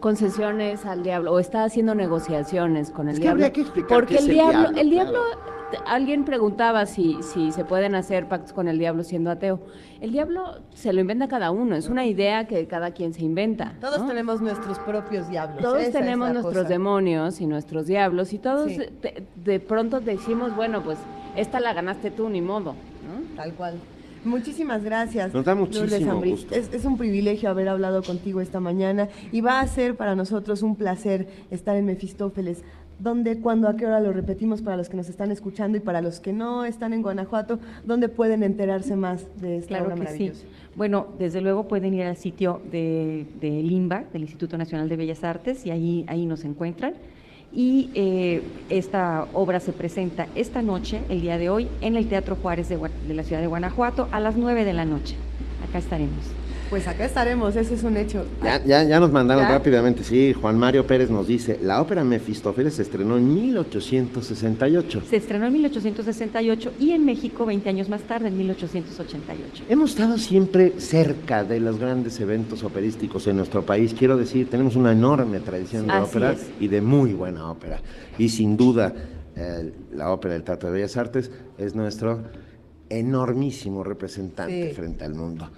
[0.00, 3.44] concesiones al diablo o está haciendo negociaciones con el Es que diablo.
[3.44, 5.20] habría que explicar porque qué es el diablo, diablo, el diablo,
[5.86, 9.60] alguien preguntaba si, si se pueden hacer pactos con el diablo siendo ateo.
[10.00, 13.74] El diablo se lo inventa cada uno, es una idea que cada quien se inventa.
[13.80, 15.60] Todos tenemos nuestros propios diablos.
[15.62, 16.68] Todos esa tenemos nuestros cosa.
[16.68, 18.78] demonios y nuestros diablos y todos Sí.
[18.78, 20.98] de, de pronto decimos, bueno, pues
[21.36, 22.72] esta la ganaste tú, ni modo.
[22.74, 23.36] ¿no?
[23.36, 23.74] Tal cual.
[24.24, 25.32] Muchísimas gracias.
[25.32, 26.54] Nos da muchísimo gusto.
[26.54, 30.62] Es, es un privilegio haber hablado contigo esta mañana y va a ser para nosotros
[30.62, 32.62] un placer estar en Mefistófeles.
[32.98, 36.00] ¿Dónde, cuándo, a qué hora lo repetimos para los que nos están escuchando y para
[36.00, 37.60] los que no están en Guanajuato?
[37.84, 40.06] ¿Dónde pueden enterarse más de esta Claro obra que sí.
[40.06, 40.44] maravillosa?
[40.74, 45.22] Bueno, desde luego pueden ir al sitio de, de LIMBA, del Instituto Nacional de Bellas
[45.22, 46.94] Artes, y ahí, ahí nos encuentran.
[47.52, 52.36] Y eh, esta obra se presenta esta noche, el día de hoy, en el Teatro
[52.36, 55.16] Juárez de, de la ciudad de Guanajuato, a las 9 de la noche.
[55.68, 56.24] Acá estaremos.
[56.70, 58.26] Pues acá estaremos, ese es un hecho.
[58.42, 59.50] Ya, ya, ya nos mandaron ¿Ya?
[59.52, 65.02] rápidamente, sí, Juan Mario Pérez nos dice, la ópera Mefistófeles se estrenó en 1868.
[65.08, 69.64] Se estrenó en 1868 y en México 20 años más tarde, en 1888.
[69.70, 73.94] Hemos estado siempre cerca de los grandes eventos operísticos en nuestro país.
[73.98, 76.50] Quiero decir, tenemos una enorme tradición de Así ópera es.
[76.60, 77.80] y de muy buena ópera.
[78.18, 78.92] Y sin duda,
[79.36, 82.24] eh, la ópera del Teatro de Bellas Artes es nuestro
[82.90, 84.74] enormísimo representante Sí.
[84.74, 85.48] frente al mundo.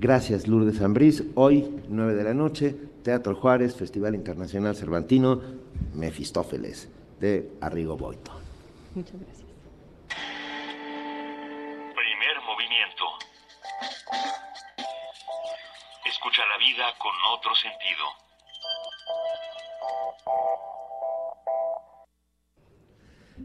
[0.00, 1.22] Gracias, Lourdes Ambrís.
[1.34, 2.74] Hoy, 9 de la noche,
[3.04, 5.42] Teatro Juárez, Festival Internacional Cervantino,
[5.94, 6.88] Mefistófeles,
[7.20, 8.32] de Arrigo Boito.
[8.94, 9.46] Muchas gracias.
[10.08, 13.04] Primer movimiento.
[16.06, 18.06] Escucha la vida con otro sentido.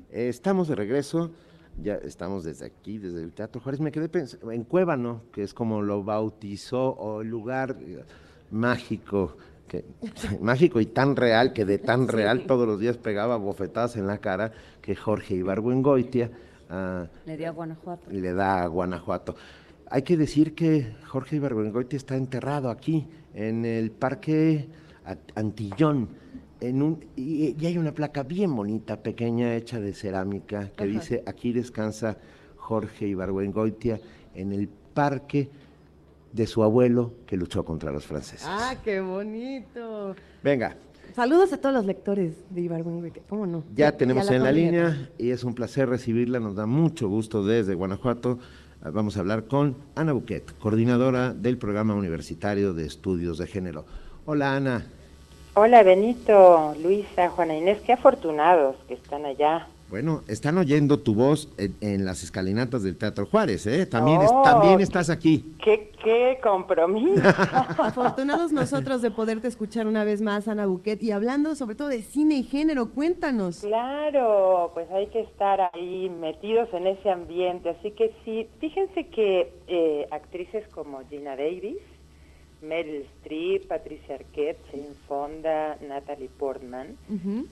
[0.10, 1.32] Eh, Estamos de regreso,
[1.81, 3.80] ya estamos desde aquí, desde el Teatro Juárez.
[3.81, 8.03] Me quedé pensando en Cuébano, que es como lo bautizó, o el lugar eh,
[8.52, 9.38] mágico,
[9.68, 9.85] que,
[10.41, 14.19] mágico y tan real, que de tan real todos los días pegaba bofetadas en la
[14.19, 16.31] cara, que Jorge Ibargüengoitia
[16.69, 18.11] ah, Le dio a Guanajuato.
[18.11, 19.35] le da a Guanajuato.
[19.89, 24.68] Hay que decir que Jorge Ibargüengoitia está enterrado aquí, en el Parque
[25.35, 26.10] Antillón,
[26.61, 30.94] en un, y, y hay una placa bien bonita, pequeña, hecha de cerámica, que Ajá.
[30.94, 32.18] dice, aquí descansa
[32.57, 33.99] Jorge Ibargüengoitia,
[34.34, 35.49] en el parque
[36.34, 38.45] de su abuelo que luchó contra los franceses.
[38.49, 40.15] ¡Ah, qué bonito!
[40.44, 40.76] Venga,
[41.15, 43.64] Saludos a todos los lectores de Ibargüengoitia, ¿cómo no?
[43.73, 47.73] Ya tenemos en la línea y es un placer recibirla, nos da mucho gusto desde
[47.73, 48.40] Guanajuato.
[48.82, 53.86] Ah, Vamos a hablar con Ana Buquet, coordinadora del Programa Universitario de Estudios de Género.
[54.26, 54.88] Hola Ana,
[55.57, 59.68] Hola Benito, Luisa, Juana Inés, qué afortunados que están allá.
[59.90, 63.86] Bueno, están oyendo tu voz en, en las escalinatas del Teatro Juárez, ¿eh?
[63.86, 64.41] También, es- Oh.
[64.41, 65.53] también estás aquí.
[65.64, 67.22] ¡Qué, qué compromiso!
[67.77, 72.02] Afortunados nosotros de poderte escuchar una vez más, Ana Buquet, y hablando sobre todo de
[72.02, 73.60] cine y género, cuéntanos.
[73.60, 77.69] Claro, pues hay que estar ahí metidos en ese ambiente.
[77.69, 81.77] Así que sí, fíjense que eh, actrices como Gina Davis,
[82.61, 86.98] Meryl Streep, Patricia Arquette, Jane Fonda, Natalie Portman,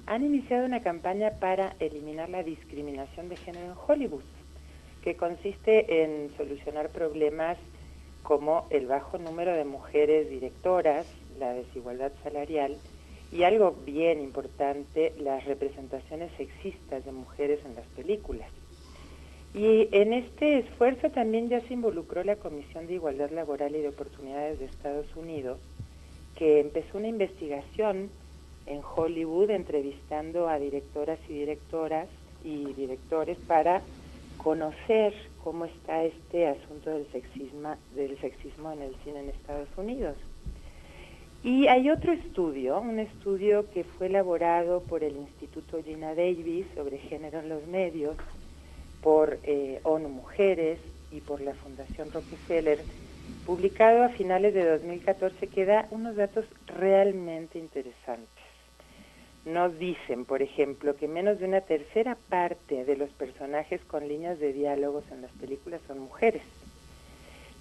[0.05, 4.23] han iniciado una campaña para eliminar la discriminación de género en Hollywood,
[5.03, 7.57] que consiste en solucionar problemas
[8.23, 11.05] como el bajo número de mujeres directoras,
[11.37, 12.77] la desigualdad salarial
[13.31, 18.49] y algo bien importante, las representaciones sexistas de mujeres en las películas.
[19.53, 23.89] Y en este esfuerzo también ya se involucró la Comisión de Igualdad Laboral y de
[23.89, 25.59] Oportunidades de Estados Unidos,
[26.35, 28.09] que empezó una investigación
[28.65, 32.07] en Hollywood entrevistando a directoras y directoras
[32.43, 33.81] y directores para
[34.37, 35.13] conocer
[35.43, 40.17] cómo está este asunto del sexismo, del sexismo en el cine en Estados Unidos.
[41.43, 46.97] Y hay otro estudio, un estudio que fue elaborado por el Instituto Gina Davis sobre
[46.97, 48.15] género en los medios,
[49.03, 50.79] por eh, ONU Mujeres
[51.11, 52.79] y por la Fundación Rockefeller,
[53.45, 58.29] publicado a finales de 2014, que da unos datos realmente interesantes.
[59.45, 64.39] Nos dicen, por ejemplo, que menos de una tercera parte de los personajes con líneas
[64.39, 66.43] de diálogos en las películas son mujeres,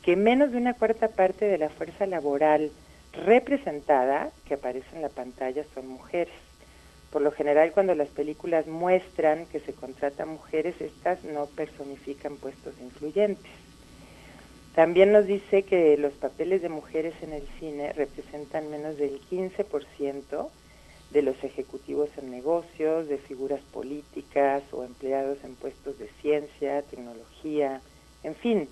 [0.03, 2.71] que menos de una cuarta parte de la fuerza laboral
[3.13, 6.33] representada que aparece en la pantalla son mujeres.
[7.13, 12.73] Por lo general, cuando las películas muestran que se contratan mujeres, estas no personifican puestos
[12.81, 13.53] influyentes.
[14.75, 20.49] También nos dice que los papeles de mujeres en el cine representan menos del 15%
[21.11, 27.83] de los ejecutivos en negocios, de figuras políticas o empleados en puestos de ciencia, tecnología,
[28.23, 28.69] en fin.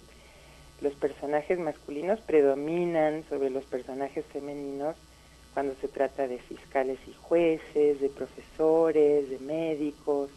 [0.80, 4.96] Los personajes masculinos predominan sobre los personajes femeninos
[5.54, 10.30] cuando se trata de fiscales y jueces, de profesores, de médicos.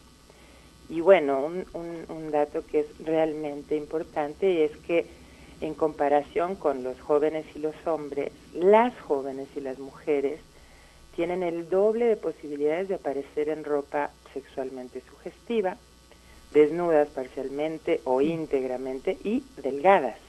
[0.90, 5.06] Y bueno, un, dato que es realmente importante es que
[5.62, 10.40] en comparación con los jóvenes y los hombres, las jóvenes y las mujeres
[11.16, 15.78] tienen el doble de posibilidades de aparecer en ropa sexualmente sugestiva,
[16.54, 20.23] desnudas parcialmente o íntegramente y delgadas.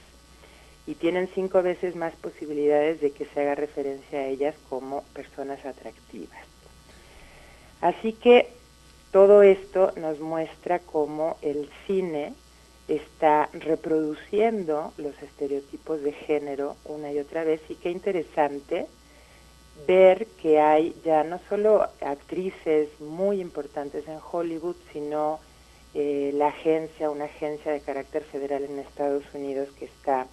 [0.87, 5.65] Y tienen cinco veces más posibilidades de que se haga referencia a ellas como personas
[5.65, 6.45] atractivas.
[7.81, 8.49] Así que
[9.11, 12.33] todo esto nos muestra cómo el cine
[12.87, 18.85] está reproduciendo los estereotipos de género una y otra vez y qué interesante
[19.87, 25.39] ver que hay ya no solo actrices muy importantes en Hollywood, sino
[25.93, 30.27] eh, la agencia, una agencia de carácter federal en Estados Unidos que está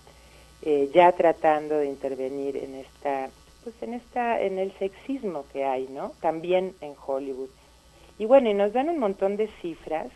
[0.63, 3.31] eh, ya tratando de intervenir en esta,
[3.65, 6.13] pues en esta, en el sexismo que hay, ¿no?
[6.21, 7.51] También en Hollywood.
[8.19, 10.09] Y bueno, y nos dan un montón de cifras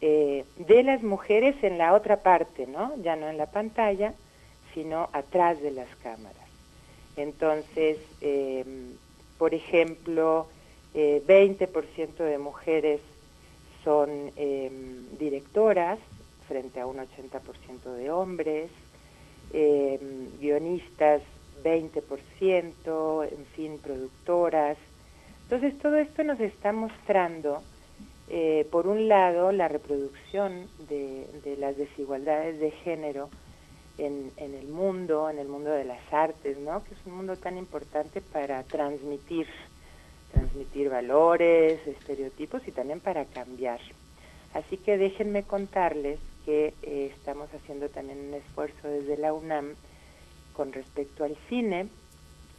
[0.00, 2.92] eh, de las mujeres en la otra parte, ¿no?
[3.02, 4.14] Ya no en la pantalla,
[4.74, 6.48] sino atrás de las cámaras.
[7.16, 8.64] Entonces, eh,
[9.38, 10.46] por ejemplo,
[10.94, 13.00] eh, 20% de mujeres
[13.82, 14.70] son eh,
[15.18, 15.98] directoras
[16.48, 18.70] frente a un 80% de hombres,
[19.52, 19.98] eh,
[20.40, 21.22] guionistas
[21.64, 24.76] 20%, en fin, productoras.
[25.44, 27.62] Entonces, todo esto nos está mostrando,
[28.28, 33.30] eh, por un lado, la reproducción de, de las desigualdades de género
[33.98, 36.82] en, en el mundo, en el mundo de las artes, ¿no?
[36.84, 39.46] Que es un mundo tan importante para transmitir,
[40.32, 43.80] transmitir valores, estereotipos y también para cambiar.
[44.52, 49.74] Así que déjenme contarles que eh, estamos haciendo también un esfuerzo desde la UNAM
[50.54, 51.88] con respecto al cine,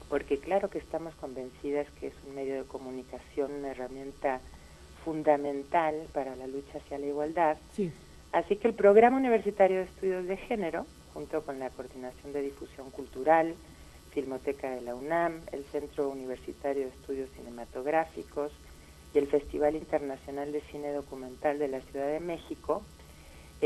[0.09, 4.41] porque claro que estamos convencidas que es un medio de comunicación, una herramienta
[5.03, 7.57] fundamental para la lucha hacia la igualdad.
[7.73, 7.91] Sí.
[8.31, 12.91] Así que el Programa Universitario de Estudios de Género, junto con la Coordinación de Difusión
[12.91, 13.55] Cultural,
[14.11, 18.51] Filmoteca de la UNAM, el Centro Universitario de Estudios Cinematográficos
[19.13, 22.83] y el Festival Internacional de Cine Documental de la Ciudad de México,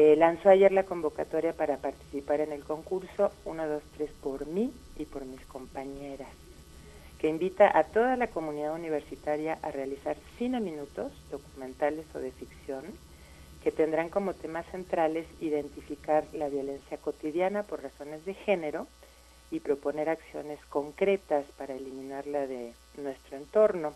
[0.01, 4.71] eh, lanzó ayer la convocatoria para participar en el concurso 1, 2, 3 por mí
[4.97, 6.29] y por mis compañeras,
[7.19, 12.85] que invita a toda la comunidad universitaria a realizar cine minutos, documentales o de ficción,
[13.61, 18.87] que tendrán como temas centrales identificar la violencia cotidiana por razones de género
[19.51, 23.93] y proponer acciones concretas para eliminarla de nuestro entorno.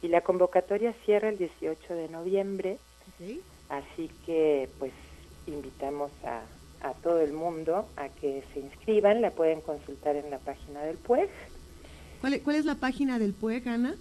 [0.00, 2.78] Y la convocatoria cierra el 18 de noviembre,
[3.68, 4.92] así que pues
[5.46, 6.42] invitamos a,
[6.88, 10.96] a todo el mundo a que se inscriban, la pueden consultar en la página del
[10.96, 11.28] PUEG,
[12.20, 13.94] ¿Cuál, cuál es la página del PUEG, Ana?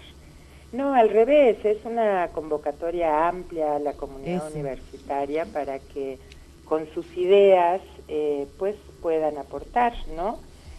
[0.71, 4.55] No, al revés, es una convocatoria amplia a la comunidad Eso.
[4.55, 6.19] universitaria para que
[6.65, 10.37] con sus ideas eh, pues puedan aportar, ¿no?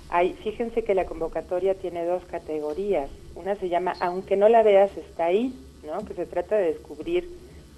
[0.08, 3.10] Hay, fíjense que la convocatoria tiene dos categorías.
[3.34, 5.54] Una se llama Aunque no la veas está ahí,
[5.84, 6.04] ¿no?
[6.04, 7.28] Que se trata de descubrir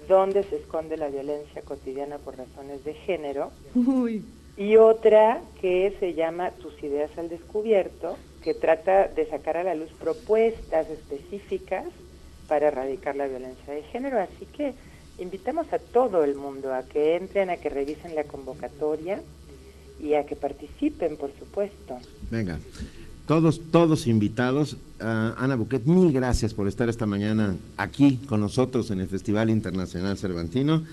[0.07, 3.51] dónde se esconde la violencia cotidiana por razones de género.
[3.75, 4.23] Uy.
[4.57, 9.75] Y otra que se llama Tus ideas al descubierto, que trata de sacar a la
[9.75, 11.85] luz propuestas específicas
[12.47, 14.19] para erradicar la violencia de género.
[14.19, 14.73] Así que
[15.17, 19.21] invitamos a todo el mundo a que entren, a que revisen la convocatoria
[20.01, 21.97] y a que participen, por supuesto.
[22.29, 22.59] Venga,
[23.27, 24.77] todos, todos invitados.
[24.99, 29.49] Ah, Ana Buquet, mil gracias por estar esta mañana aquí con nosotros en el Festival
[29.49, 30.83] Internacional Cervantino.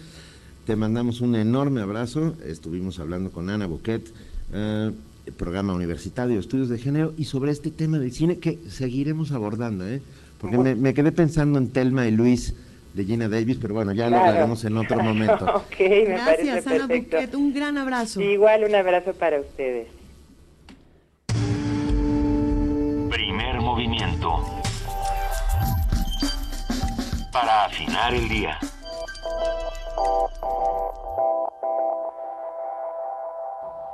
[0.66, 2.36] Te mandamos un enorme abrazo.
[2.46, 4.06] Estuvimos hablando con Ana Buquet,
[4.52, 4.92] eh,
[5.36, 10.00] programa universitario, estudios de género, y sobre este tema del cine que seguiremos abordando, ¿eh?
[10.40, 12.54] Porque me, me quedé pensando en Telma y Luis
[12.94, 15.44] de Gina Davis, pero bueno, ya lo hablaremos en otro momento.
[15.54, 17.16] ok, me Gracias, parece Ana perfecto.
[17.16, 17.34] Buquet.
[17.34, 18.20] Un gran abrazo.
[18.20, 19.88] Igual un abrazo para ustedes.
[23.10, 24.44] Primer movimiento.
[27.32, 28.58] Para afinar el día.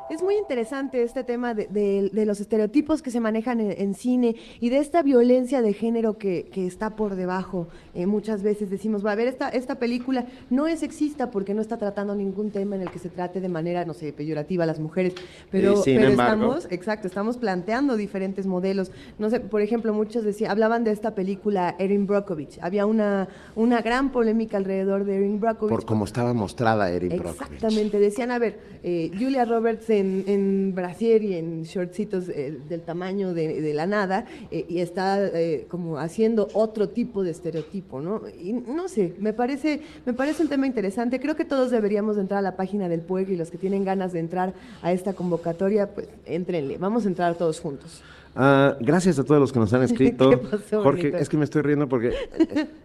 [0.08, 3.94] Es muy interesante este tema de, de- de los estereotipos que se manejan en, en
[3.94, 7.68] cine y de esta violencia de género que, que está por debajo.
[7.94, 11.60] Eh, muchas veces decimos, va a ver, esta, esta película no es sexista porque no
[11.60, 14.66] está tratando ningún tema en el que se trate de manera, no sé, peyorativa a
[14.66, 15.14] las mujeres,
[15.50, 15.74] pero,
[16.12, 16.12] embargo-
[16.54, 18.92] estamos, exacto, estamos planteando diferentes modelos.
[19.18, 22.58] No sé, por ejemplo, muchos decían, hablaban de esta película Erin Brockovich.
[22.62, 27.40] Había una, una gran polémica alrededor de Erin Brockovich Por cómo estaba mostrada Erin Brockovich.
[27.52, 32.82] Exactamente, decían, a ver, eh, Julia Roberts en, en brasier y en shortcitos eh, del
[32.82, 38.22] tamaño de, la nada, eh, y está eh, como haciendo otro tipo de estereotipo, ¿no?
[38.28, 41.20] Y no sé, me parece, me parece un tema interesante.
[41.20, 43.84] Creo que todos deberíamos de entrar a la página del pueblo y los que tienen
[43.84, 48.02] ganas de entrar a esta convocatoria, pues entrenle, vamos a entrar todos juntos.
[48.36, 50.30] Ah, gracias a todos los que nos han escrito.
[50.30, 52.12] ¿Qué pasó, Jorge, es que me estoy riendo porque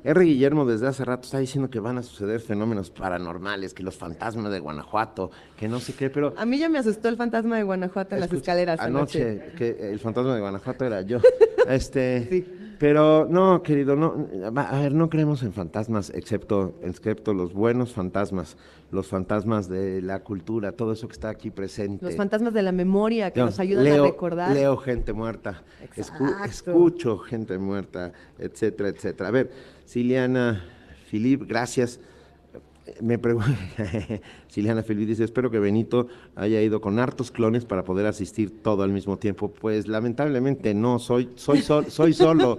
[0.03, 0.23] R.
[0.23, 4.51] Guillermo desde hace rato está diciendo que van a suceder fenómenos paranormales, que los fantasmas
[4.51, 7.63] de Guanajuato, que no sé qué, pero A mí ya me asustó el fantasma de
[7.63, 9.29] Guanajuato en las escaleras anoche.
[9.41, 11.19] anoche que el fantasma de Guanajuato era yo.
[11.67, 12.43] Este,
[12.81, 14.27] pero no, querido, no,
[14.57, 18.57] va- a ver, no creemos en fantasmas, excepto, excepto los buenos fantasmas,
[18.91, 22.03] los fantasmas de la cultura, todo eso que está aquí presente.
[22.03, 24.51] Los fantasmas de la memoria que nos ayudan leo, a recordar.
[24.55, 25.61] Leo gente muerta,
[25.95, 29.29] escu- escucho gente muerta, etcétera, etcétera.
[29.29, 29.51] A ver,
[29.85, 30.65] Siliana
[31.05, 31.99] Filip, gracias.
[33.01, 33.49] Me pregunta,
[34.47, 38.83] Siliana Filip dice, espero que Benito haya ido con hartos clones para poder asistir todo
[38.83, 39.51] al mismo tiempo.
[39.51, 42.57] Pues lamentablemente no, soy, soy, sol- soy solo,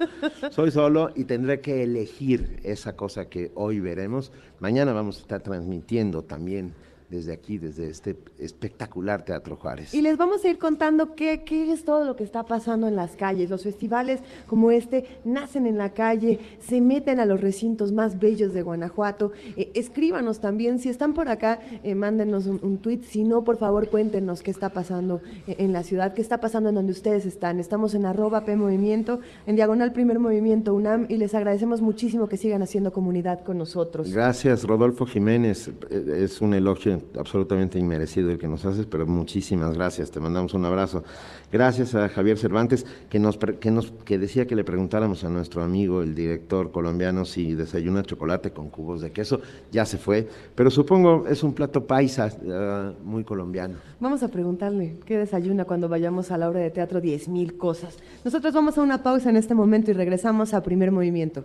[0.50, 4.32] soy solo y tendré que elegir esa cosa que hoy veremos.
[4.60, 6.72] Mañana vamos a estar transmitiendo también
[7.12, 9.92] desde aquí, desde este espectacular Teatro Juárez.
[9.92, 12.96] Y les vamos a ir contando qué, qué es todo lo que está pasando en
[12.96, 13.50] las calles.
[13.50, 18.54] Los festivales como este nacen en la calle, se meten a los recintos más bellos
[18.54, 19.32] de Guanajuato.
[19.56, 23.02] Eh, escríbanos también, si están por acá, eh, mándenos un, un tweet.
[23.02, 26.70] Si no, por favor, cuéntenos qué está pasando eh, en la ciudad, qué está pasando
[26.70, 27.60] en donde ustedes están.
[27.60, 32.38] Estamos en arroba P Movimiento, en diagonal Primer Movimiento UNAM, y les agradecemos muchísimo que
[32.38, 34.10] sigan haciendo comunidad con nosotros.
[34.10, 35.70] Gracias, Rodolfo Jiménez.
[35.90, 40.10] Es un elogio absolutamente inmerecido el que nos haces, pero muchísimas gracias.
[40.10, 41.04] Te mandamos un abrazo.
[41.50, 45.62] Gracias a Javier Cervantes, que nos, que nos que decía que le preguntáramos a nuestro
[45.62, 49.40] amigo, el director colombiano, si desayuna chocolate con cubos de queso.
[49.70, 53.76] Ya se fue, pero supongo es un plato paisa ah, muy colombiano.
[54.00, 57.98] Vamos a preguntarle qué desayuna cuando vayamos a la obra de teatro 10.000 cosas.
[58.24, 61.44] Nosotros vamos a una pausa en este momento y regresamos a primer movimiento.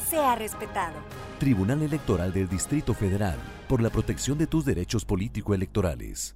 [0.09, 0.95] sea respetado.
[1.39, 6.35] Tribunal Electoral del Distrito Federal, por la protección de tus derechos político-electorales.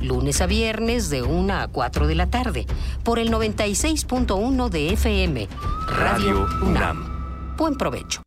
[0.00, 2.66] Lunes a viernes de 1 a 4 de la tarde.
[3.04, 5.48] Por el 96.1 de FM.
[5.86, 7.56] Radio, Radio UNAM.
[7.56, 8.22] Buen provecho.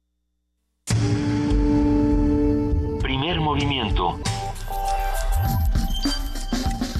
[3.02, 4.20] Primer movimiento.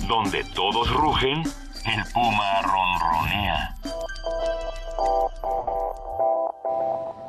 [0.08, 1.44] Donde todos rugen,
[1.86, 3.76] el puma ronronea.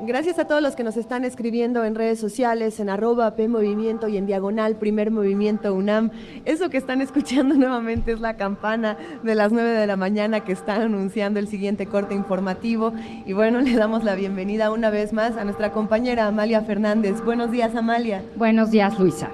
[0.01, 4.09] Gracias a todos los que nos están escribiendo en redes sociales, en arroba P Movimiento
[4.09, 6.11] y en diagonal Primer Movimiento UNAM.
[6.45, 10.53] Eso que están escuchando nuevamente es la campana de las 9 de la mañana que
[10.53, 12.93] está anunciando el siguiente corte informativo.
[13.25, 17.23] Y bueno, le damos la bienvenida una vez más a nuestra compañera Amalia Fernández.
[17.25, 18.23] Buenos días, Amalia.
[18.37, 19.31] Buenos días, Luisa.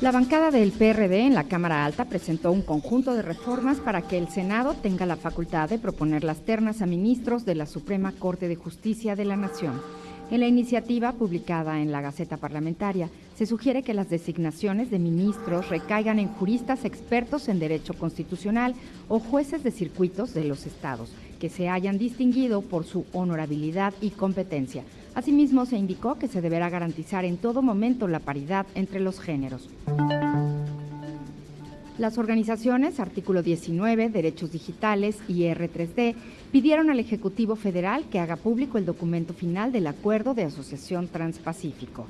[0.00, 4.16] La bancada del PRD en la Cámara Alta presentó un conjunto de reformas para que
[4.16, 8.46] el Senado tenga la facultad de proponer las ternas a ministros de la Suprema Corte
[8.46, 9.82] de Justicia de la Nación.
[10.30, 15.68] En la iniciativa publicada en la Gaceta Parlamentaria, se sugiere que las designaciones de ministros
[15.68, 18.74] recaigan en juristas expertos en derecho constitucional
[19.08, 21.10] o jueces de circuitos de los estados,
[21.40, 24.84] que se hayan distinguido por su honorabilidad y competencia.
[25.18, 29.68] Asimismo, se indicó que se deberá garantizar en todo momento la paridad entre los géneros.
[31.98, 36.14] Las organizaciones Artículo 19, Derechos Digitales y R3D
[36.52, 42.06] pidieron al Ejecutivo Federal que haga público el documento final del Acuerdo de Asociación Transpacífico.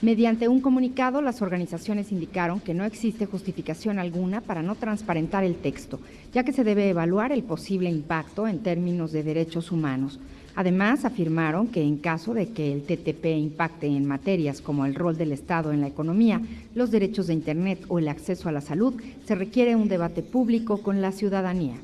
[0.00, 5.54] Mediante un comunicado, las organizaciones indicaron que no existe justificación alguna para no transparentar el
[5.54, 6.00] texto,
[6.34, 10.18] ya que se debe evaluar el posible impacto en términos de derechos humanos.
[10.54, 15.16] Además, afirmaron que en caso de que el TTP impacte en materias como el rol
[15.16, 16.40] del Estado en la economía,
[16.74, 20.78] los derechos de Internet o el acceso a la salud, se requiere un debate público
[20.78, 21.76] con la ciudadanía.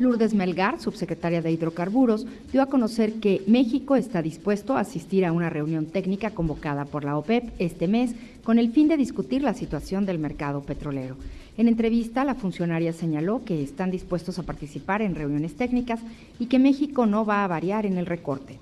[0.00, 5.32] Lourdes Melgar, subsecretaria de Hidrocarburos, dio a conocer que México está dispuesto a asistir a
[5.32, 9.52] una reunión técnica convocada por la OPEP este mes con el fin de discutir la
[9.52, 11.16] situación del mercado petrolero.
[11.60, 16.00] En entrevista, la funcionaria señaló que están dispuestos a participar en reuniones técnicas
[16.38, 18.58] y que México no va a variar en el recorte.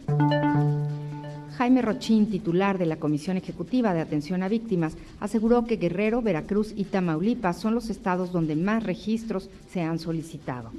[1.57, 6.73] Jaime Rochín, titular de la Comisión Ejecutiva de Atención a Víctimas, aseguró que Guerrero, Veracruz
[6.75, 10.73] y Tamaulipas son los estados donde más registros se han solicitado.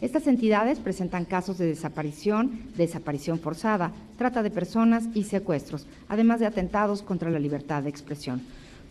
[0.00, 6.46] Estas entidades presentan casos de desaparición, desaparición forzada, trata de personas y secuestros, además de
[6.46, 8.42] atentados contra la libertad de expresión.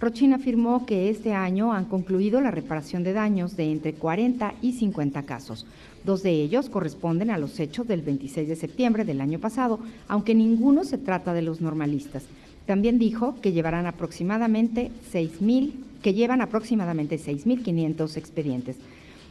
[0.04, 4.74] Rochin afirmó que este año han concluido la reparación de daños de entre 40 y
[4.74, 5.66] 50 casos.
[6.04, 10.36] Dos de ellos corresponden a los hechos del 26 de septiembre del año pasado, aunque
[10.36, 12.26] ninguno se trata de los normalistas.
[12.66, 15.72] También dijo que llevarán aproximadamente 6.000,
[16.02, 18.76] que llevan aproximadamente 6.500 expedientes.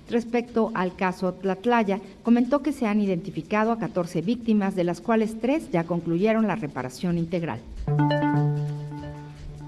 [0.08, 5.38] Respecto al caso Tlatlaya, comentó que se han identificado a 14 víctimas, de las cuales
[5.38, 7.60] tres ya concluyeron la reparación integral.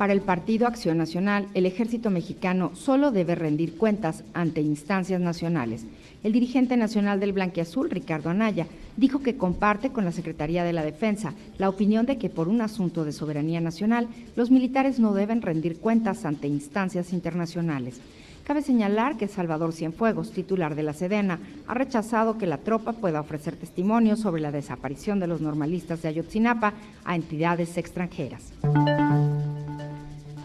[0.05, 5.87] Para el Partido Acción Nacional, el ejército mexicano solo debe rendir cuentas ante instancias nacionales.
[6.23, 8.67] El dirigente nacional del Blanquiazul, Ricardo Anaya,
[8.99, 12.61] dijo que comparte con la Secretaría de la Defensa la opinión de que por un
[12.61, 17.99] asunto de soberanía nacional, los militares no deben rendir cuentas ante instancias internacionales.
[18.45, 23.23] Cabe señalar que Salvador Cienfuegos, titular de la Sedena, ha rechazado que la tropa pueda
[23.23, 26.75] ofrecer testimonio sobre la desaparición de los normalistas de Ayotzinapa
[27.07, 28.53] a entidades extranjeras.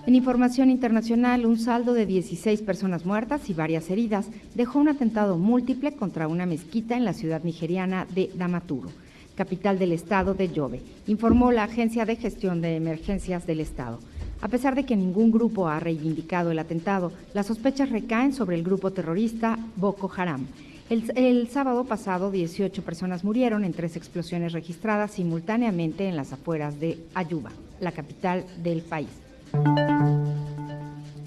[0.06, 5.38] En información internacional, un saldo de 16 personas muertas y varias heridas dejó un atentado
[5.38, 8.90] múltiple contra una mezquita en la ciudad nigeriana de Damaturu,
[9.36, 14.00] capital del estado de Yobe, informó la Agencia de Gestión de Emergencias del Estado.
[14.42, 18.64] A pesar de que ningún grupo ha reivindicado el atentado, las sospechas recaen sobre el
[18.64, 20.48] grupo terrorista Boko Haram.
[20.90, 26.80] El, el, sábado pasado, 18 personas murieron en tres explosiones registradas simultáneamente en las afueras
[26.80, 27.52] de Ayuba,
[27.82, 29.29] la capital del país.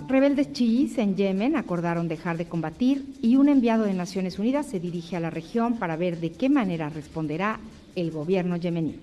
[0.08, 4.78] Rebeldes chiíes en Yemen acordaron dejar de combatir y un enviado de Naciones Unidas se
[4.78, 7.60] dirige a la región para ver de qué manera responderá
[7.96, 9.00] el gobierno yemení.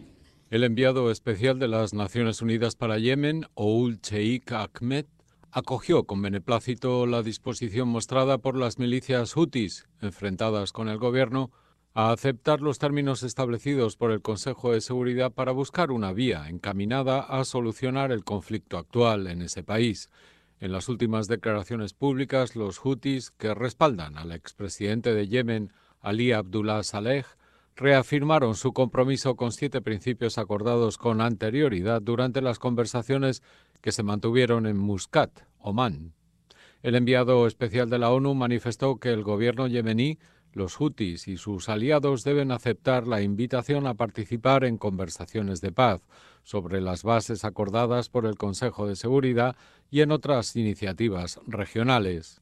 [0.52, 5.06] El enviado especial de las Naciones Unidas para Yemen, Oul Sheikh Ahmed,
[5.52, 11.52] acogió con beneplácito la disposición mostrada por las milicias hutis enfrentadas con el gobierno
[11.94, 17.22] a aceptar los términos establecidos por el Consejo de Seguridad para buscar una vía encaminada
[17.22, 20.10] a solucionar el conflicto actual en ese país.
[20.60, 25.72] En las últimas declaraciones públicas, los hutis que respaldan al expresidente de Yemen,
[26.02, 27.26] Ali Abdullah Saleh,
[27.76, 33.42] reafirmaron su compromiso con siete principios acordados con anterioridad durante las conversaciones
[33.82, 36.14] que se mantuvieron en Muscat, Omán.
[36.82, 40.20] El enviado especial de la ONU manifestó que el gobierno yemení
[40.54, 46.02] los hutis y sus aliados deben aceptar la invitación a participar en conversaciones de paz
[46.44, 49.56] sobre las bases acordadas por el Consejo de Seguridad
[49.92, 52.42] y en otras iniciativas regionales.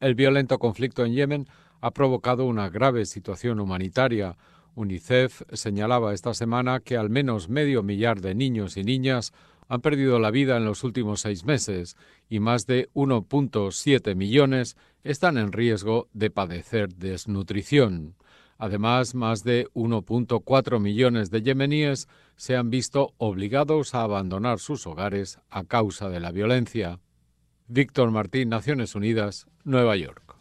[0.00, 1.48] El violento conflicto en Yemen
[1.80, 4.36] ha provocado una grave situación humanitaria.
[4.74, 9.32] UNICEF señalaba esta semana que al menos medio millar de niños y niñas
[9.68, 11.96] han perdido la vida en los últimos seis meses
[12.28, 14.76] y más de 1.7 millones
[15.06, 18.16] están en riesgo de padecer desnutrición.
[18.58, 25.38] Además, más de 1.4 millones de yemeníes se han visto obligados a abandonar sus hogares
[25.48, 26.98] a causa de la violencia.
[27.68, 30.36] Víctor Martín, Naciones Unidas, Nueva York.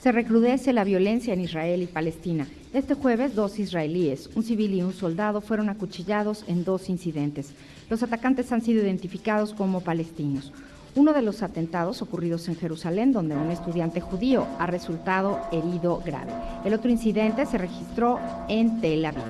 [0.00, 2.46] Se recrudece la violencia en Israel y Palestina.
[2.72, 7.52] Este jueves, dos israelíes, un civil y un soldado, fueron acuchillados en dos incidentes.
[7.90, 10.52] Los atacantes han sido identificados como palestinos.
[10.94, 16.32] Uno de los atentados ocurridos en Jerusalén, donde un estudiante judío ha resultado herido grave.
[16.64, 19.22] El otro incidente se registró en Tel Aviv.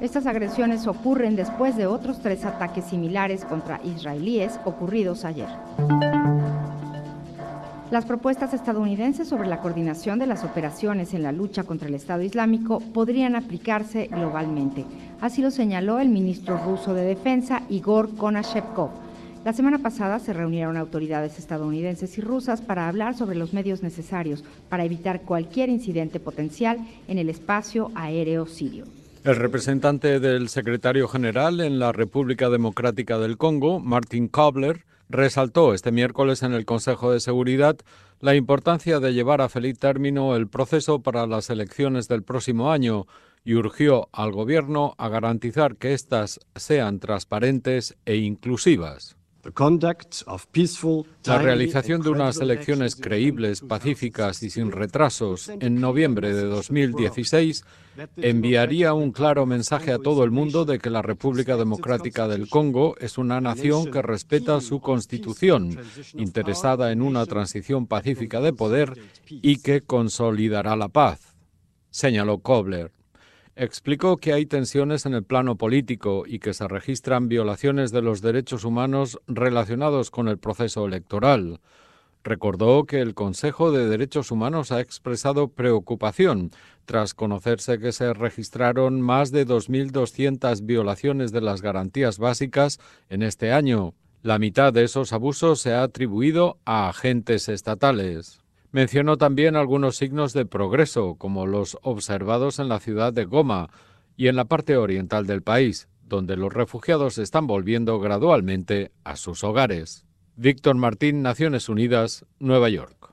[0.00, 5.48] Estas agresiones ocurren después de otros tres ataques similares contra israelíes ocurridos ayer.
[7.90, 12.22] Las propuestas estadounidenses sobre la coordinación de las operaciones en la lucha contra el Estado
[12.22, 14.84] Islámico podrían aplicarse globalmente.
[15.20, 19.03] Así lo señaló el ministro ruso de Defensa, Igor Konashevkov.
[19.44, 24.42] La semana pasada se reunieron autoridades estadounidenses y rusas para hablar sobre los medios necesarios
[24.70, 28.86] para evitar cualquier incidente potencial en el espacio aéreo sirio.
[29.22, 35.92] El representante del secretario general en la República Democrática del Congo, Martin Kobler, resaltó este
[35.92, 37.76] miércoles en el Consejo de Seguridad
[38.20, 43.06] la importancia de llevar a feliz término el proceso para las elecciones del próximo año
[43.44, 49.18] y urgió al Gobierno a garantizar que éstas sean transparentes e inclusivas.
[51.24, 57.64] La realización de unas elecciones creíbles, pacíficas y sin retrasos en noviembre de 2016
[58.16, 62.96] enviaría un claro mensaje a todo el mundo de que la República Democrática del Congo
[62.98, 65.78] es una nación que respeta su constitución,
[66.14, 68.98] interesada en una transición pacífica de poder
[69.28, 71.36] y que consolidará la paz,
[71.90, 72.90] señaló Kobler
[73.56, 78.20] explicó que hay tensiones en el plano político y que se registran violaciones de los
[78.20, 81.60] derechos humanos relacionados con el proceso electoral.
[82.24, 86.50] Recordó que el Consejo de Derechos Humanos ha expresado preocupación
[86.86, 93.52] tras conocerse que se registraron más de 2.200 violaciones de las garantías básicas en este
[93.52, 93.94] año.
[94.22, 98.43] La mitad de esos abusos se ha atribuido a agentes estatales.
[98.74, 103.70] Mencionó también algunos signos de progreso, como los observados en la ciudad de Goma
[104.16, 109.44] y en la parte oriental del país, donde los refugiados están volviendo gradualmente a sus
[109.44, 110.06] hogares.
[110.34, 113.12] Víctor Martín, Naciones Unidas, Nueva York.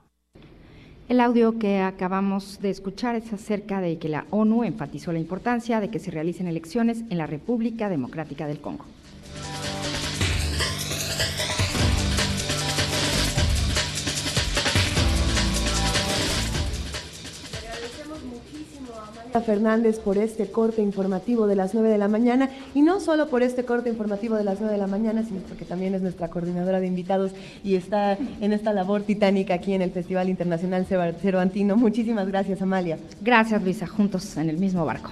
[1.08, 5.78] El audio que acabamos de escuchar es acerca de que la ONU enfatizó la importancia
[5.78, 8.84] de que se realicen elecciones en la República Democrática del Congo.
[19.40, 23.42] Fernández por este corte informativo de las 9 de la mañana y no solo por
[23.42, 26.80] este corte informativo de las 9 de la mañana, sino porque también es nuestra coordinadora
[26.80, 27.32] de invitados
[27.64, 31.76] y está en esta labor titánica aquí en el Festival Internacional Cervantino.
[31.76, 32.98] Muchísimas gracias, Amalia.
[33.20, 35.10] Gracias, Luisa, juntos en el mismo barco.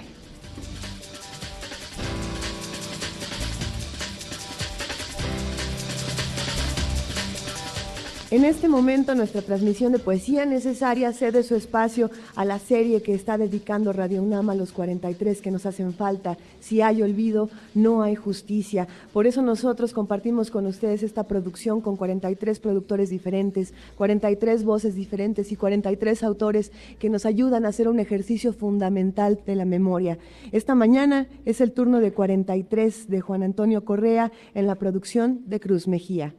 [8.31, 13.13] En este momento nuestra transmisión de poesía necesaria cede su espacio a la serie que
[13.13, 16.39] está dedicando Radio UNAM a los 43 que nos hacen falta.
[16.61, 18.87] Si hay olvido, no hay justicia.
[19.13, 25.51] Por eso nosotros compartimos con ustedes esta producción con 43 productores diferentes, 43 voces diferentes
[25.51, 26.71] y 43 autores
[27.01, 30.19] que nos ayudan a hacer un ejercicio fundamental de la memoria.
[30.53, 35.59] Esta mañana es el turno de 43 de Juan Antonio Correa en la producción de
[35.59, 36.33] Cruz Mejía.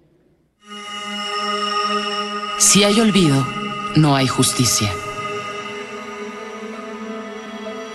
[2.71, 3.45] Si hay olvido,
[3.97, 4.89] no hay justicia.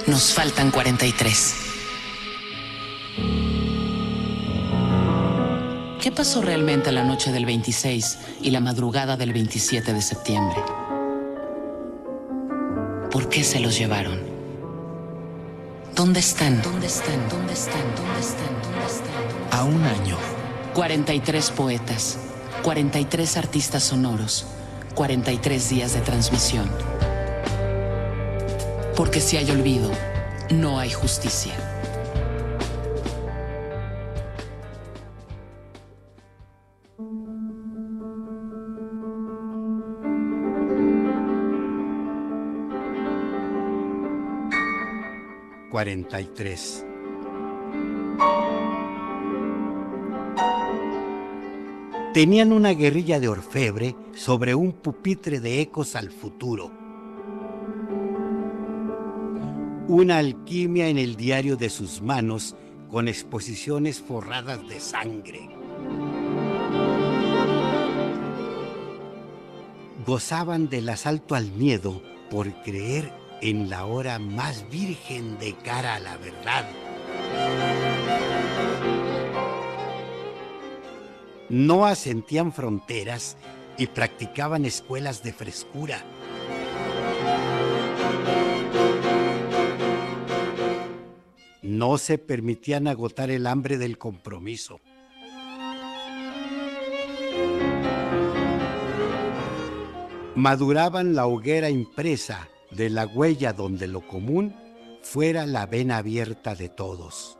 [0.06, 1.54] Nos faltan 43.
[5.98, 10.62] ¿Qué pasó realmente la noche del 26 y la madrugada del 27 de septiembre?
[13.10, 14.20] ¿Por qué se los llevaron?
[15.94, 16.60] ¿Dónde están?
[16.60, 17.26] ¿Dónde están?
[17.30, 17.80] ¿Dónde están?
[17.96, 18.62] ¿Dónde están?
[18.62, 19.58] ¿Dónde están?
[19.58, 20.18] A un año.
[20.74, 22.18] 43 poetas,
[22.62, 24.44] 43 artistas sonoros,
[24.96, 26.66] 43 días de transmisión.
[28.96, 29.90] Porque si hay olvido,
[30.50, 31.52] no hay justicia.
[45.70, 46.86] Cuarenta y tres.
[52.16, 56.72] Tenían una guerrilla de orfebre sobre un pupitre de ecos al futuro.
[59.86, 62.56] Una alquimia en el diario de sus manos
[62.90, 65.50] con exposiciones forradas de sangre.
[70.06, 73.12] Gozaban del asalto al miedo por creer
[73.42, 76.64] en la hora más virgen de cara a la verdad.
[81.48, 83.36] No asentían fronteras
[83.78, 86.02] y practicaban escuelas de frescura.
[91.62, 94.80] No se permitían agotar el hambre del compromiso.
[100.34, 104.54] Maduraban la hoguera impresa de la huella donde lo común
[105.02, 107.35] fuera la vena abierta de todos.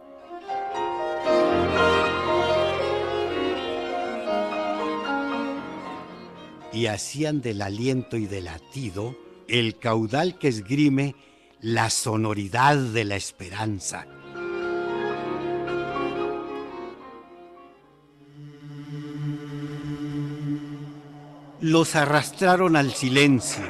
[6.77, 9.16] Y hacían del aliento y del latido
[9.48, 11.15] el caudal que esgrime
[11.62, 14.07] la sonoridad de la esperanza.
[21.62, 23.65] Los arrastraron al silencio.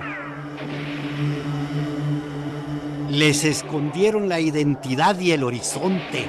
[3.10, 6.26] Les escondieron la identidad y el horizonte.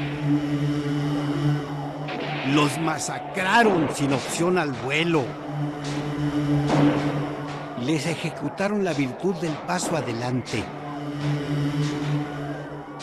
[2.53, 5.46] Los masacraron sin opción al vuelo
[7.87, 10.61] les ejecutaron la virtud del paso adelante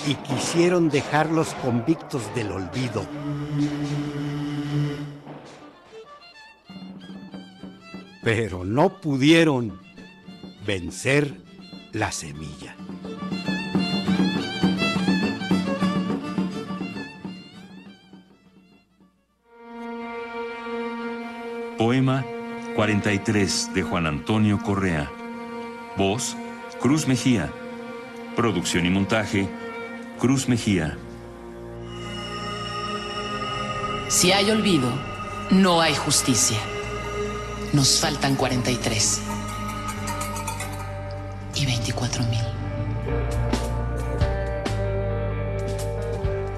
[0.07, 3.07] y quisieron dejarlos convictos del olvido.
[8.23, 9.81] Pero no pudieron
[10.67, 11.35] vencer
[11.93, 12.77] la semilla.
[21.79, 22.34] Poema
[22.75, 25.11] 43 de Juan Antonio Correa.
[25.97, 26.37] Voz,
[26.81, 27.53] Cruz Mejía.
[28.35, 29.49] Producción y montaje,
[30.19, 30.99] Cruz Mejía.
[34.09, 34.91] Si hay olvido,
[35.51, 36.59] no hay justicia.
[37.73, 39.23] Nos faltan 43.
[41.55, 42.41] Y 24 mil.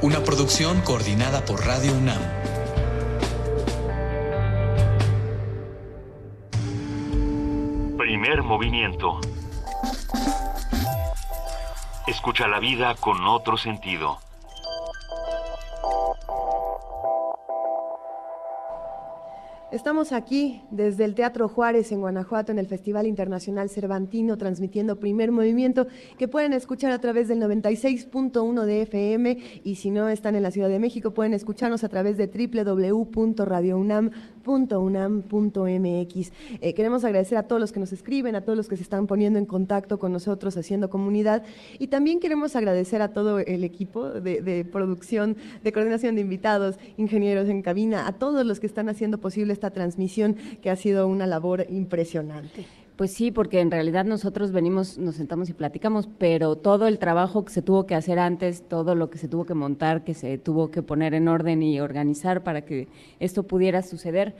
[0.01, 2.46] Una producción coordinada por Radio UNAM
[8.43, 9.21] Movimiento.
[12.07, 14.19] Escucha la vida con otro sentido.
[19.77, 25.33] Estamos aquí desde el Teatro Juárez en Guanajuato en el Festival Internacional Cervantino transmitiendo primer
[25.33, 25.87] movimiento
[26.17, 30.51] que pueden escuchar a través del 96.1 de FM y si no están en la
[30.51, 32.27] Ciudad de México pueden escucharnos a través de
[34.47, 36.33] www.radiounam.unam.mx.
[36.61, 39.07] Eh, queremos agradecer a todos los que nos escriben, a todos los que se están
[39.07, 41.43] poniendo en contacto con nosotros haciendo comunidad
[41.79, 47.49] y también queremos agradecer a todo el equipo de producción, de coordinación de invitados, ingenieros
[47.49, 51.27] en cabina, a todos los que están haciendo posible esta transmisión que ha sido una
[51.27, 52.67] labor impresionante.
[52.97, 57.45] Pues sí, porque en realidad nosotros venimos, nos sentamos y platicamos, pero todo el trabajo
[57.45, 60.39] que se tuvo que hacer antes, todo lo que se tuvo que montar, que se
[60.39, 62.89] tuvo que poner en orden y organizar para que
[63.21, 64.35] esto pudiera suceder,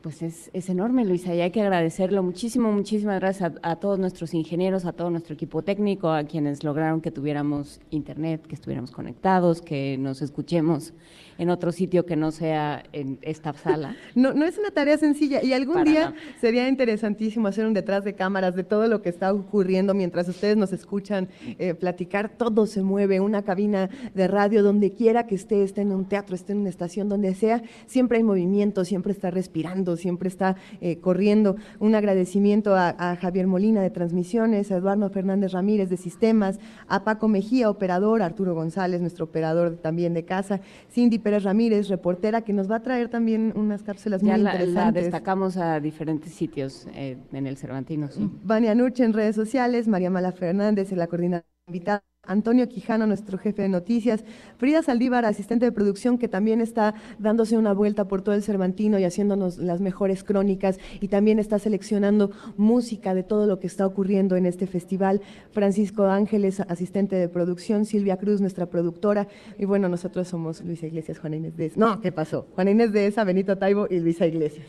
[0.00, 3.98] pues es, es enorme, Luisa, y hay que agradecerlo muchísimo, muchísimas gracias a, a, todos
[3.98, 8.90] nuestros ingenieros, a todo nuestro equipo técnico, a quienes lograron que tuviéramos internet, que estuviéramos
[8.90, 10.94] conectados, que nos escuchemos
[11.42, 13.96] en otro sitio que no sea en esta sala.
[14.14, 18.04] No, no es una tarea sencilla y algún Para día sería interesantísimo hacer un detrás
[18.04, 21.28] de cámaras de todo lo que está ocurriendo mientras ustedes nos escuchan
[21.58, 22.28] eh, platicar.
[22.28, 26.34] Todo se mueve, una cabina de radio, donde quiera que esté, esté en un teatro,
[26.34, 30.98] esté en una estación, donde sea, siempre hay movimiento, siempre está respirando, siempre está eh,
[30.98, 31.56] corriendo.
[31.80, 37.02] Un agradecimiento a, a Javier Molina de Transmisiones, a Eduardo Fernández Ramírez de Sistemas, a
[37.02, 40.60] Paco Mejía, operador, Arturo González, nuestro operador también de casa,
[40.92, 44.64] Cindy Pérez Ramírez, reportera, que nos va a traer también unas cápsulas Ya muy la,
[44.66, 45.04] la interesantes.
[45.04, 48.30] destacamos a diferentes sitios eh, en el Cervantino, sí.
[48.42, 53.36] Vania Nuche en redes sociales, María Mala Fernández en la coordinadora invitada, Antonio Quijano, nuestro
[53.36, 54.24] jefe de noticias,
[54.56, 58.96] Frida Saldívar, asistente de producción, que también está dándose una vuelta por todo el Cervantino
[59.00, 63.84] y haciéndonos las mejores crónicas y también está seleccionando música de todo lo que está
[63.84, 65.20] ocurriendo en este festival.
[65.50, 69.26] Francisco Ángeles, asistente de producción, Silvia Cruz, nuestra productora,
[69.58, 72.46] y bueno, nosotros somos Luisa Iglesias, Juana Inés de No, ¿qué pasó?
[72.54, 74.64] Juana Inés de Esa, Benito Taibo y Luisa Iglesias.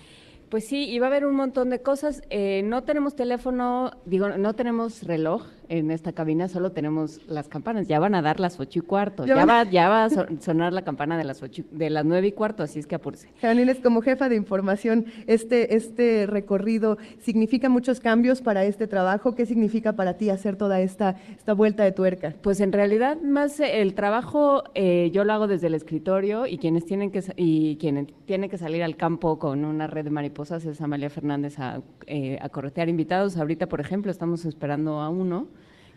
[0.53, 2.21] Pues sí, y va a haber un montón de cosas.
[2.30, 7.88] Eh, no tenemos teléfono, digo, no tenemos reloj en esta cabina, solo tenemos las campanas.
[7.88, 9.26] Ya van a dar las ocho y cuarto.
[9.26, 12.27] Ya va, ya va a so- sonar la campana de las ocho, de las nueve
[12.27, 13.30] y cuarto, así es que apúrese.
[13.41, 19.35] Janines, como jefa de información, este, este recorrido significa muchos cambios para este trabajo.
[19.35, 22.34] ¿Qué significa para ti hacer toda esta, esta vuelta de tuerca?
[22.41, 26.57] Pues en realidad más eh, el trabajo eh, yo lo hago desde el escritorio y
[26.57, 30.65] quienes tienen que y quienes tienen que salir al campo con una red de mariposas
[30.65, 33.38] es Amalia Fernández a, eh, a corretear invitados.
[33.38, 35.48] Ahorita, por ejemplo, estamos esperando a uno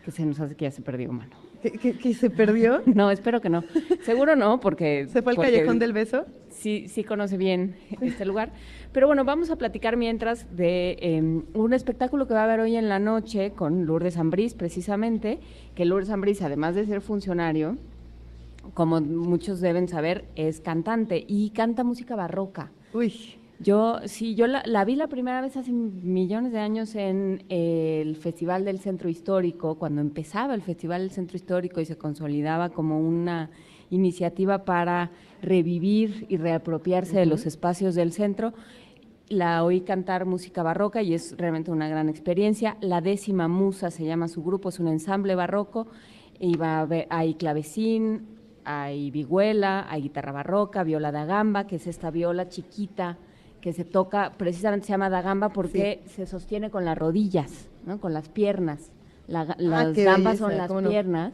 [0.07, 1.31] que se nos hace que ya se perdió, mano.
[1.61, 2.81] ¿Que, que- que se perdió?
[2.95, 3.65] No, espero que no.
[4.03, 5.05] Seguro no, porque...
[5.09, 6.25] ¿Se fue al Callejón del Beso?
[6.49, 8.53] Sí, sí conoce bien este lugar.
[8.93, 11.21] Pero bueno, vamos a platicar mientras de eh,
[11.53, 15.39] un espectáculo que va a haber hoy en la noche con Lourdes Ambrís, precisamente,
[15.75, 17.75] que Lourdes Ambrís, además de ser funcionario,
[18.73, 22.71] como muchos deben saber, es cantante y canta música barroca.
[22.93, 23.13] Uy.
[23.59, 28.15] Yo, sí, yo la, la vi la primera vez hace millones de años en el
[28.15, 32.99] Festival del Centro Histórico, cuando empezaba el Festival del Centro Histórico y se consolidaba como
[32.99, 33.49] una
[33.89, 35.09] iniciativa para
[35.41, 38.53] revivir y reapropiarse de los espacios del centro.
[39.27, 42.77] La oí cantar música barroca y es realmente una gran experiencia.
[42.79, 45.87] La décima musa se llama su grupo, es un ensamble barroco
[46.39, 48.27] y va a haber, hay clavecín,
[48.65, 53.17] hay vihuela, hay guitarra barroca, viola da gamba, que es esta viola chiquita
[53.61, 57.99] que se toca, precisamente se llama da gamba porque se sostiene con las rodillas, ¿no?
[57.99, 58.91] con las piernas.
[59.27, 60.89] La las Ah, qué gambas belleza, son las no.
[60.89, 61.33] piernas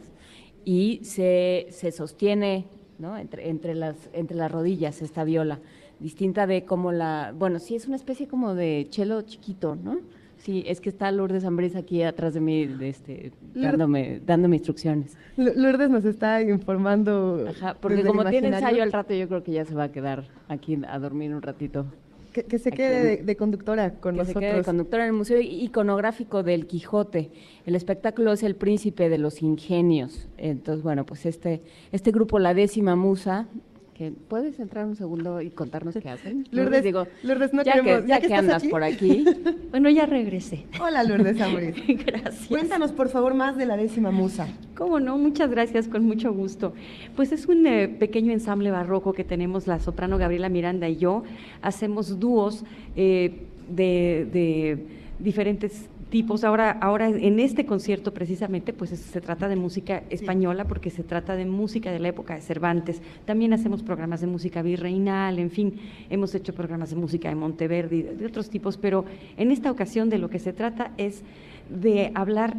[0.64, 2.66] y se, se sostiene
[2.98, 3.16] ¿no?
[3.18, 5.60] entre, entre, las, entre las rodillas esta viola,
[6.00, 9.98] distinta de como la, bueno, sí es una especie como de chelo chiquito, ¿no?
[10.38, 15.16] Sí, es que está Lourdes Ambrís aquí atrás de mí, de este, dándome, dándome instrucciones.
[15.36, 17.46] Lourdes nos está informando.
[17.48, 20.24] Ajá, porque como tiene ensayo al rato, yo creo que ya se va a quedar
[20.48, 21.86] aquí a dormir un ratito.
[22.34, 24.42] Que, que se quede de, de conductora con que se nosotros.
[24.42, 27.30] quede de conductora en el Museo Iconográfico del Quijote.
[27.64, 30.28] El espectáculo es El Príncipe de los Ingenios.
[30.36, 31.62] Entonces, bueno, pues este,
[31.92, 33.46] este grupo, La Décima Musa,
[33.94, 36.46] que ¿puedes entrar un segundo y contarnos qué hacen?
[36.52, 38.68] Lourdes, digo, Lourdes, no ya queremos- que, ya ya que andas aquí.
[38.70, 39.24] por aquí,
[39.70, 40.64] Bueno, ya regresé.
[40.80, 41.74] Hola, Lourdes Ambrís.
[42.06, 42.46] Gracias.
[42.48, 44.48] Cuéntanos, por favor, más de la décima musa.
[44.76, 45.16] ¿Cómo no?
[45.18, 46.74] Muchas gracias, con mucho gusto.
[47.16, 51.22] Pues es un eh, pequeño ensamble barroco que tenemos la soprano Gabriela Miranda y yo.
[51.62, 52.64] Hacemos dúos
[52.96, 54.86] eh, de, de
[55.18, 56.44] diferentes tipos.
[56.44, 61.02] Ahora, ahora en este concierto precisamente, pues es- se trata de música española porque se
[61.02, 63.02] trata de música de la época de Cervantes.
[63.24, 65.74] También hacemos programas de música virreinal, en fin,
[66.10, 69.04] hemos hecho programas de música de Monteverdi, de, de otros tipos, pero
[69.36, 71.24] en esta ocasión de lo que se trata es
[71.68, 72.54] de hablar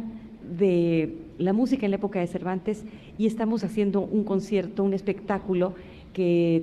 [0.58, 2.84] de la música en la época de Cervantes
[3.16, 5.72] y estamos haciendo un concierto, un espectáculo
[6.12, 6.62] que,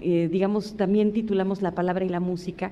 [0.00, 2.70] eh, digamos, también titulamos La palabra y la música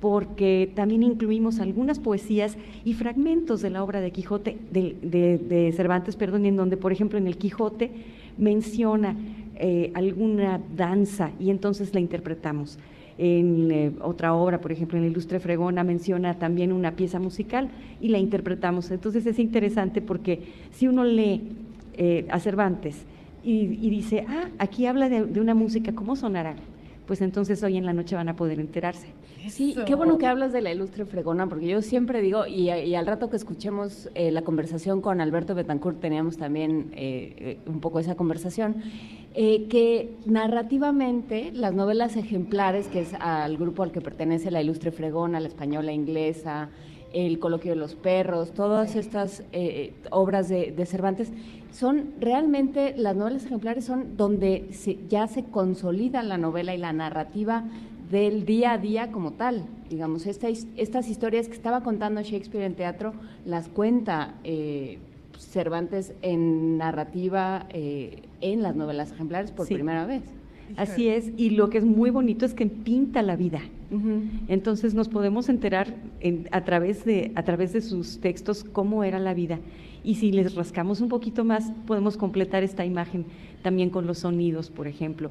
[0.00, 6.14] porque también incluimos algunas poesías y fragmentos de la obra de Quijote, de, de- Cervantes,
[6.16, 7.90] perdón, en donde, por ejemplo, en el Quijote
[8.36, 9.16] menciona
[9.56, 12.78] eh, alguna danza y entonces la interpretamos.
[13.20, 17.68] En eh, otra obra, por ejemplo, en la Ilustre Fregona menciona también una pieza musical
[18.00, 18.92] y la interpretamos.
[18.92, 21.42] Entonces es interesante porque si uno lee
[21.94, 23.04] eh, a Cervantes
[23.42, 26.54] y, dice, ah, aquí habla de una música, ¿cómo sonará?
[27.08, 29.08] Pues entonces hoy en la noche van a poder enterarse.
[29.48, 32.94] Sí, qué bueno que hablas de la ilustre fregona, porque yo siempre digo, y, y
[32.94, 37.80] al rato que escuchemos eh, la conversación con Alberto Betancourt, teníamos también eh, eh, un
[37.80, 38.82] poco esa conversación,
[39.34, 44.90] eh, que narrativamente las novelas ejemplares, que es al grupo al que pertenece la ilustre
[44.90, 46.68] fregona, la española inglesa,
[47.14, 51.32] el coloquio de los perros, todas estas eh, obras de, de Cervantes,
[51.70, 56.92] son realmente, las novelas ejemplares son donde se- ya se consolida la novela y la
[56.92, 57.64] narrativa
[58.10, 59.64] del día a día como tal.
[59.90, 63.12] Digamos, esta estas historias que estaba contando Shakespeare en teatro
[63.44, 64.98] las cuenta eh,
[65.38, 69.74] Cervantes en narrativa eh, en las novelas ejemplares por Sí.
[69.74, 70.22] primera vez.
[70.76, 73.60] Así es, y lo que es muy bonito es que pinta la vida.
[74.48, 79.18] Entonces nos podemos enterar en- a, través de, a través de sus textos cómo era
[79.18, 79.58] la vida.
[80.08, 83.26] Y si les rascamos un poquito más, podemos completar esta imagen
[83.62, 85.30] también con los sonidos, por ejemplo,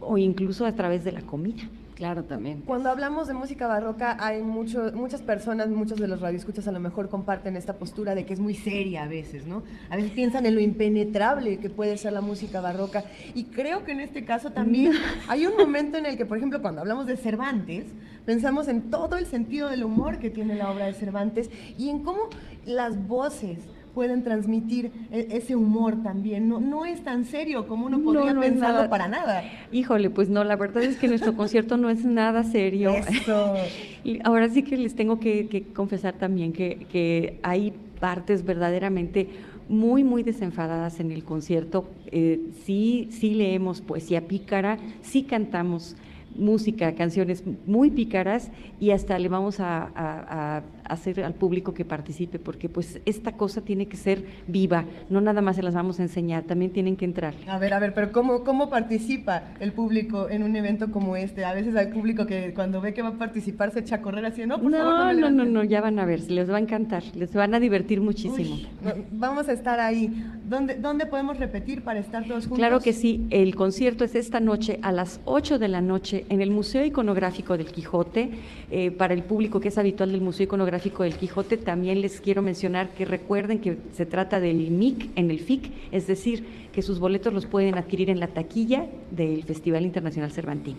[0.00, 1.64] o incluso a través de la comida.
[1.96, 2.62] Claro, también.
[2.62, 6.80] Cuando hablamos de música barroca, hay mucho, muchas personas, muchos de los radioescuchas a lo
[6.80, 9.64] mejor comparten esta postura de que es muy seria a veces, ¿no?
[9.90, 13.04] A veces piensan en lo impenetrable que puede ser la música barroca.
[13.34, 14.94] Y creo que en este caso también
[15.28, 17.84] hay un momento en el que, por ejemplo, cuando hablamos de Cervantes,
[18.24, 21.98] pensamos en todo el sentido del humor que tiene la obra de Cervantes y en
[21.98, 22.30] cómo
[22.64, 23.58] las voces
[23.94, 26.48] pueden transmitir e- ese humor también.
[26.48, 28.90] No, no es tan serio como uno podría no pensarlo nada.
[28.90, 29.42] para nada.
[29.72, 32.94] Híjole, pues no, la verdad es que nuestro concierto no es nada serio.
[34.04, 39.28] Y Ahora sí que les tengo que, que confesar también que, que hay partes verdaderamente
[39.68, 41.88] muy, muy desenfadadas en el concierto.
[42.10, 45.96] Eh, sí, sí leemos poesía pícara, sí cantamos
[46.34, 48.50] música, canciones muy pícaras
[48.80, 50.62] y hasta le vamos a, a- a
[50.92, 55.40] hacer al público que participe porque pues esta cosa tiene que ser viva, no nada
[55.42, 57.34] más se las vamos a enseñar, también tienen que entrar.
[57.46, 61.44] A ver, a ver, pero ¿cómo, ¿cómo participa el público en un evento como este?
[61.44, 64.24] A veces hay público que cuando ve que va a participar se echa a correr
[64.26, 65.52] así, no, por favor, No, me no, no, levanten".
[65.52, 68.56] no, ya van a ver, les va a encantar, les van a divertir muchísimo.
[68.82, 70.12] No, Vamos a estar ahí.
[70.48, 72.58] ¿Dónde, ¿Dónde podemos repetir para estar todos juntos?
[72.58, 76.40] Claro que sí, el concierto es esta noche a las 8 de la noche en
[76.40, 78.30] el Museo Iconográfico del Quijote.
[78.70, 82.42] Eh, para el público que es habitual del Museo Iconográfico del Quijote, también les quiero
[82.42, 86.98] mencionar que recuerden que se trata del MIC en el FIC, es decir, que sus
[86.98, 90.78] boletos los pueden adquirir en la taquilla del Festival Internacional Cervantino.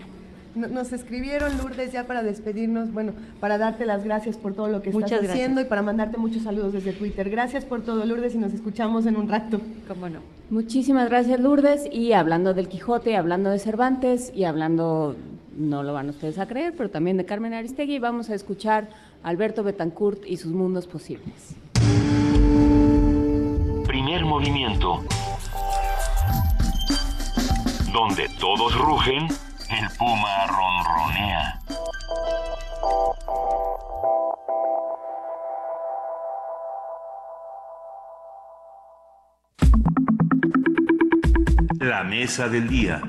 [0.56, 4.82] No- Nos escribieron, Lourdes, ya para despedirnos, bueno, para darte las gracias por todo lo
[4.82, 5.36] que Muchas estás gracias.
[5.44, 7.30] haciendo y para mandarte muchos saludos desde Twitter.
[7.30, 9.62] Gracias por todo, Lourdes, y nos escuchamos en un rato.
[9.88, 10.20] ¿Cómo no?
[10.50, 11.88] Muchísimas gracias, Lourdes.
[11.90, 15.16] Y hablando del Quijote, hablando de Cervantes y hablando,
[15.58, 18.90] no lo van ustedes a creer, pero también de Carmen Aristegui, vamos a escuchar
[19.24, 21.56] a Alberto Betancourt y sus mundos posibles.
[23.86, 25.04] Primer movimiento.
[27.94, 29.28] Donde todos rugen,
[29.70, 31.60] el puma ronronea.
[41.80, 43.02] La mesa del día.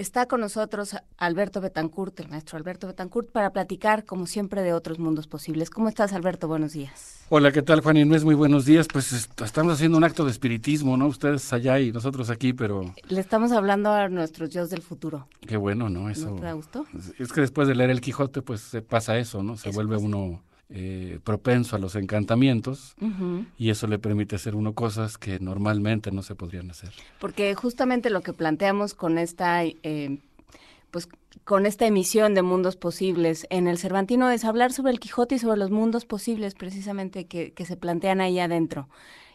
[0.00, 4.98] Está con nosotros Alberto Betancourt, el maestro Alberto Betancourt, para platicar, como siempre, de otros
[4.98, 5.68] mundos posibles.
[5.68, 6.48] ¿Cómo estás, Alberto?
[6.48, 7.26] Buenos días.
[7.28, 8.24] Hola, ¿qué tal, Juan Inés?
[8.24, 8.88] Muy buenos días.
[8.90, 11.06] Pues est- estamos haciendo un acto de espiritismo, ¿no?
[11.06, 15.28] Ustedes allá y nosotros aquí, pero Le estamos hablando a nuestros yo del futuro.
[15.46, 16.08] qué bueno, ¿no?
[16.08, 16.30] Eso.
[16.30, 16.86] ¿No te da gusto?
[17.18, 19.58] Es que después de leer El Quijote, pues se pasa eso, ¿no?
[19.58, 22.94] Se vuelve uno eh, propenso a los encantamientos
[23.58, 26.92] y eso le permite hacer uno cosas que normalmente no se podrían hacer.
[27.18, 30.18] Porque justamente lo que planteamos con esta, eh,
[30.92, 31.08] pues,
[31.42, 35.38] con esta emisión de mundos posibles en el Cervantino es hablar sobre el Quijote y
[35.40, 38.88] sobre los mundos posibles precisamente que, que se plantean ahí adentro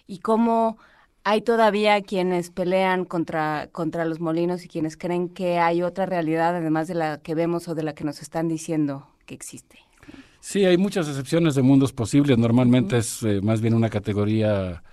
[0.07, 0.77] y cómo
[1.25, 6.55] hay todavía quienes pelean contra, contra los molinos y quienes creen que hay otra realidad
[6.55, 9.84] además de la que vemos o de la que nos están diciendo que existe.
[10.47, 12.37] Sí, hay muchas excepciones de mundos posibles.
[12.37, 14.83] Normalmente es eh, más bien una categoría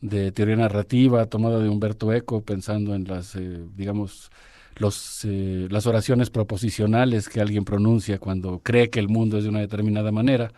[0.00, 4.32] de teoría narrativa tomada de Humberto Eco, pensando en las, eh, digamos,
[4.74, 9.50] los, eh, las oraciones proposicionales que alguien pronuncia cuando cree que el mundo es de
[9.50, 10.50] una determinada manera.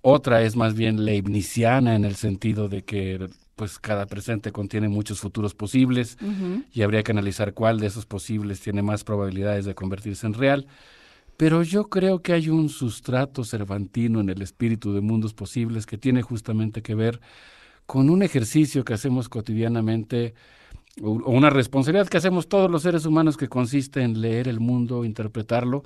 [0.00, 5.20] Otra es más bien leibniziana en el sentido de que pues cada presente contiene muchos
[5.20, 6.16] futuros posibles
[6.72, 10.66] y habría que analizar cuál de esos posibles tiene más probabilidades de convertirse en real.
[11.36, 15.98] Pero yo creo que hay un sustrato cervantino en el espíritu de mundos posibles que
[15.98, 17.20] tiene justamente que ver
[17.86, 20.34] con un ejercicio que hacemos cotidianamente
[21.02, 25.04] o una responsabilidad que hacemos todos los seres humanos que consiste en leer el mundo,
[25.04, 25.82] interpretarlo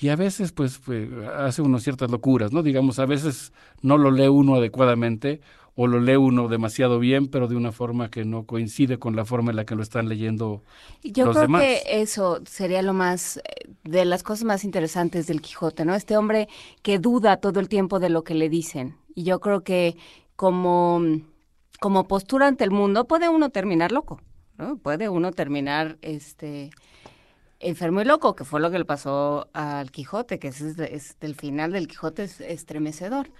[0.00, 2.62] y a veces pues, pues hace uno ciertas locuras, ¿no?
[2.62, 3.52] Digamos, a veces
[3.82, 5.40] no lo lee uno adecuadamente
[5.80, 9.24] o lo lee uno demasiado bien, pero de una forma que no coincide con la
[9.24, 10.64] forma en la que lo están leyendo
[11.04, 11.62] Yo los creo demás.
[11.62, 13.42] que eso sería lo más, eh,
[13.84, 15.94] de las cosas más interesantes del Quijote, ¿no?
[15.94, 16.48] Este hombre
[16.82, 18.96] que duda todo el tiempo de lo que le dicen.
[19.14, 19.96] Y yo creo que
[20.34, 21.00] como,
[21.80, 24.20] como postura ante el mundo puede uno terminar loco,
[24.56, 24.78] ¿no?
[24.78, 26.70] Puede uno terminar, este
[27.60, 31.34] enfermo y loco, que fue lo que le pasó al Quijote, que es, es el
[31.34, 33.30] final del Quijote es estremecedor.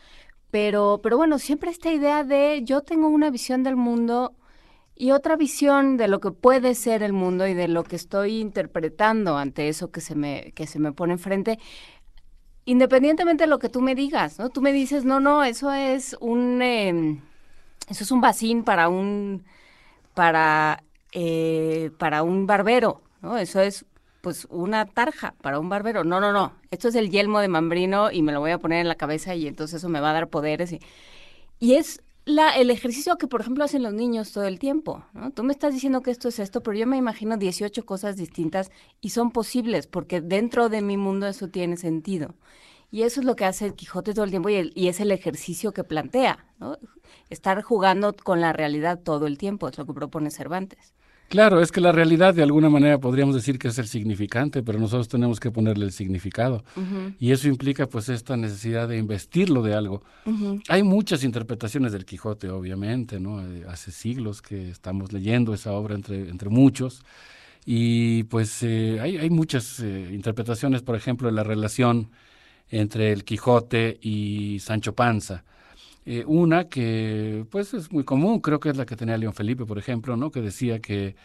[0.51, 4.35] Pero, pero bueno, siempre esta idea de yo tengo una visión del mundo
[4.95, 8.41] y otra visión de lo que puede ser el mundo y de lo que estoy
[8.41, 11.59] interpretando ante eso que se me, que se me pone enfrente,
[12.65, 14.51] independientemente de lo que tú me digas, ¿no?
[14.51, 17.21] Tú me dices, no, no, eso es un, eh,
[17.89, 19.45] eso es un vacín para un,
[20.15, 23.39] para, eh, para un barbero, ¿no?
[23.39, 23.85] Eso es
[24.21, 26.05] pues una tarja para un barbero.
[26.05, 26.53] No, no, no.
[26.71, 29.35] Esto es el yelmo de Mambrino y me lo voy a poner en la cabeza
[29.35, 30.73] y entonces eso me va a dar poderes.
[30.73, 30.81] Y,
[31.59, 35.05] y es la, el ejercicio que, por ejemplo, hacen los niños todo el tiempo.
[35.15, 35.31] ¿no?
[35.31, 38.71] Tú me estás diciendo que esto es esto, pero yo me imagino 18 cosas distintas
[39.01, 42.35] y son posibles porque dentro de mi mundo eso tiene sentido.
[42.91, 45.11] Y eso es lo que hace el Quijote todo el tiempo y, y es el
[45.11, 46.47] ejercicio que plantea.
[47.29, 50.95] Estar jugando con la realidad todo el tiempo, es lo que propone Cervantes.
[51.29, 54.79] Claro, es que la realidad de alguna manera podríamos decir que es el significante, pero
[54.79, 56.65] nosotros tenemos que ponerle el significado.
[57.21, 60.03] Y eso implica pues esta necesidad de investirlo de algo.
[60.69, 63.47] Hay muchas interpretaciones del Quijote, obviamente, ¿no?
[63.47, 67.03] Eh, Hace siglos que estamos leyendo esa obra entre, entre muchos.
[67.67, 72.11] Y pues eh, hay, hay muchas eh, interpretaciones, por ejemplo, de la relación
[72.71, 75.45] entre el Quijote y Sancho Panza.
[76.11, 79.67] Eh, una que pues es muy común, creo que es la que tenía León Felipe,
[79.67, 80.31] por ejemplo, ¿no?
[80.31, 81.17] Que decía que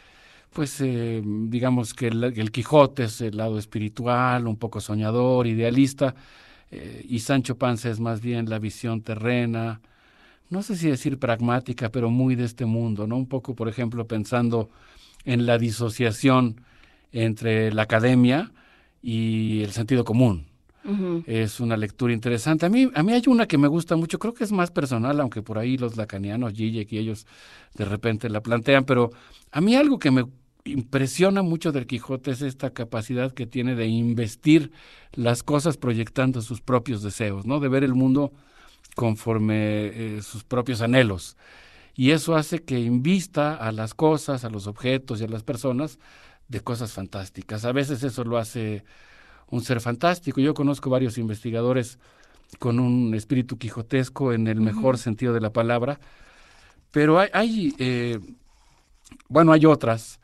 [0.52, 6.16] pues eh, digamos que el, Quijote es el lado espiritual, un poco soñador, idealista,
[6.72, 9.82] eh, y Sancho Panza es más bien la visión terrena,
[10.50, 13.16] no sé si decir pragmática, pero muy de este mundo, ¿no?
[13.18, 14.70] Un poco, por ejemplo, pensando
[15.26, 16.62] en la disociación
[17.14, 18.52] entre la academia
[19.02, 20.53] y el sentido común.
[21.26, 22.66] Es una lectura interesante.
[22.66, 25.20] A mí, a mí hay una que me gusta mucho, creo que es más personal,
[25.22, 27.26] aunque por ahí los lacanianos, Zizek y ellos
[27.76, 29.12] de repente la plantean, pero
[29.52, 30.26] a mí algo que me
[30.66, 34.72] impresiona mucho del Quijote es esta capacidad que tiene de investir
[35.14, 37.60] las cosas proyectando sus propios deseos, ¿no?
[37.60, 38.32] De ver el mundo
[38.96, 41.38] conforme eh, sus propios anhelos.
[41.96, 46.00] Y eso hace que invista a las cosas, a los objetos y a las personas
[46.48, 47.66] de cosas fantásticas.
[47.66, 48.84] A veces eso lo hace
[49.54, 50.42] un ser fantástico.
[50.42, 52.00] Yo conozco varios investigadores
[52.58, 56.00] con un espíritu quijotesco en el mejor sentido de la palabra,
[56.92, 58.20] pero hay, hay, eh,
[59.30, 60.20] bueno, hay otras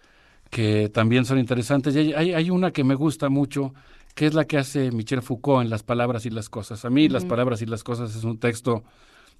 [0.49, 1.95] que también son interesantes.
[1.95, 3.73] Y hay, hay, una que me gusta mucho,
[4.15, 6.83] que es la que hace Michel Foucault en Las Palabras y las Cosas.
[6.83, 7.25] A mí Las.
[7.25, 8.83] Palabras y las Cosas es un texto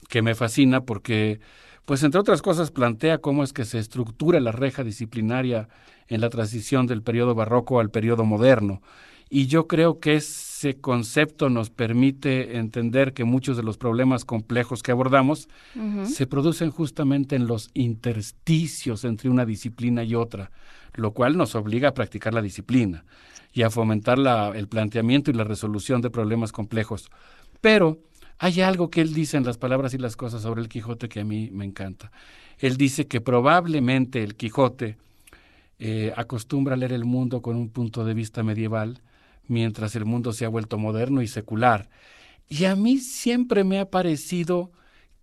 [0.08, 1.40] que me fascina porque,
[1.86, 5.68] pues entre otras cosas, plantea cómo es que se estructura la reja disciplinaria
[6.08, 8.82] en la transición del periodo barroco al periodo moderno.
[9.30, 14.82] Y yo creo que ese concepto nos permite entender que muchos de los problemas complejos
[14.82, 15.48] que abordamos
[16.06, 20.52] se producen justamente en los intersticios entre una disciplina y otra,
[20.96, 23.06] lo cual nos obliga a practicar la disciplina
[23.54, 27.10] y a fomentar la- el planteamiento y la resolución de problemas complejos.
[27.62, 28.00] Pero
[28.40, 31.20] hay algo que él dice en las palabras y las cosas sobre el Quijote que
[31.20, 32.12] a mí me encanta.
[32.58, 34.98] Él dice que probablemente el Quijote
[35.78, 39.02] eh, acostumbra a leer el mundo con un punto de vista medieval,
[39.50, 41.90] mientras el mundo se ha vuelto moderno y secular.
[42.48, 44.72] Y a mí siempre me ha parecido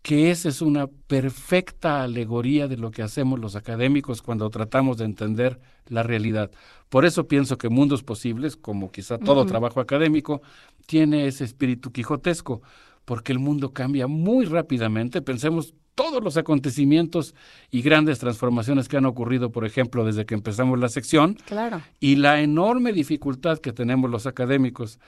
[0.03, 5.05] que esa es una perfecta alegoría de lo que hacemos los académicos cuando tratamos de
[5.05, 6.53] entender la realidad.
[6.89, 10.43] Por eso pienso que Mundos Posibles, como quizá todo trabajo académico,
[10.87, 12.63] tiene ese espíritu quijotesco,
[13.05, 15.23] porque el mundo cambia muy rápidamente.
[15.23, 17.35] Pensemos todos los acontecimientos
[17.73, 21.83] y grandes transformaciones que han ocurrido, por ejemplo, desde que empezamos la sección, Claro.
[21.99, 25.01] y la enorme dificultad que tenemos los académicos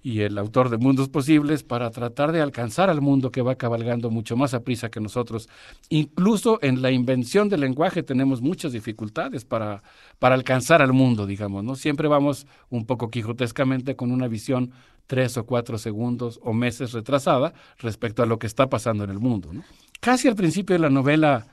[0.00, 4.10] y el autor de Mundos Posibles para tratar de alcanzar al mundo que va cabalgando
[4.10, 5.48] mucho más a prisa que nosotros.
[5.88, 9.82] Incluso en la invención del lenguaje tenemos muchas dificultades para,
[10.20, 11.74] para alcanzar al mundo, digamos, ¿no?
[11.74, 14.70] Siempre vamos un poco quijotescamente con una visión
[15.08, 19.18] tres o cuatro segundos o meses retrasada respecto a lo que está pasando en el
[19.18, 19.52] mundo.
[19.52, 19.64] ¿no?
[19.98, 21.48] Casi al principio de la novela,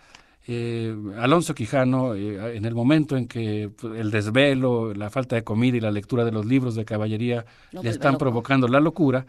[0.46, 5.44] eh, Alonso Quijano, eh, en el momento en que pues, el desvelo, la falta de
[5.44, 8.26] comida y la lectura de los libros de caballería le vuelve están loco.
[8.26, 9.26] provocando la locura,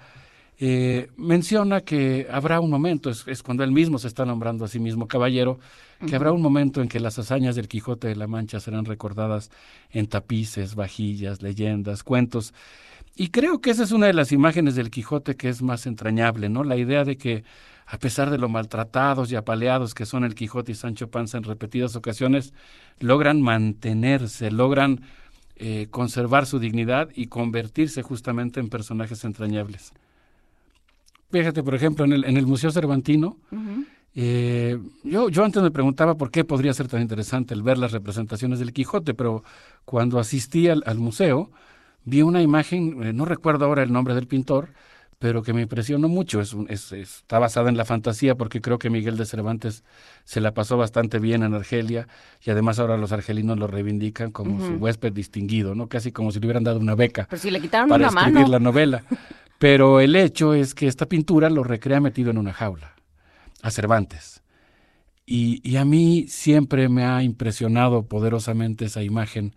[0.58, 4.68] eh, menciona que habrá un momento, es, es cuando él mismo se está nombrando a
[4.68, 5.58] sí mismo caballero,
[6.06, 9.50] que habrá un momento en que las hazañas del Quijote de la Mancha serán recordadas
[9.90, 12.54] en tapices, vajillas, leyendas, cuentos.
[13.14, 16.48] Y creo que esa es una de las imágenes del Quijote que es más entrañable,
[16.48, 16.64] ¿no?
[16.64, 17.44] La idea de que
[17.86, 21.44] a pesar de lo maltratados y apaleados que son el Quijote y Sancho Panza en
[21.44, 22.52] repetidas ocasiones,
[22.98, 25.02] logran mantenerse, logran
[25.56, 29.92] eh, conservar su dignidad y convertirse justamente en personajes entrañables.
[31.40, 33.36] Fíjate, por ejemplo, en el, en el Museo Cervantino,
[34.14, 37.92] eh, yo, yo antes me preguntaba por qué podría ser tan interesante el ver las
[37.92, 39.44] representaciones del Quijote, pero
[39.84, 41.50] cuando asistí al, al museo
[42.04, 44.70] vi una imagen, eh, no recuerdo ahora el nombre del pintor,
[45.18, 46.40] pero que me impresionó mucho.
[46.40, 49.82] Es, es- es- está basada en la fantasía porque creo que Miguel de Cervantes
[50.24, 52.06] se la pasó bastante bien en Argelia
[52.44, 55.88] y además ahora los argelinos lo reivindican como su huésped distinguido, ¿no?
[55.88, 58.40] Casi como si le hubieran dado una beca Pero si le quitaron para una escribir
[58.42, 58.48] mano.
[58.52, 59.04] la novela.
[59.58, 62.94] Pero el hecho es que esta pintura lo recrea metido en una jaula,
[63.62, 64.42] a Cervantes.
[65.26, 69.54] Y, y a mí siempre me ha impresionado poderosamente esa imagen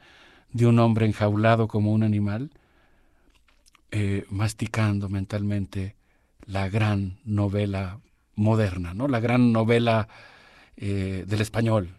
[0.54, 2.52] de un hombre enjaulado como un animal,
[3.92, 5.96] eh, masticando mentalmente
[6.46, 8.00] la gran novela
[8.36, 9.08] moderna, ¿no?
[9.08, 10.08] la gran novela
[10.78, 11.90] eh, del español.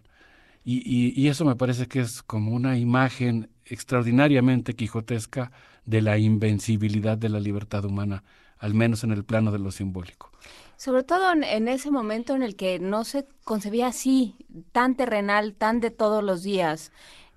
[0.64, 5.52] Y, y- y eso me parece que es como una imagen extraordinariamente quijotesca
[5.90, 8.22] de la invencibilidad de la libertad humana,
[8.58, 10.30] al menos en el plano de lo simbólico.
[10.76, 14.36] Sobre todo en, ese momento en el que no se concebía así,
[14.72, 16.92] tan terrenal, tan de todos los días,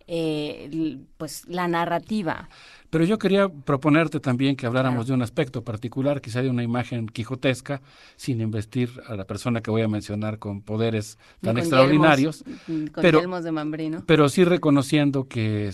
[0.07, 2.47] eh, pues la narrativa.
[2.93, 7.07] Pero yo quería proponerte también que habláramos de un aspecto particular, quizá de una imagen
[7.07, 7.81] quijotesca,
[8.17, 12.91] sin investir a la persona que voy a mencionar con poderes tan Con extraordinarios, yelmos,
[12.91, 14.03] con pero, yelmos de mambrino.
[14.05, 15.71] pero sí reconociendo que,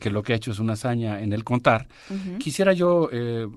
[0.00, 1.88] que lo que ha hecho es una hazaña en el contar.
[2.38, 3.48] Quisiera yo eh,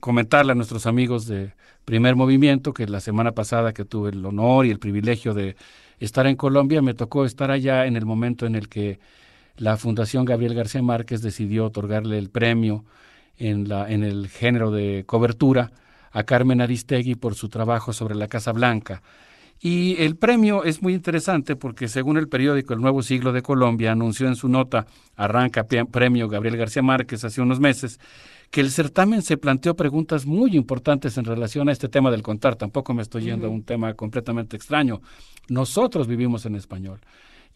[0.00, 1.52] comentarle a nuestros amigos de
[1.84, 5.54] Primer Movimiento que la semana pasada que tuve el honor y el privilegio de
[6.00, 8.98] estar en Colombia, me tocó estar allá en el momento en el que
[9.56, 12.84] la Fundación Gabriel García Márquez decidió otorgarle el premio
[13.38, 15.72] en, la, en el género de cobertura
[16.12, 19.02] a Carmen Aristegui por su trabajo sobre la Casa Blanca.
[19.60, 23.92] Y el premio es muy interesante porque según el periódico El Nuevo Siglo de Colombia
[23.92, 24.86] anunció en su nota
[25.16, 27.98] Arranca Premio Gabriel García Márquez hace unos meses
[28.50, 32.56] que el certamen se planteó preguntas muy importantes en relación a este tema del contar.
[32.56, 35.00] Tampoco me estoy yendo a un tema completamente extraño.
[35.48, 37.00] Nosotros vivimos en español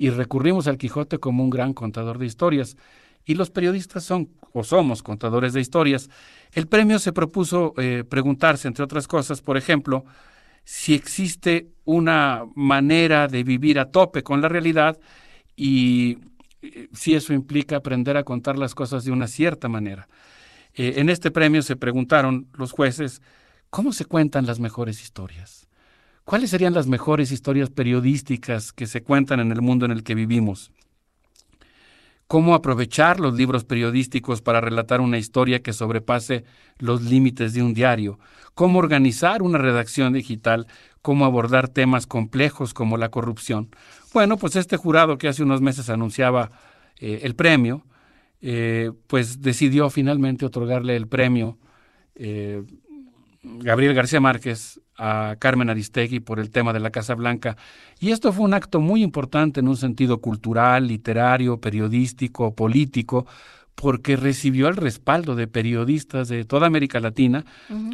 [0.01, 2.79] y recurrimos al Quijote como un gran contador de historias.
[3.27, 6.09] Y los periodistas son o somos contadores de historias.
[6.53, 10.07] El premio se propuso eh, preguntarse, entre otras cosas, por ejemplo,
[10.65, 14.99] si existe una manera de vivir a tope con la realidad
[15.55, 16.17] y
[16.63, 20.09] eh, si eso implica aprender a contar las cosas de una cierta manera.
[20.73, 23.21] Eh, en este premio se preguntaron los jueces
[23.69, 25.69] cómo se cuentan las mejores historias.
[26.31, 30.15] ¿Cuáles serían las mejores historias periodísticas que se cuentan en el mundo en el que
[30.15, 30.71] vivimos?
[32.29, 36.45] ¿Cómo aprovechar los libros periodísticos para relatar una historia que sobrepase
[36.79, 38.21] los límites de un diario?
[38.55, 40.69] ¿Cómo organizar una redacción digital?
[41.03, 43.69] ¿Cómo abordar temas complejos como la corrupción?
[44.15, 46.53] Bueno, pues este jurado que hace unos meses anunciaba
[47.01, 47.85] eh, el premio,
[48.41, 51.59] eh, pues decidió finalmente otorgarle el premio
[52.15, 52.63] eh,
[53.43, 57.57] Gabriel García Márquez a Carmen Aristegui por el tema de la Casa Blanca.
[57.99, 63.27] Y esto fue un acto muy importante en un sentido cultural, literario, periodístico, político,
[63.75, 67.47] porque recibió el respaldo de periodistas de toda América Latina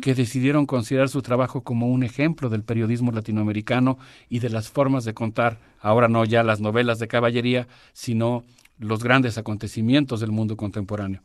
[0.03, 5.05] que decidieron considerar su trabajo como un ejemplo del periodismo latinoamericano y de las formas
[5.05, 8.43] de contar, ahora no ya las novelas de caballería, sino
[8.81, 11.23] los grandes acontecimientos del mundo contemporáneo.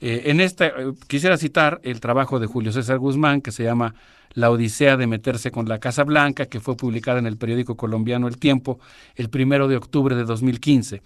[0.00, 3.94] Eh, en esta, eh, quisiera citar el trabajo de Julio César Guzmán, que se llama
[4.32, 8.28] La Odisea de meterse con la Casa Blanca, que fue publicada en el periódico colombiano
[8.28, 8.78] El Tiempo
[9.16, 11.02] el primero de octubre de 2015.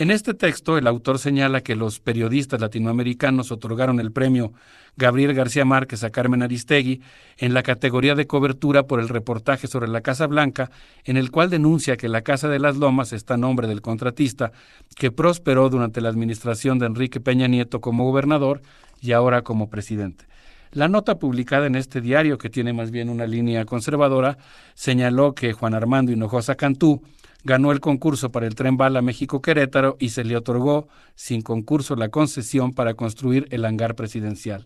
[0.00, 4.54] En este texto, el autor señala que los periodistas latinoamericanos otorgaron el premio
[4.96, 7.02] Gabriel García Márquez a Carmen Aristegui
[7.36, 10.70] en la categoría de cobertura por el reportaje sobre la Casa Blanca,
[11.04, 14.52] en el cual denuncia que la Casa de las Lomas está a nombre del contratista
[14.96, 18.62] que prosperó durante la administración de Enrique Peña Nieto como gobernador
[19.02, 20.24] y ahora como presidente.
[20.72, 24.38] La nota publicada en este diario, que tiene más bien una línea conservadora,
[24.72, 27.02] señaló que Juan Armando Hinojosa Cantú
[27.44, 32.08] ganó el concurso para el tren bala México-Querétaro y se le otorgó sin concurso la
[32.08, 34.64] concesión para construir el hangar presidencial.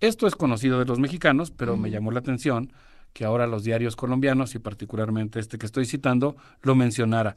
[0.00, 2.72] Esto es conocido de los mexicanos, pero me llamó la atención
[3.12, 7.36] que ahora los diarios colombianos, y particularmente este que estoy citando, lo mencionara.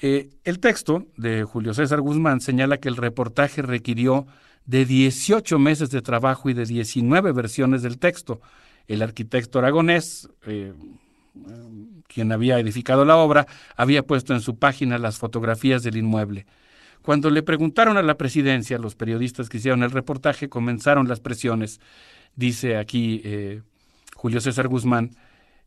[0.00, 4.26] Eh, el texto de Julio César Guzmán señala que el reportaje requirió
[4.64, 8.40] de 18 meses de trabajo y de 19 versiones del texto.
[8.88, 10.72] El arquitecto aragonés, eh,
[12.12, 16.46] quien había edificado la obra, había puesto en su página las fotografías del inmueble.
[17.02, 21.80] Cuando le preguntaron a la presidencia, los periodistas que hicieron el reportaje comenzaron las presiones.
[22.36, 23.62] Dice aquí eh,
[24.14, 25.10] Julio César Guzmán,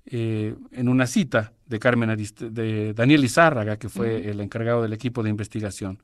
[0.06, 5.24] eh, en una cita de Carmen de Daniel Izárraga, que fue el encargado del equipo
[5.24, 6.00] de investigación.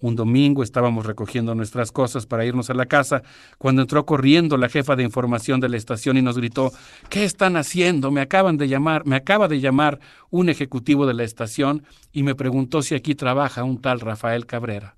[0.00, 3.22] Un domingo estábamos recogiendo nuestras cosas para irnos a la casa
[3.56, 6.70] cuando entró corriendo la jefa de información de la estación y nos gritó,
[7.08, 8.10] ¿qué están haciendo?
[8.10, 9.98] Me acaban de llamar, me acaba de llamar
[10.30, 14.96] un ejecutivo de la estación y me preguntó si aquí trabaja un tal Rafael Cabrera.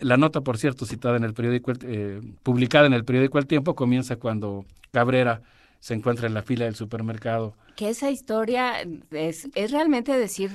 [0.00, 3.74] La nota, por cierto, citada en el periódico, eh, publicada en el periódico El Tiempo,
[3.74, 5.42] comienza cuando Cabrera
[5.80, 7.54] se encuentra en la fila del supermercado.
[7.76, 8.74] Que esa historia
[9.12, 10.50] es, es realmente decir,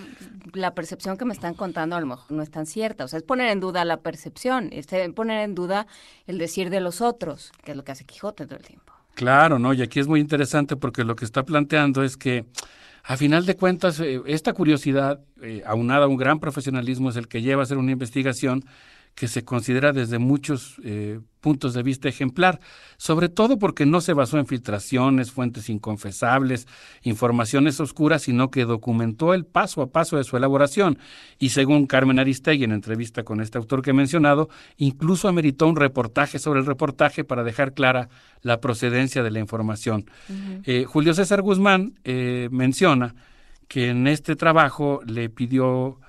[0.53, 3.05] la percepción que me están contando a lo mejor no es tan cierta.
[3.05, 5.87] O sea, es poner en duda la percepción, es poner en duda
[6.27, 8.93] el decir de los otros, que es lo que hace Quijote todo el tiempo.
[9.15, 9.73] Claro, ¿no?
[9.73, 12.45] Y aquí es muy interesante porque lo que está planteando es que,
[13.03, 17.27] a final de cuentas, eh, esta curiosidad, eh, aunada a un gran profesionalismo, es el
[17.27, 18.65] que lleva a hacer una investigación
[19.15, 22.59] que se considera desde muchos eh, puntos de vista ejemplar,
[22.97, 26.67] sobre todo porque no se basó en filtraciones, fuentes inconfesables,
[27.03, 30.97] informaciones oscuras, sino que documentó el paso a paso de su elaboración
[31.37, 35.75] y según Carmen Aristegui en entrevista con este autor que he mencionado, incluso ameritó un
[35.75, 38.09] reportaje sobre el reportaje para dejar clara
[38.41, 40.09] la procedencia de la información.
[40.63, 43.15] Eh, Julio César Guzmán eh, menciona
[43.67, 45.99] que en este trabajo le pidió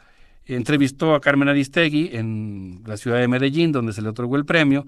[0.47, 4.87] entrevistó a Carmen Aristegui en la ciudad de Medellín, donde se le otorgó el premio,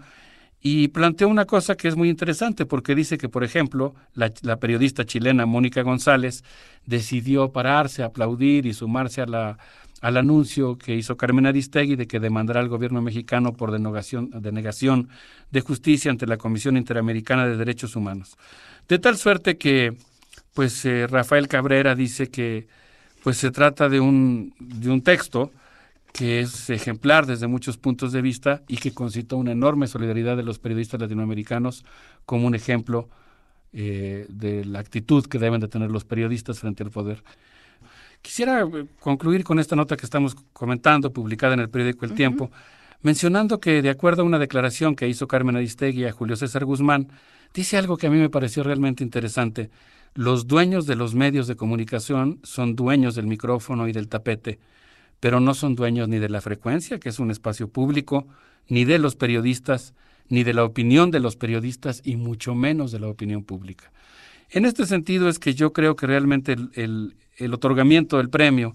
[0.60, 5.05] y planteó una cosa que es muy interesante, porque dice que, por ejemplo, la, periodista
[5.05, 6.43] chilena Mónica González
[6.86, 12.68] decidió pararse, aplaudir y sumarse al anuncio que hizo Carmen Aristegui de que demandará al
[12.68, 15.09] gobierno mexicano por denegación, denegación
[15.52, 18.36] de justicia ante la Comisión Interamericana de Derechos Humanos.
[18.89, 19.97] De tal suerte que,
[20.55, 22.67] pues, eh, Rafael Cabrera dice que
[23.26, 25.50] pues se trata de un, de un texto
[26.12, 30.44] que es ejemplar desde muchos puntos de vista y que concitó una enorme solidaridad de
[30.44, 31.84] los periodistas latinoamericanos
[32.24, 33.08] como un ejemplo
[33.72, 37.24] eh, de la actitud que deben de tener los periodistas frente al poder.
[38.22, 42.52] Quisiera eh, concluir con esta nota que estamos comentando, publicada en el periódico El Tiempo,
[43.02, 47.08] mencionando que de acuerdo a una declaración que hizo Carmen Aristegui a Julio César Guzmán,
[47.52, 49.68] dice algo que a mí me pareció realmente interesante.
[50.16, 54.58] Los dueños de los medios de comunicación son dueños del micrófono y del tapete,
[55.20, 58.26] pero no son dueños ni de la frecuencia, que es un espacio público,
[58.66, 59.92] ni de los periodistas,
[60.30, 63.92] ni de la opinión de los periodistas, y mucho menos de la opinión pública.
[64.48, 67.14] En este sentido es que yo creo que realmente el,
[67.52, 68.74] otorgamiento del premio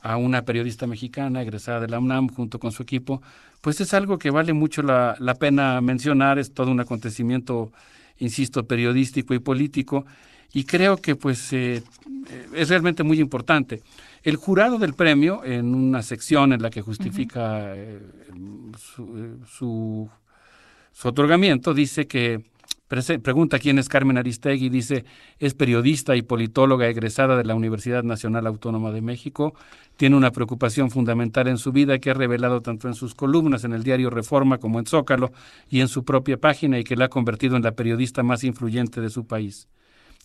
[0.00, 3.20] a una periodista mexicana egresada de la UNAM junto con su equipo,
[3.60, 7.72] pues es algo que vale mucho la, la pena mencionar, es todo un acontecimiento,
[8.16, 10.06] insisto, periodístico y político,
[10.52, 11.82] y creo que pues eh,
[12.54, 13.82] es realmente muy importante.
[14.22, 20.08] El jurado del premio, en una sección en la que justifica eh, eh, su,
[20.92, 22.44] su, otorgamiento, dice que,
[23.22, 25.04] pregunta quién es Carmen Aristegui, dice,
[25.38, 29.54] es periodista y politóloga egresada de la Universidad Nacional Autónoma de México,
[29.96, 33.72] tiene una preocupación fundamental en su vida que ha revelado tanto en sus columnas en
[33.72, 35.30] el diario Reforma como en Zócalo
[35.70, 39.00] y en su propia página y que la ha convertido en la periodista más influyente
[39.00, 39.68] de su país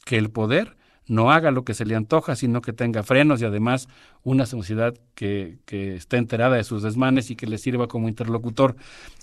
[0.06, 0.76] que el poder
[1.06, 3.88] no haga lo que se le antoja, sino que tenga frenos y además
[4.24, 8.76] una sociedad que, que esté enterada de sus desmanes y que le sirva como interlocutor.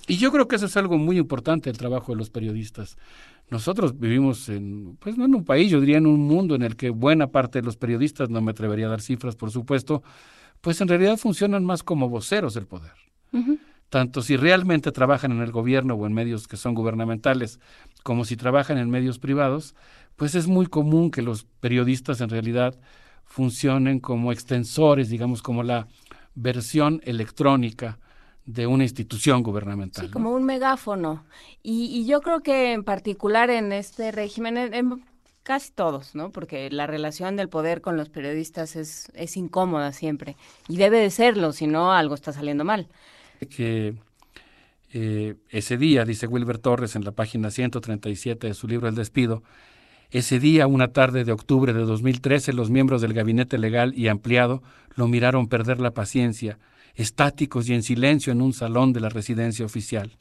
[0.06, 2.98] Y yo creo que eso es algo muy importante el trabajo de los periodistas.
[3.50, 6.76] Nosotros vivimos en, pues no en un país, yo diría en un mundo en el
[6.76, 10.02] que buena parte de los periodistas, no me atrevería a dar cifras, por supuesto,
[10.60, 12.92] pues en realidad funcionan más como voceros del poder.
[13.88, 17.58] Tanto si realmente trabajan en el gobierno o en medios que son gubernamentales,
[18.04, 19.74] como si trabajan en medios privados,
[20.20, 22.78] pues es muy común que los periodistas en realidad
[23.24, 25.88] funcionen como extensores, digamos, como la
[26.34, 27.98] versión electrónica
[28.44, 30.04] de una institución gubernamental.
[30.04, 31.24] Sí, como un megáfono.
[31.62, 35.02] Y, yo creo que en particular en este régimen, en,
[35.42, 36.30] casi todos, ¿no?
[36.32, 40.36] Porque la relación del poder con los periodistas es, es incómoda siempre.
[40.68, 42.88] Y debe de serlo, si no algo está saliendo mal.
[43.48, 43.94] Que
[44.92, 49.44] Eh, ese día, dice Wilber Torres en la página 137 de su libro El despido,
[50.10, 54.62] ese día, una tarde de octubre de 2013, los miembros del gabinete legal y ampliado
[54.96, 56.58] lo miraron perder la paciencia,
[56.96, 60.16] estáticos y en silencio en un salón de la residencia oficial.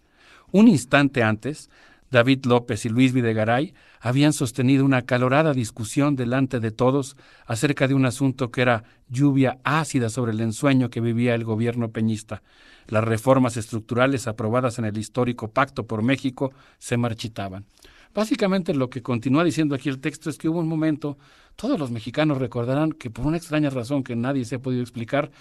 [0.52, 1.72] Un instante antes,
[2.12, 7.94] David López y Luis Videgaray habían sostenido una acalorada discusión delante de todos acerca de
[7.94, 12.42] un asunto que era lluvia ácida sobre el ensueño que vivía el gobierno peñista.
[12.88, 17.66] Las reformas estructurales aprobadas en el histórico Pacto por México se marchitaban.
[18.14, 21.18] Básicamente lo que continúa diciendo aquí el texto es que hubo un momento,
[21.56, 25.32] todos los mexicanos recordarán que por una extraña razón que nadie se ha podido explicar,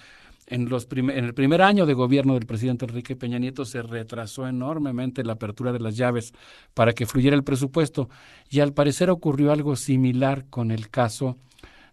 [0.49, 4.49] en, los en el primer año de gobierno del presidente Enrique Peña Nieto se retrasó
[4.49, 6.33] enormemente la apertura de las llaves
[6.75, 8.09] para que fluyera el presupuesto
[8.49, 11.37] y al parecer ocurrió algo similar con el caso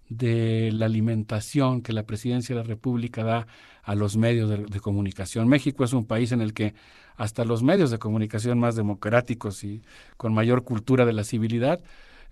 [0.08, 3.48] de la alimentación que la presidencia de la República da
[3.84, 5.48] a los medios de, de, comunicación.
[5.48, 6.76] México es un país en el que
[7.18, 9.82] hasta los medios de comunicación más democráticos y
[10.18, 11.82] con mayor cultura de la civilidad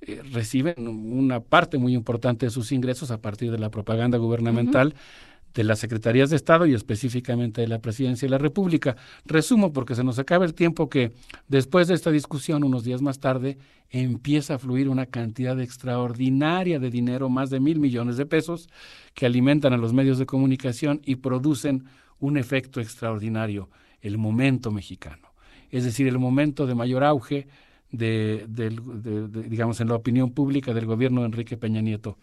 [0.01, 4.87] eh, reciben una parte muy importante de sus ingresos a partir de la propaganda gubernamental.
[4.87, 8.95] Uh -huh de las secretarías de Estado y específicamente de la Presidencia de la República.
[9.25, 11.11] Resumo porque se nos acaba el tiempo que
[11.47, 13.57] después de esta discusión, unos días más tarde,
[13.89, 18.67] empieza a fluir una cantidad extraordinaria de dinero, más de mil millones de pesos,
[19.13, 21.85] que alimentan a los medios de comunicación y producen
[22.19, 23.69] un efecto extraordinario,
[24.03, 25.33] el momento mexicano.
[25.71, 27.47] Es decir, el momento de mayor auge
[27.91, 32.17] de, de, de, de digamos, en la opinión pública del gobierno de Enrique Peña Nieto.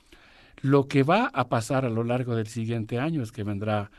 [0.62, 3.90] Lo que va a pasar a lo largo del siguiente año es que vendrá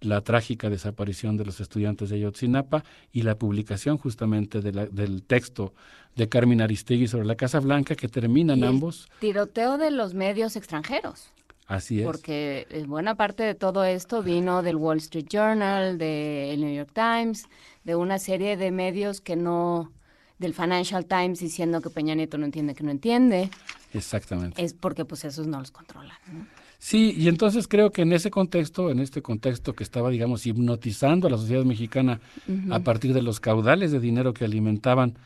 [0.00, 5.22] la trágica desaparición de los estudiantes de Ayotzinapa y la publicación justamente de la, del
[5.22, 5.74] texto
[6.14, 9.08] de Carmen Aristegui sobre la Casa Blanca que terminan y ambos.
[9.18, 11.32] Tiroteo de los medios extranjeros.
[11.66, 12.06] Así es.
[12.06, 16.90] Porque eh, buena parte de todo esto vino del Wall Street Journal, del New York
[16.92, 17.48] Times,
[17.84, 19.92] de una serie de medios que no,
[20.38, 23.50] del Financial Times diciendo que Peña Nieto no entiende que no entiende.
[23.92, 24.62] Exactamente.
[24.62, 26.16] Es porque pues esos no los controlan.
[26.32, 26.46] ¿no?
[26.78, 31.28] Sí, y entonces creo que en ese contexto, en este contexto que estaba, digamos, hipnotizando
[31.28, 32.74] a la sociedad mexicana uh -huh.
[32.74, 35.16] a partir de los caudales de dinero que alimentaban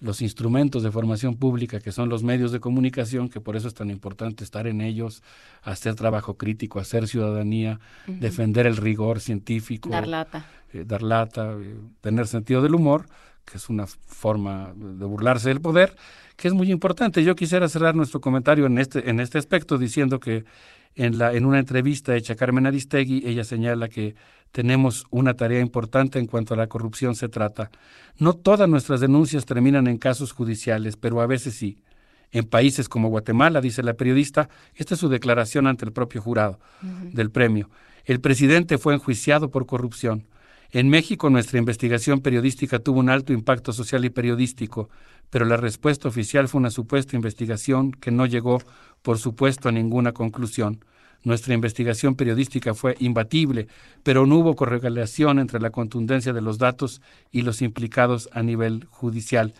[0.00, 3.74] los instrumentos de formación pública, que son los medios de comunicación, que por eso es
[3.74, 5.22] tan importante estar en ellos,
[5.62, 8.18] hacer trabajo crítico, hacer ciudadanía, uh -huh.
[8.18, 9.88] defender el rigor científico.
[9.88, 10.46] Dar lata.
[10.72, 13.06] Eh, dar lata, eh, tener sentido del humor,
[13.44, 15.96] que es una forma de burlarse del poder,
[16.36, 17.22] que es muy importante.
[17.22, 20.44] Yo quisiera cerrar nuestro comentario en este, en este aspecto diciendo que
[20.96, 24.14] en, la, en una entrevista hecha a Carmen Aristegui, ella señala que
[24.52, 27.70] tenemos una tarea importante en cuanto a la corrupción se trata.
[28.18, 31.78] No todas nuestras denuncias terminan en casos judiciales, pero a veces sí.
[32.32, 36.58] En países como Guatemala, dice la periodista, esta es su declaración ante el propio jurado
[36.82, 37.12] uh -huh.
[37.12, 37.70] del premio.
[38.04, 40.26] El presidente fue enjuiciado por corrupción.
[40.70, 44.88] En México nuestra investigación periodística tuvo un alto impacto social y periodístico,
[45.30, 48.60] pero la respuesta oficial fue una supuesta investigación que no llegó,
[49.02, 50.84] por supuesto, a ninguna conclusión.
[51.26, 53.66] Nuestra investigación periodística fue imbatible,
[54.04, 58.86] pero no hubo correlación entre la contundencia de los datos y los implicados a nivel
[58.90, 59.52] judicial.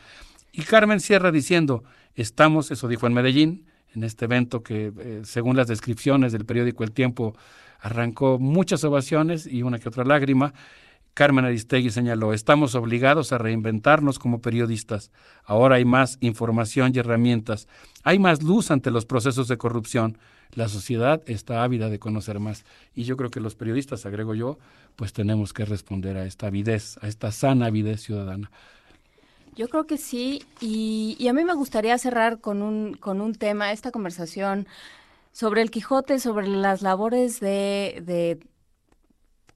[0.53, 1.83] Y Carmen cierra diciendo,
[2.15, 6.85] estamos, eso dijo en Medellín, en este evento que, eh, según las descripciones del periódico
[6.85, 7.35] El Tiempo,
[7.81, 10.55] arrancó muchas ovaciones y una que otra lágrima,
[11.15, 15.11] Carmen Aristegui señaló, estamos obligados a reinventarnos como periodistas.
[15.45, 17.67] Ahora hay más información y herramientas.
[18.05, 20.17] Hay más luz ante los procesos de corrupción.
[20.55, 22.65] La sociedad está ávida de conocer más.
[22.95, 24.59] Y yo creo que los periodistas, agrego yo,
[24.97, 28.51] pues tenemos que responder a esta avidez, a esta sana avidez ciudadana.
[29.55, 30.45] Yo creo que sí.
[30.61, 34.67] Y, a mí me gustaría cerrar con un, con un tema, esta conversación
[35.33, 38.39] sobre el Quijote, sobre las labores de, de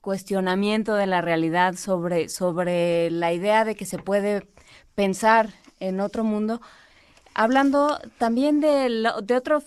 [0.01, 4.47] cuestionamiento de la realidad, sobre, sobre la idea de que se puede
[4.95, 6.61] pensar en otro mundo,
[7.35, 9.63] hablando también de, de otro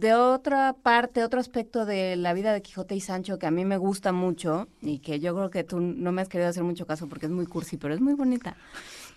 [0.00, 3.66] de otra parte, otro aspecto de la vida de Quijote y Sancho que a mí
[3.66, 6.86] me gusta mucho y que yo creo que tú no me has querido hacer mucho
[6.86, 8.56] caso porque es muy cursi, pero es muy bonita,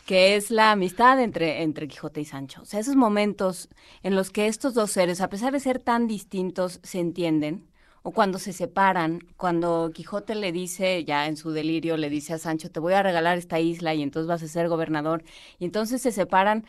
[0.06, 2.64] que es la amistad entre, entre Quijote y Sancho.
[2.64, 3.70] O sea, esos momentos
[4.04, 7.64] en los que estos dos seres, a pesar de ser tan distintos, se entienden,
[8.06, 12.38] o cuando se separan, cuando Quijote le dice, ya en su delirio, le dice a
[12.38, 15.24] Sancho, te voy a regalar esta isla y entonces vas a ser gobernador,
[15.58, 16.66] y entonces se separan,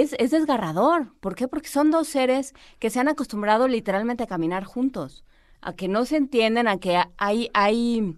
[0.00, 1.12] es, es desgarrador.
[1.20, 1.48] ¿Por qué?
[1.48, 5.24] Porque son dos seres que se han acostumbrado literalmente a caminar juntos,
[5.60, 8.16] a que no se entienden, a que hay, hay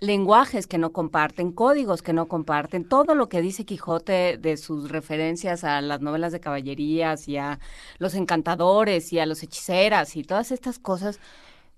[0.00, 4.90] lenguajes que no comparten, códigos que no comparten, todo lo que dice Quijote de sus
[4.90, 7.60] referencias a las novelas de caballerías y a
[7.98, 11.20] los encantadores y a los hechiceras y todas estas cosas,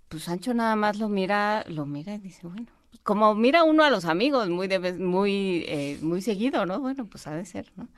[0.08, 2.68] pues Sancho nada más lo mira, lo mira y dice, bueno,
[3.02, 6.80] como mira uno a los amigos muy de muy eh, muy seguido, ¿no?
[6.80, 7.88] Bueno, pues ha de ser, ¿no?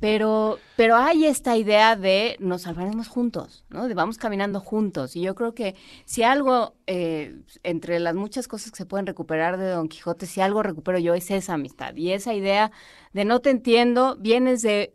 [0.00, 3.88] Pero, pero hay esta idea de nos salvaremos juntos, ¿no?
[3.88, 5.16] De vamos caminando juntos.
[5.16, 9.58] Y yo creo que si algo, eh, entre las muchas cosas que se pueden recuperar
[9.58, 12.70] de Don Quijote, si algo recupero yo es esa amistad y esa idea
[13.12, 14.94] de no te entiendo, vienes de,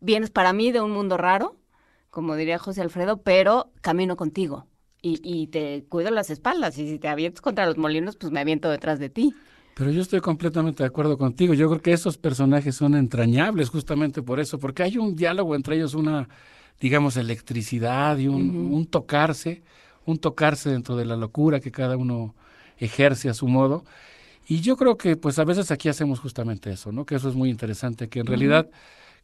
[0.00, 1.56] vienes para mí de un mundo raro,
[2.10, 4.66] como diría José Alfredo, pero camino contigo.
[5.00, 6.76] Y, y te cuido las espaldas.
[6.78, 9.32] Y si te avientas contra los molinos, pues me aviento detrás de ti.
[9.78, 11.54] Pero yo estoy completamente de acuerdo contigo.
[11.54, 15.76] Yo creo que esos personajes son entrañables justamente por eso, porque hay un diálogo entre
[15.76, 16.28] ellos, una,
[16.80, 19.62] digamos, electricidad y un, un tocarse,
[20.04, 22.34] un tocarse dentro de la locura que cada uno
[22.78, 23.84] ejerce a su modo.
[24.48, 27.06] Y yo creo que, pues, a veces aquí hacemos justamente eso, ¿no?
[27.06, 28.68] Que eso es muy interesante, que en realidad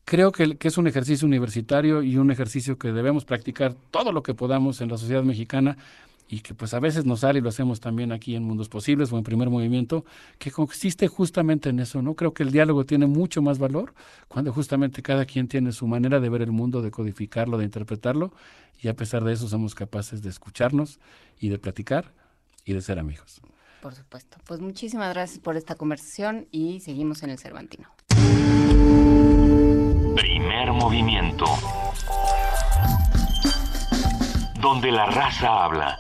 [0.05, 4.23] creo que, que es un ejercicio universitario y un ejercicio que debemos practicar todo lo
[4.23, 5.77] que podamos en la sociedad mexicana
[6.29, 9.13] y que pues a veces nos sale y lo hacemos también aquí en Mundos Posibles
[9.13, 10.05] o en Primer Movimiento,
[10.39, 12.15] que consiste justamente en eso, ¿no?
[12.15, 13.95] Creo que el diálogo tiene mucho más valor
[14.29, 18.33] cuando justamente cada quien tiene su manera de ver el mundo, de codificarlo, de interpretarlo,
[18.81, 20.99] y a pesar de eso somos capaces de escucharnos
[21.39, 22.13] y de platicar
[22.65, 23.41] y de ser amigos.
[23.81, 24.39] Por supuesto.
[24.47, 27.89] Pues muchísimas gracias por esta conversación y seguimos en el Cervantino.
[30.17, 31.45] Primer movimiento.
[34.61, 35.99] Donde la raza habla.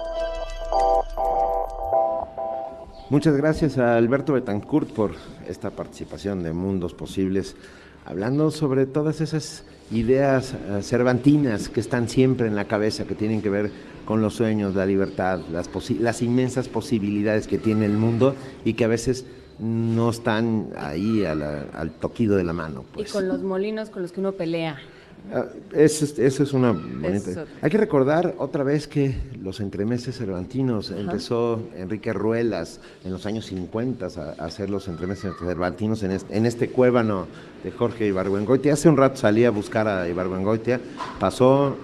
[3.10, 5.10] Muchas gracias a Alberto Betancourt por
[5.46, 7.54] esta participación de Mundos Posibles,
[8.06, 13.42] hablando sobre todas esas ideas eh, cervantinas que están siempre en la cabeza, que tienen
[13.42, 13.70] que ver
[14.06, 15.68] con los sueños, la libertad, las,
[16.00, 18.34] las inmensas posibilidades que tiene el mundo
[18.64, 19.26] y que a veces
[19.58, 22.86] no están ahí al toquido de la mano.
[22.96, 24.78] Y con los molinos con los que uno pelea.
[25.32, 27.46] Ah, Eso es, eso es una bonita.
[27.62, 33.46] Hay que recordar otra vez que los entremeses cervantinos empezó Enrique Ruelas en los años
[33.46, 34.08] 50 a,
[34.42, 37.26] a hacer los entremeses cervantinos en este, en este cuébano
[37.64, 38.74] de Jorge Ibargüengoitia.
[38.74, 40.80] Hace un rato salí a buscar a Ibargüengoitia,
[41.18, 41.74] pasó.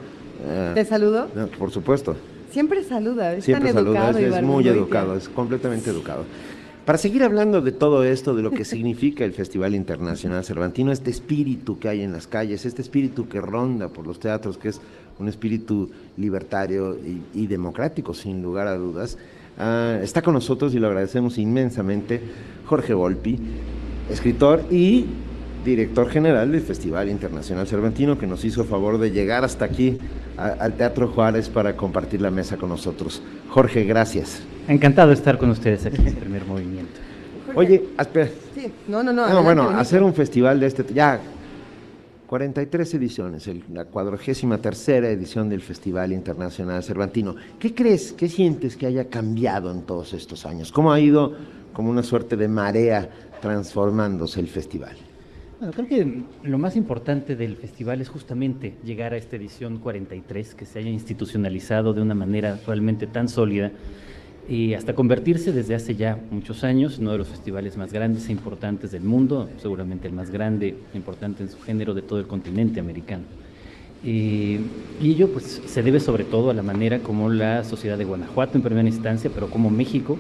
[0.44, 1.28] eh, ¿Te saludó?
[1.34, 2.16] no, por supuesto.
[2.50, 4.36] Siempre saluda, es Siempre tan saluda, educado.
[4.38, 6.24] es, muy educado, es completamente educado.
[6.90, 11.12] Para seguir hablando de todo esto, de lo que significa el Festival Internacional Cervantino, este
[11.12, 14.80] espíritu que hay en las calles, este espíritu que ronda por los teatros, que es
[15.20, 16.98] un espíritu libertario
[17.32, 19.18] y, democrático, sin lugar a dudas,
[19.56, 22.20] ah, está con nosotros y lo agradecemos inmensamente
[22.66, 23.38] Jorge Volpi,
[24.10, 25.06] escritor y
[25.64, 29.98] director general del Festival Internacional Cervantino, que nos hizo favor de llegar hasta aquí
[30.36, 33.22] a- al Teatro Juárez para compartir la mesa con nosotros.
[33.50, 34.42] Jorge, gracias.
[34.68, 36.92] Encantado de estar con ustedes aquí en el primer movimiento.
[37.54, 38.28] Oye, espera.
[38.54, 39.22] Sí, no, no, no.
[39.22, 41.20] No, adelante, bueno, hacer un festival de este, ya
[42.26, 47.34] 43 ediciones, el- la cuadragésima tercera edición del Festival Internacional Cervantino.
[47.58, 50.70] ¿Qué crees, qué sientes que haya cambiado en todos estos años?
[50.70, 51.34] ¿Cómo ha ido
[51.72, 53.08] como una suerte de marea
[53.40, 54.96] transformándose el festival?
[55.60, 60.54] Bueno, creo que lo más importante del festival es justamente llegar a esta edición 43,
[60.54, 63.70] que se haya institucionalizado de una manera realmente tan sólida
[64.48, 68.32] y hasta convertirse desde hace ya muchos años uno de los festivales más grandes e
[68.32, 72.26] importantes del mundo, seguramente el más grande e importante en su género de todo el
[72.26, 73.24] continente americano.
[74.02, 74.60] Eh,
[74.98, 78.56] y ello pues, se debe sobre todo a la manera como la sociedad de Guanajuato
[78.56, 80.18] en primera instancia, pero como México,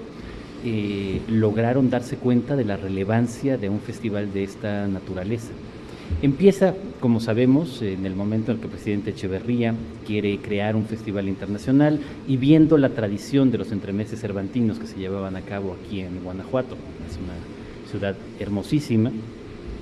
[0.64, 5.50] eh, lograron darse cuenta de la relevancia de un festival de esta naturaleza.
[6.22, 9.74] Empieza, como sabemos, en el momento en el que el presidente Echeverría
[10.06, 14.98] quiere crear un festival internacional y viendo la tradición de los entremeses cervantinos que se
[14.98, 16.76] llevaban a cabo aquí en Guanajuato,
[17.08, 19.10] es una ciudad hermosísima,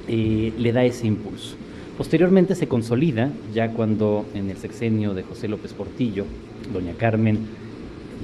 [0.06, 1.56] eh, le da ese impulso.
[1.96, 6.24] Posteriormente se consolida ya cuando en el sexenio de José López Portillo,
[6.72, 7.40] doña Carmen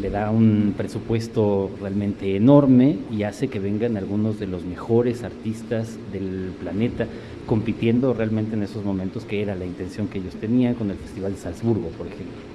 [0.00, 5.96] le da un presupuesto realmente enorme y hace que vengan algunos de los mejores artistas
[6.12, 7.06] del planeta
[7.46, 11.32] compitiendo realmente en esos momentos que era la intención que ellos tenían con el Festival
[11.32, 12.54] de Salzburgo, por ejemplo.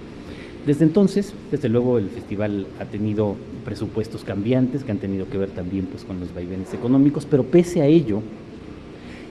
[0.65, 5.49] Desde entonces, desde luego, el festival ha tenido presupuestos cambiantes que han tenido que ver
[5.51, 8.21] también pues, con los vaivenes económicos, pero pese a ello,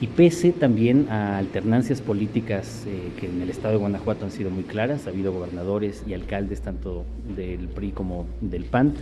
[0.00, 4.50] y pese también a alternancias políticas eh, que en el estado de Guanajuato han sido
[4.50, 7.04] muy claras, ha habido gobernadores y alcaldes tanto
[7.36, 8.94] del PRI como del PAN,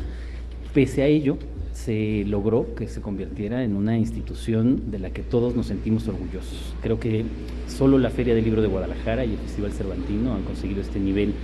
[0.73, 1.39] pese a ello
[1.76, 6.75] se logró que se convirtiera en una institución de la que todos nos sentimos orgullosos.
[6.81, 7.25] Creo que
[7.68, 11.34] solo la Feria del Libro de Guadalajara y el Festival Cervantino han conseguido este nivel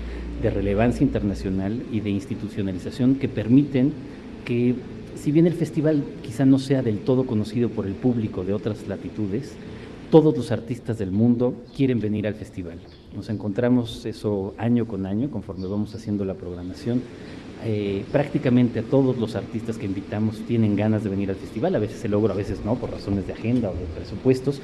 [0.43, 3.93] de relevancia internacional y de institucionalización que permiten
[4.47, 4.75] que
[5.23, 8.89] si bien el festival quizá no sea del todo conocido por el público de otras
[8.89, 9.53] latitudes,
[10.11, 12.79] todos los artistas del mundo quieren venir al festival.
[13.15, 17.03] Nos encontramos eso año con año conforme vamos haciendo la programación
[17.65, 21.79] Eh, prácticamente a todos los artistas que invitamos tienen ganas de venir al festival, a
[21.79, 24.61] veces se logra, a veces no, por razones de agenda o de presupuestos,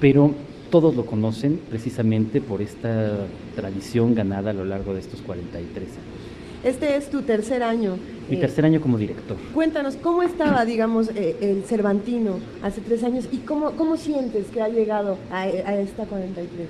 [0.00, 0.32] pero
[0.70, 6.27] todos lo conocen precisamente por esta tradición ganada a lo largo de estos 43 años.
[6.64, 7.96] Este es tu tercer año.
[8.28, 9.36] Mi eh, tercer año como director.
[9.54, 14.60] Cuéntanos, ¿cómo estaba, digamos, eh, el Cervantino hace tres años y cómo, cómo sientes que
[14.60, 16.68] ha llegado a, a esta 43?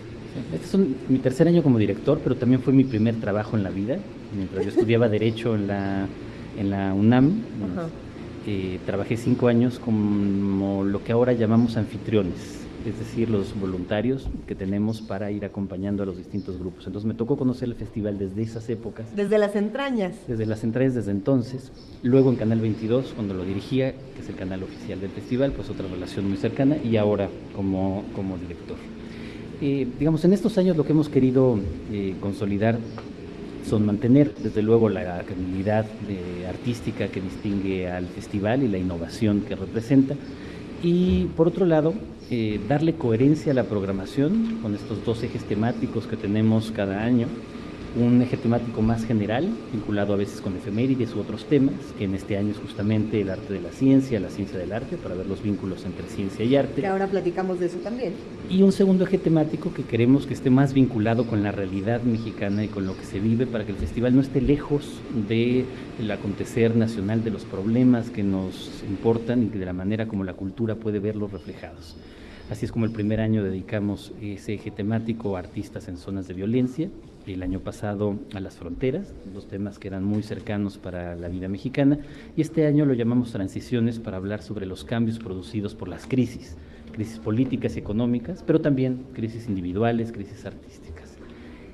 [0.54, 3.62] Este es un- mi tercer año como director, pero también fue mi primer trabajo en
[3.64, 3.96] la vida.
[4.36, 6.06] Mientras yo estudiaba Derecho en la,
[6.58, 7.40] en la UNAM,
[8.46, 12.57] eh, trabajé cinco años como lo que ahora llamamos anfitriones,
[12.88, 16.86] es decir, los voluntarios que tenemos para ir acompañando a los distintos grupos.
[16.86, 20.14] Entonces me tocó conocer el festival desde esas épocas Desde las entrañas.
[20.26, 21.70] desde las entradas desde entonces,
[22.02, 25.68] luego en Canal 22 cuando lo dirigía, que es el canal oficial del festival, pues
[25.70, 28.76] otra relación muy cercana y ahora como, como director.
[29.60, 31.58] Eh, digamos, en estos años lo que hemos querido
[31.92, 32.78] eh, consolidar
[33.68, 39.42] son mantener desde luego la calidad eh, artística que distingue al festival y la innovación
[39.42, 40.14] que representa
[40.82, 41.92] y por otro lado
[42.30, 47.26] eh, darle coherencia a la programación con estos dos ejes temáticos que tenemos cada año
[47.96, 52.14] un eje temático más general, vinculado a veces con efemérides u otros temas, que en
[52.14, 55.26] este año es justamente el arte de la ciencia, la ciencia del arte, para ver
[55.26, 56.80] los vínculos entre ciencia y arte.
[56.80, 58.12] Que ahora platicamos de eso también.
[58.50, 62.64] Y un segundo eje temático que queremos que esté más vinculado con la realidad mexicana
[62.64, 66.76] y con lo que se vive para que el festival no esté lejos del acontecer
[66.76, 70.98] nacional, de los problemas que nos importan y de la manera como la cultura puede
[70.98, 71.96] verlos reflejados.
[72.50, 76.34] Así es como el primer año dedicamos ese eje temático a artistas en zonas de
[76.34, 76.88] violencia,
[77.26, 81.48] el año pasado a las fronteras, dos temas que eran muy cercanos para la vida
[81.48, 81.98] mexicana,
[82.36, 86.56] y este año lo llamamos transiciones para hablar sobre los cambios producidos por las crisis,
[86.92, 91.18] crisis políticas y económicas, pero también crisis individuales, crisis artísticas.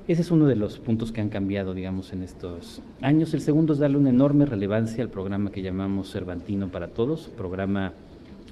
[0.09, 3.33] Ese es uno de los puntos que han cambiado, digamos, en estos años.
[3.33, 7.93] El segundo es darle una enorme relevancia al programa que llamamos Cervantino para Todos, programa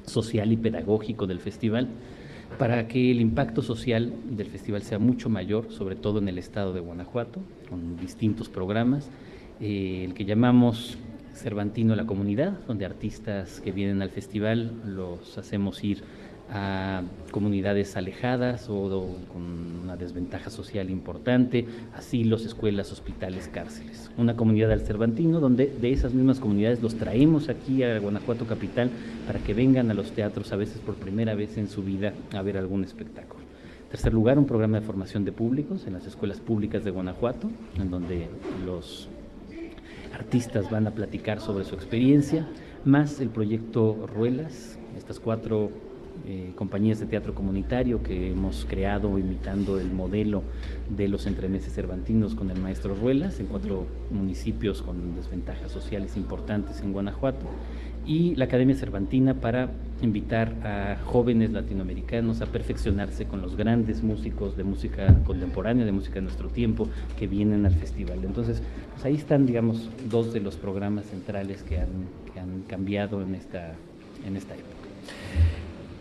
[0.05, 1.89] social y pedagógico del festival,
[2.57, 6.73] para que el impacto social del festival sea mucho mayor, sobre todo en el estado
[6.73, 9.09] de Guanajuato, con distintos programas,
[9.59, 10.97] eh, el que llamamos
[11.33, 16.03] Cervantino la Comunidad, donde artistas que vienen al festival los hacemos ir
[16.53, 17.01] a
[17.31, 19.41] comunidades alejadas o, con
[19.83, 21.65] una desventaja social importante,
[21.95, 24.11] asilos, escuelas, hospitales, cárceles.
[24.17, 28.91] Una comunidad del Cervantino donde de esas mismas comunidades los traemos aquí a Guanajuato Capital
[29.25, 32.41] para que vengan a los teatros a veces por primera vez en su vida a
[32.43, 33.43] ver algún espectáculo.
[33.89, 37.49] Tercer lugar, un programa de formación de públicos en las escuelas públicas de Guanajuato,
[37.79, 38.27] en donde
[38.63, 39.09] los
[40.13, 42.47] artistas van a platicar sobre su experiencia,
[42.85, 45.71] más el proyecto Ruelas, estas cuatro
[46.25, 50.43] eh, compañías de teatro comunitario que hemos creado imitando el modelo
[50.89, 56.81] de los entremeses cervantinos con el maestro Ruelas en cuatro municipios con desventajas sociales importantes
[56.81, 57.45] en Guanajuato
[58.05, 59.71] y la Academia Cervantina para
[60.01, 66.15] invitar a jóvenes latinoamericanos a perfeccionarse con los grandes músicos de música contemporánea, de música
[66.15, 68.19] de nuestro tiempo, que vienen al festival.
[68.23, 68.61] Entonces,
[68.93, 71.89] pues ahí están, digamos, dos de los programas centrales que han,
[72.33, 73.73] que han cambiado en esta,
[74.27, 74.73] en esta época.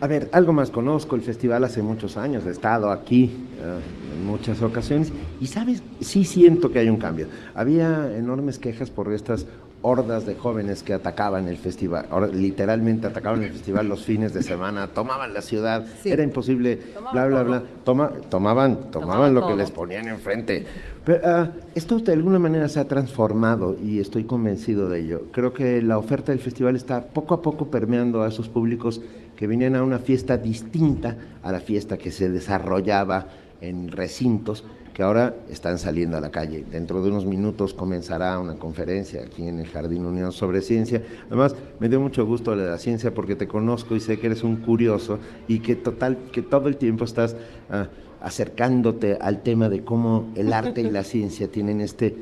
[0.03, 3.79] A ver, algo más conozco el festival hace muchos años, he estado aquí eh,
[4.17, 7.27] en muchas ocasiones y sabes, sí siento que hay un cambio.
[7.55, 9.45] Había enormes quejas por estas
[9.81, 14.87] hordas de jóvenes que atacaban el festival, literalmente atacaban el festival los fines de semana,
[14.87, 16.11] tomaban la ciudad, Sí.
[16.11, 16.79] era imposible,
[17.13, 20.65] bla, bla, bla, Toma, tomaban, tomaban lo que les ponían enfrente.
[21.05, 25.23] Pero, ah, esto de alguna manera se ha transformado y estoy convencido de ello.
[25.31, 29.01] Creo que la oferta del festival está poco a poco permeando a esos públicos
[29.43, 33.27] que venían a una fiesta distinta a la fiesta que se desarrollaba
[33.59, 34.63] en recintos
[34.93, 36.63] que ahora están saliendo a la calle.
[36.71, 41.03] Dentro de unos minutos comenzará una conferencia aquí en el Jardín Unión sobre ciencia.
[41.27, 44.55] Además, me dio mucho gusto la ciencia porque te conozco y sé que eres un
[44.55, 47.35] curioso y que total que todo el tiempo estás
[47.69, 47.89] ah,
[48.21, 52.15] acercándote al tema de cómo el arte y la ciencia tienen este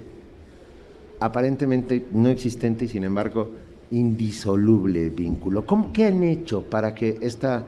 [1.20, 3.52] aparentemente no existente y sin embargo
[3.92, 5.66] indisoluble vínculo.
[5.66, 7.64] ¿Cómo, ¿Qué han hecho para que esta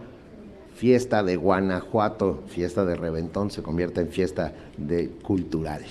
[0.76, 5.82] fiesta de Guanajuato, fiesta de Reventón, se convierta en fiesta de cultural?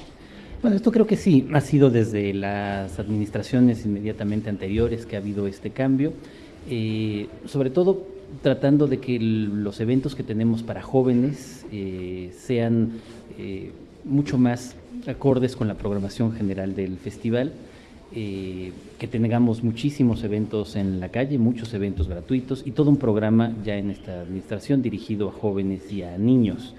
[0.63, 5.47] Bueno, esto creo que sí, ha sido desde las administraciones inmediatamente anteriores que ha habido
[5.47, 6.13] este cambio,
[6.71, 8.07] eh, sobre todo
[8.43, 12.93] tratando de que los eventos que tenemos para jóvenes eh, sean
[13.39, 13.73] eh,
[14.05, 17.53] mucho más acordes con la programación general del festival,
[18.15, 23.53] eh, que tengamos muchísimos eventos en la calle, muchos eventos gratuitos y todo un programa
[23.65, 26.75] ya en esta administración dirigido a jóvenes y a niños.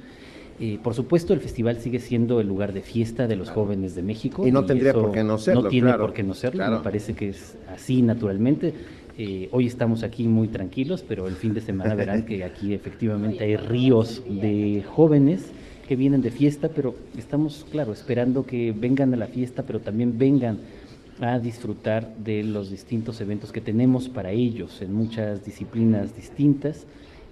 [0.60, 4.04] Eh, por supuesto, el festival sigue siendo el lugar de fiesta de los jóvenes de
[4.04, 4.48] México.
[4.48, 6.78] Y no tendría por qué no serlo, No tiene claro, por qué no serlo, claro.
[6.78, 8.74] me parece que es así naturalmente.
[9.18, 13.44] Eh, hoy estamos aquí muy tranquilos, pero el fin de semana verán que aquí efectivamente
[13.44, 15.52] hay ríos de jóvenes
[15.88, 20.18] que vienen de fiesta, pero estamos, claro, esperando que vengan a la fiesta, pero también
[20.18, 20.60] vengan
[21.20, 26.86] a disfrutar de los distintos eventos que tenemos para ellos en muchas disciplinas distintas,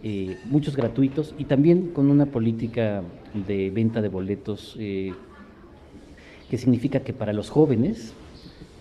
[0.03, 3.03] eh, muchos gratuitos y también con una política
[3.47, 5.13] de venta de boletos eh,
[6.49, 8.13] que significa que para los jóvenes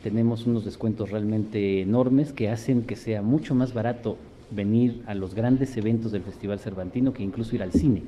[0.03, 4.17] tenemos unos descuentos realmente enormes que hacen que sea mucho más barato
[4.51, 8.03] venir a los grandes eventos del Festival Cervantino que incluso ir al cine.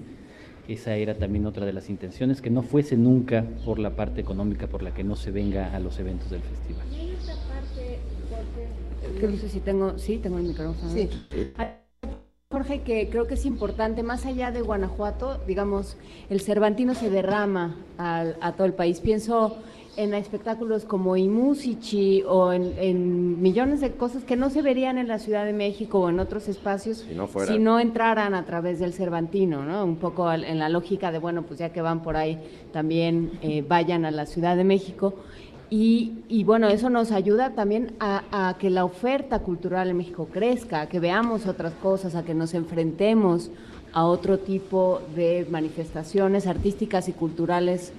[0.69, 4.69] Esa era también otra de las intenciones, que no fuese nunca por la parte económica
[4.69, 6.87] por la que no se venga a los eventos del festival.
[6.93, 7.99] Y hay esta parte,
[9.03, 10.93] Jorge, no sé si tengo, sí, tengo el micrófono.
[10.93, 11.09] Sí.
[12.51, 15.97] Jorge, que creo que es importante, más allá de Guanajuato, digamos,
[16.29, 19.01] el Cervantino se derrama al- a todo el país.
[19.01, 19.57] Pienso
[19.97, 25.07] en espectáculos como Imusici o en, en millones de cosas que no se verían en
[25.07, 27.53] la Ciudad de México o en otros espacios Si no fuera.
[27.53, 29.85] si no entraran a través del Cervantino, ¿no?
[29.85, 32.39] Un poco al- en la lógica de, bueno, pues ya que van por ahí,
[32.73, 35.15] también eh, vayan a la Ciudad de México.
[35.69, 40.29] Y, y bueno, eso nos ayuda también a, a que la oferta cultural en México
[40.31, 43.51] crezca, a que veamos otras cosas, a que nos enfrentemos
[43.95, 47.93] a otro tipo de manifestaciones artísticas y culturales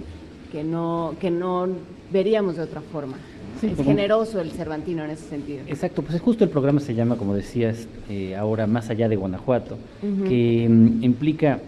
[0.54, 1.68] que no, que no
[2.12, 3.18] veríamos de otra forma.
[3.60, 5.62] Sí, es generoso el Cervantino en ese sentido.
[5.66, 9.80] Exacto, pues justo el programa se llama, como decías, eh, ahora más allá de Guanajuato,
[10.28, 11.60] que mm, implica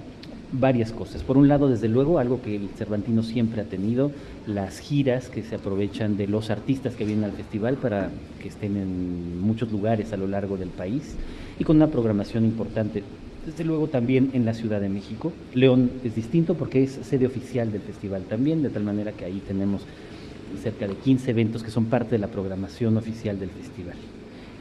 [0.52, 1.24] varias cosas.
[1.24, 4.12] Por un lado, desde luego, algo que el Cervantino siempre ha tenido,
[4.46, 8.78] las giras que se aprovechan de los artistas que vienen al festival para que estén
[8.78, 11.16] en muchos lugares a lo largo del país
[11.58, 13.02] y con una programación importante.
[13.46, 15.32] Desde luego también en la Ciudad de México.
[15.54, 19.42] León es distinto porque es sede oficial del festival también, de tal manera que ahí
[19.48, 19.84] tenemos
[20.62, 23.96] cerca de 15 eventos que son parte de la programación oficial del festival.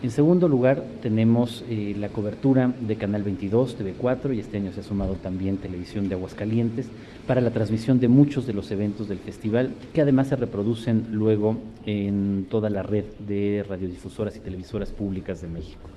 [0.03, 4.81] En segundo lugar, tenemos eh, la cobertura de Canal 22, TV4 y este año se
[4.81, 6.89] ha sumado también Televisión de Aguascalientes
[7.27, 11.57] para la transmisión de muchos de los eventos del festival que además se reproducen luego
[11.87, 15.94] en toda la red de radiodifusoras y televisoras públicas de México.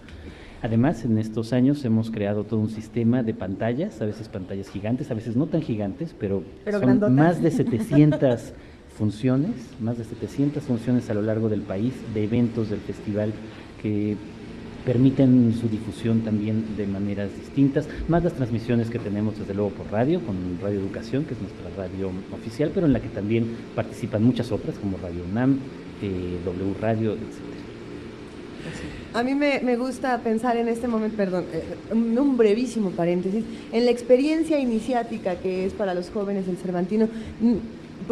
[0.62, 5.12] Además, en estos años hemos creado todo un sistema de pantallas, a veces pantallas gigantes,
[5.12, 7.16] a veces no tan gigantes, pero, Pero son grandotas.
[7.16, 8.54] más de 700
[8.98, 13.32] funciones, más de 700 funciones a lo largo del país de eventos del festival
[13.82, 14.18] que
[14.84, 19.92] permiten su difusión también de maneras distintas, más las transmisiones que tenemos desde luego por
[19.92, 24.24] radio, con Radio Educación, que es nuestra radio oficial, pero en la que también participan
[24.24, 25.60] muchas otras como Radio UNAM,
[26.02, 27.22] eh, W Radio, etc.
[29.18, 33.86] A mí me, me gusta pensar en este momento, perdón, eh, un, brevísimo paréntesis, en
[33.86, 37.08] la experiencia iniciática que es para los jóvenes el Cervantino.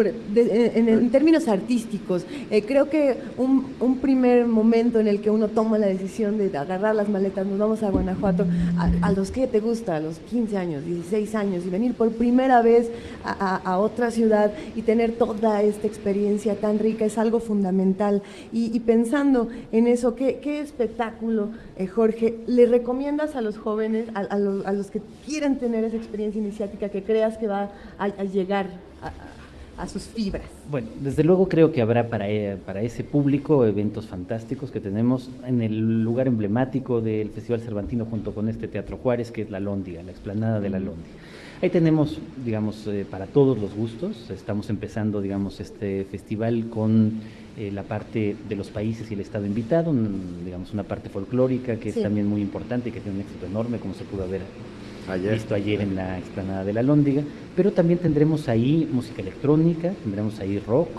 [0.04, 3.66] De- en, en términos artísticos, eh, creo que un,
[4.02, 7.82] primer momento en el que uno toma la decisión de agarrar las maletas, nos vamos
[7.82, 8.46] a Guanajuato,
[8.78, 12.12] a, a los que te gusta, a los 15 años, 16 años, y venir por
[12.12, 12.92] primera vez
[13.24, 18.22] a, otra ciudad y tener toda esta experiencia tan rica es algo fundamental.
[18.52, 24.66] Y, pensando en eso, ¿qué, espectáculo, eh, Jorge, le recomiendas a los jóvenes, a, los,
[24.66, 28.68] a los que quieren tener esa experiencia iniciática, que creas que va a llegar
[29.02, 29.12] a,
[29.78, 30.44] a- sus fibras?
[30.70, 35.30] Bueno, desde luego creo que habrá para, eh, para ese público eventos fantásticos que tenemos
[35.46, 39.60] en el lugar emblemático del Festival Cervantino junto con este Teatro Juárez, que es la
[39.60, 41.08] Lóndiga, la explanada de la Lóndiga.
[41.62, 44.30] Ahí tenemos, digamos, eh, para todos los gustos.
[44.30, 47.14] Estamos empezando, digamos, este festival con
[47.58, 51.78] eh, la parte de los países y el Estado invitado, un- digamos, una parte folclórica
[51.78, 52.00] que Sí.
[52.00, 54.42] es también muy importante y que tiene un éxito enorme, como se pudo haber
[55.08, 55.34] Ayer.
[55.34, 57.22] visto ayer en la explanada de la Lóndiga,
[57.56, 60.90] pero también tendremos ahí música electrónica, tendremos ahí rock,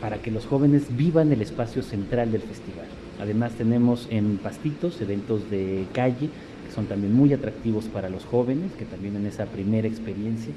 [0.00, 2.86] para que los jóvenes vivan el espacio central del festival.
[3.20, 6.28] Además tenemos en Pastitos eventos de calle,
[6.66, 10.52] que son también muy atractivos para los jóvenes, que también en esa primera experiencia.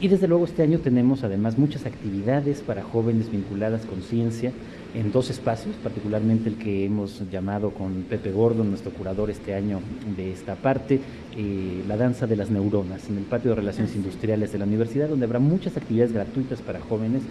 [0.00, 4.50] Y desde luego este año tenemos además muchas actividades para jóvenes vinculadas con ciencia
[4.94, 9.80] en dos espacios, particularmente el que hemos llamado con Pepe Gordo, nuestro curador este año
[10.16, 11.00] de esta parte,
[11.36, 15.06] eh, la danza de las neuronas, en el patio de relaciones industriales de la universidad,
[15.06, 17.22] donde habrá muchas actividades gratuitas para jóvenes,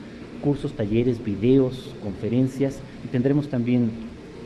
[0.44, 3.90] cursos, talleres, videos, conferencias, y tendremos también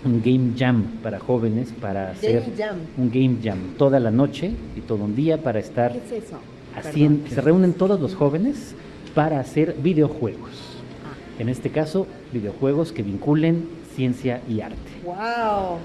[0.06, 2.78] un game jam para jóvenes, para hacer Game jam.
[2.98, 6.40] un game jam toda la noche y todo un día para estar ¿Qué es eso?
[6.76, 7.36] Hacien- Perdón.
[7.36, 8.76] se reúnen todos los jóvenes
[9.16, 10.52] para hacer videojuegos.
[11.40, 14.78] En este caso, videojuegos que vinculen ciencia y arte.
[15.06, 15.78] ¡Wow!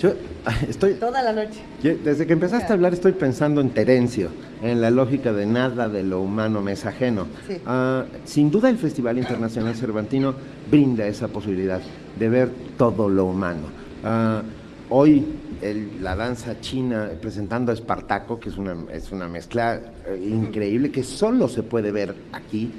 [0.00, 0.12] Yo
[0.68, 0.94] estoy...
[0.94, 1.60] Toda la noche.
[2.04, 4.28] desde que empezaste a hablar estoy pensando en Terencio,
[4.62, 7.26] en la lógica de nada de lo humano me es ajeno.
[7.66, 10.34] Ah, sin duda el Festival Internacional Cervantino
[10.70, 11.80] brinda esa posibilidad
[12.18, 13.62] de ver todo lo humano.
[14.04, 14.42] Ah,
[14.90, 15.24] hoy
[16.00, 21.02] la danza china presentando a Espartaco, que es una, es una mezcla eh, increíble, que
[21.02, 22.70] solo se puede ver aquí.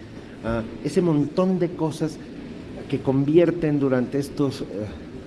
[0.43, 2.17] Ah, ese montón de cosas
[2.89, 4.61] que convierten durante estos...
[4.61, 4.65] Eh,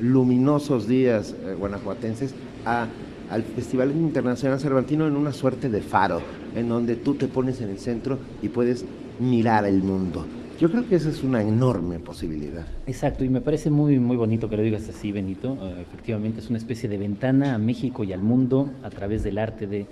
[0.00, 6.20] luminosos días eh, guanajuatenses al Festival Internacional Cervantino en una suerte de faro,
[6.54, 8.84] en donde tú te pones en el centro y puedes
[9.18, 10.26] mirar el mundo.
[10.60, 12.66] Yo creo que esa es una enorme posibilidad.
[12.86, 15.56] Exacto, y me parece muy, muy bonito que lo digas así, Benito.
[15.58, 19.39] Eh, efectivamente, es una especie de ventana a México y al mundo a través del
[19.39, 19.86] arte de,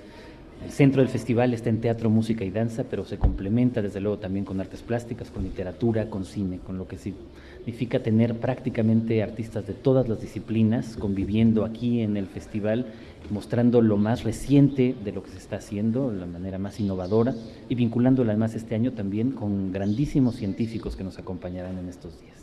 [0.65, 4.19] el centro del festival está en teatro, música y danza, pero se complementa desde luego
[4.19, 9.67] también con artes plásticas, con literatura, con cine, con lo que significa tener prácticamente artistas
[9.67, 12.87] de todas las disciplinas conviviendo aquí en el festival,
[13.31, 17.35] mostrando lo más reciente de lo que se está haciendo, la manera más innovadora
[17.69, 22.37] y vinculándolo además este año también con grandísimos científicos que nos acompañarán en estos días.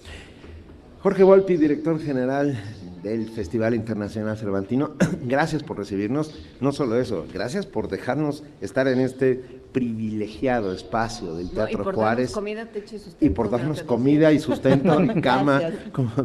[1.05, 2.57] Jorge Volpi, director general
[3.03, 6.33] del Festival Internacional Cervantino, gracias por recibirnos.
[6.61, 9.35] No solo eso, gracias por dejarnos estar en este
[9.71, 12.31] privilegiado espacio del Teatro y por Juárez.
[12.31, 15.61] Darnos comida, techo y, sustento, y por darnos comida y sustento y cama.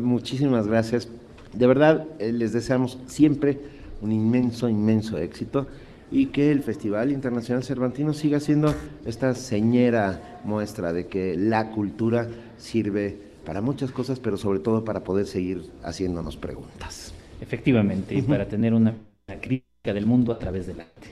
[0.00, 1.08] muchísimas gracias.
[1.52, 3.60] De verdad, eh, les deseamos siempre
[4.02, 5.66] un inmenso, inmenso éxito
[6.10, 12.28] y que el Festival Internacional Cervantino siga siendo esta señera muestra de que la cultura
[12.56, 17.14] sirve para muchas cosas, pero sobre todo para poder seguir haciéndonos preguntas.
[17.40, 18.94] Efectivamente, y para tener una,
[19.40, 21.08] crítica del mundo a través del arte.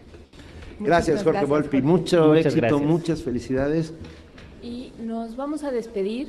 [0.80, 1.80] Gracias, Jorge Volpi.
[1.80, 3.94] Mucho éxito, muchas felicidades.
[4.62, 6.28] Y nos vamos a despedir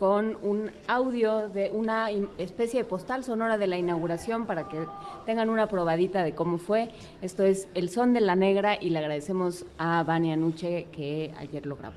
[0.00, 4.78] con un audio de una especie de postal sonora de la inauguración para que
[5.26, 6.88] tengan una probadita de cómo fue.
[7.20, 11.66] Esto es El Son de la Negra y le agradecemos a Vania Nuche que ayer
[11.66, 11.96] lo grabó.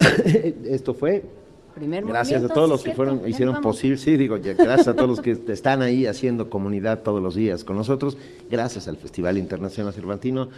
[0.64, 1.22] Esto fue
[1.76, 5.38] gracias a todos los que fueron hicieron posible, sí, digo, gracias a todos los que
[5.52, 8.16] están ahí haciendo comunidad todos los días con nosotros,
[8.50, 10.48] gracias al Festival Internacional Cervantino,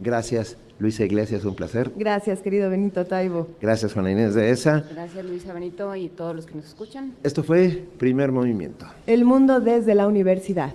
[0.00, 1.90] gracias Luisa Iglesias, un placer.
[1.96, 3.48] Gracias, querido Benito Taibo.
[3.60, 4.84] Gracias, Juana Inés de ESA.
[4.92, 7.14] Gracias, Luisa Benito y todos los que nos escuchan.
[7.22, 8.86] Esto fue Primer Movimiento.
[9.06, 10.74] El mundo desde la universidad.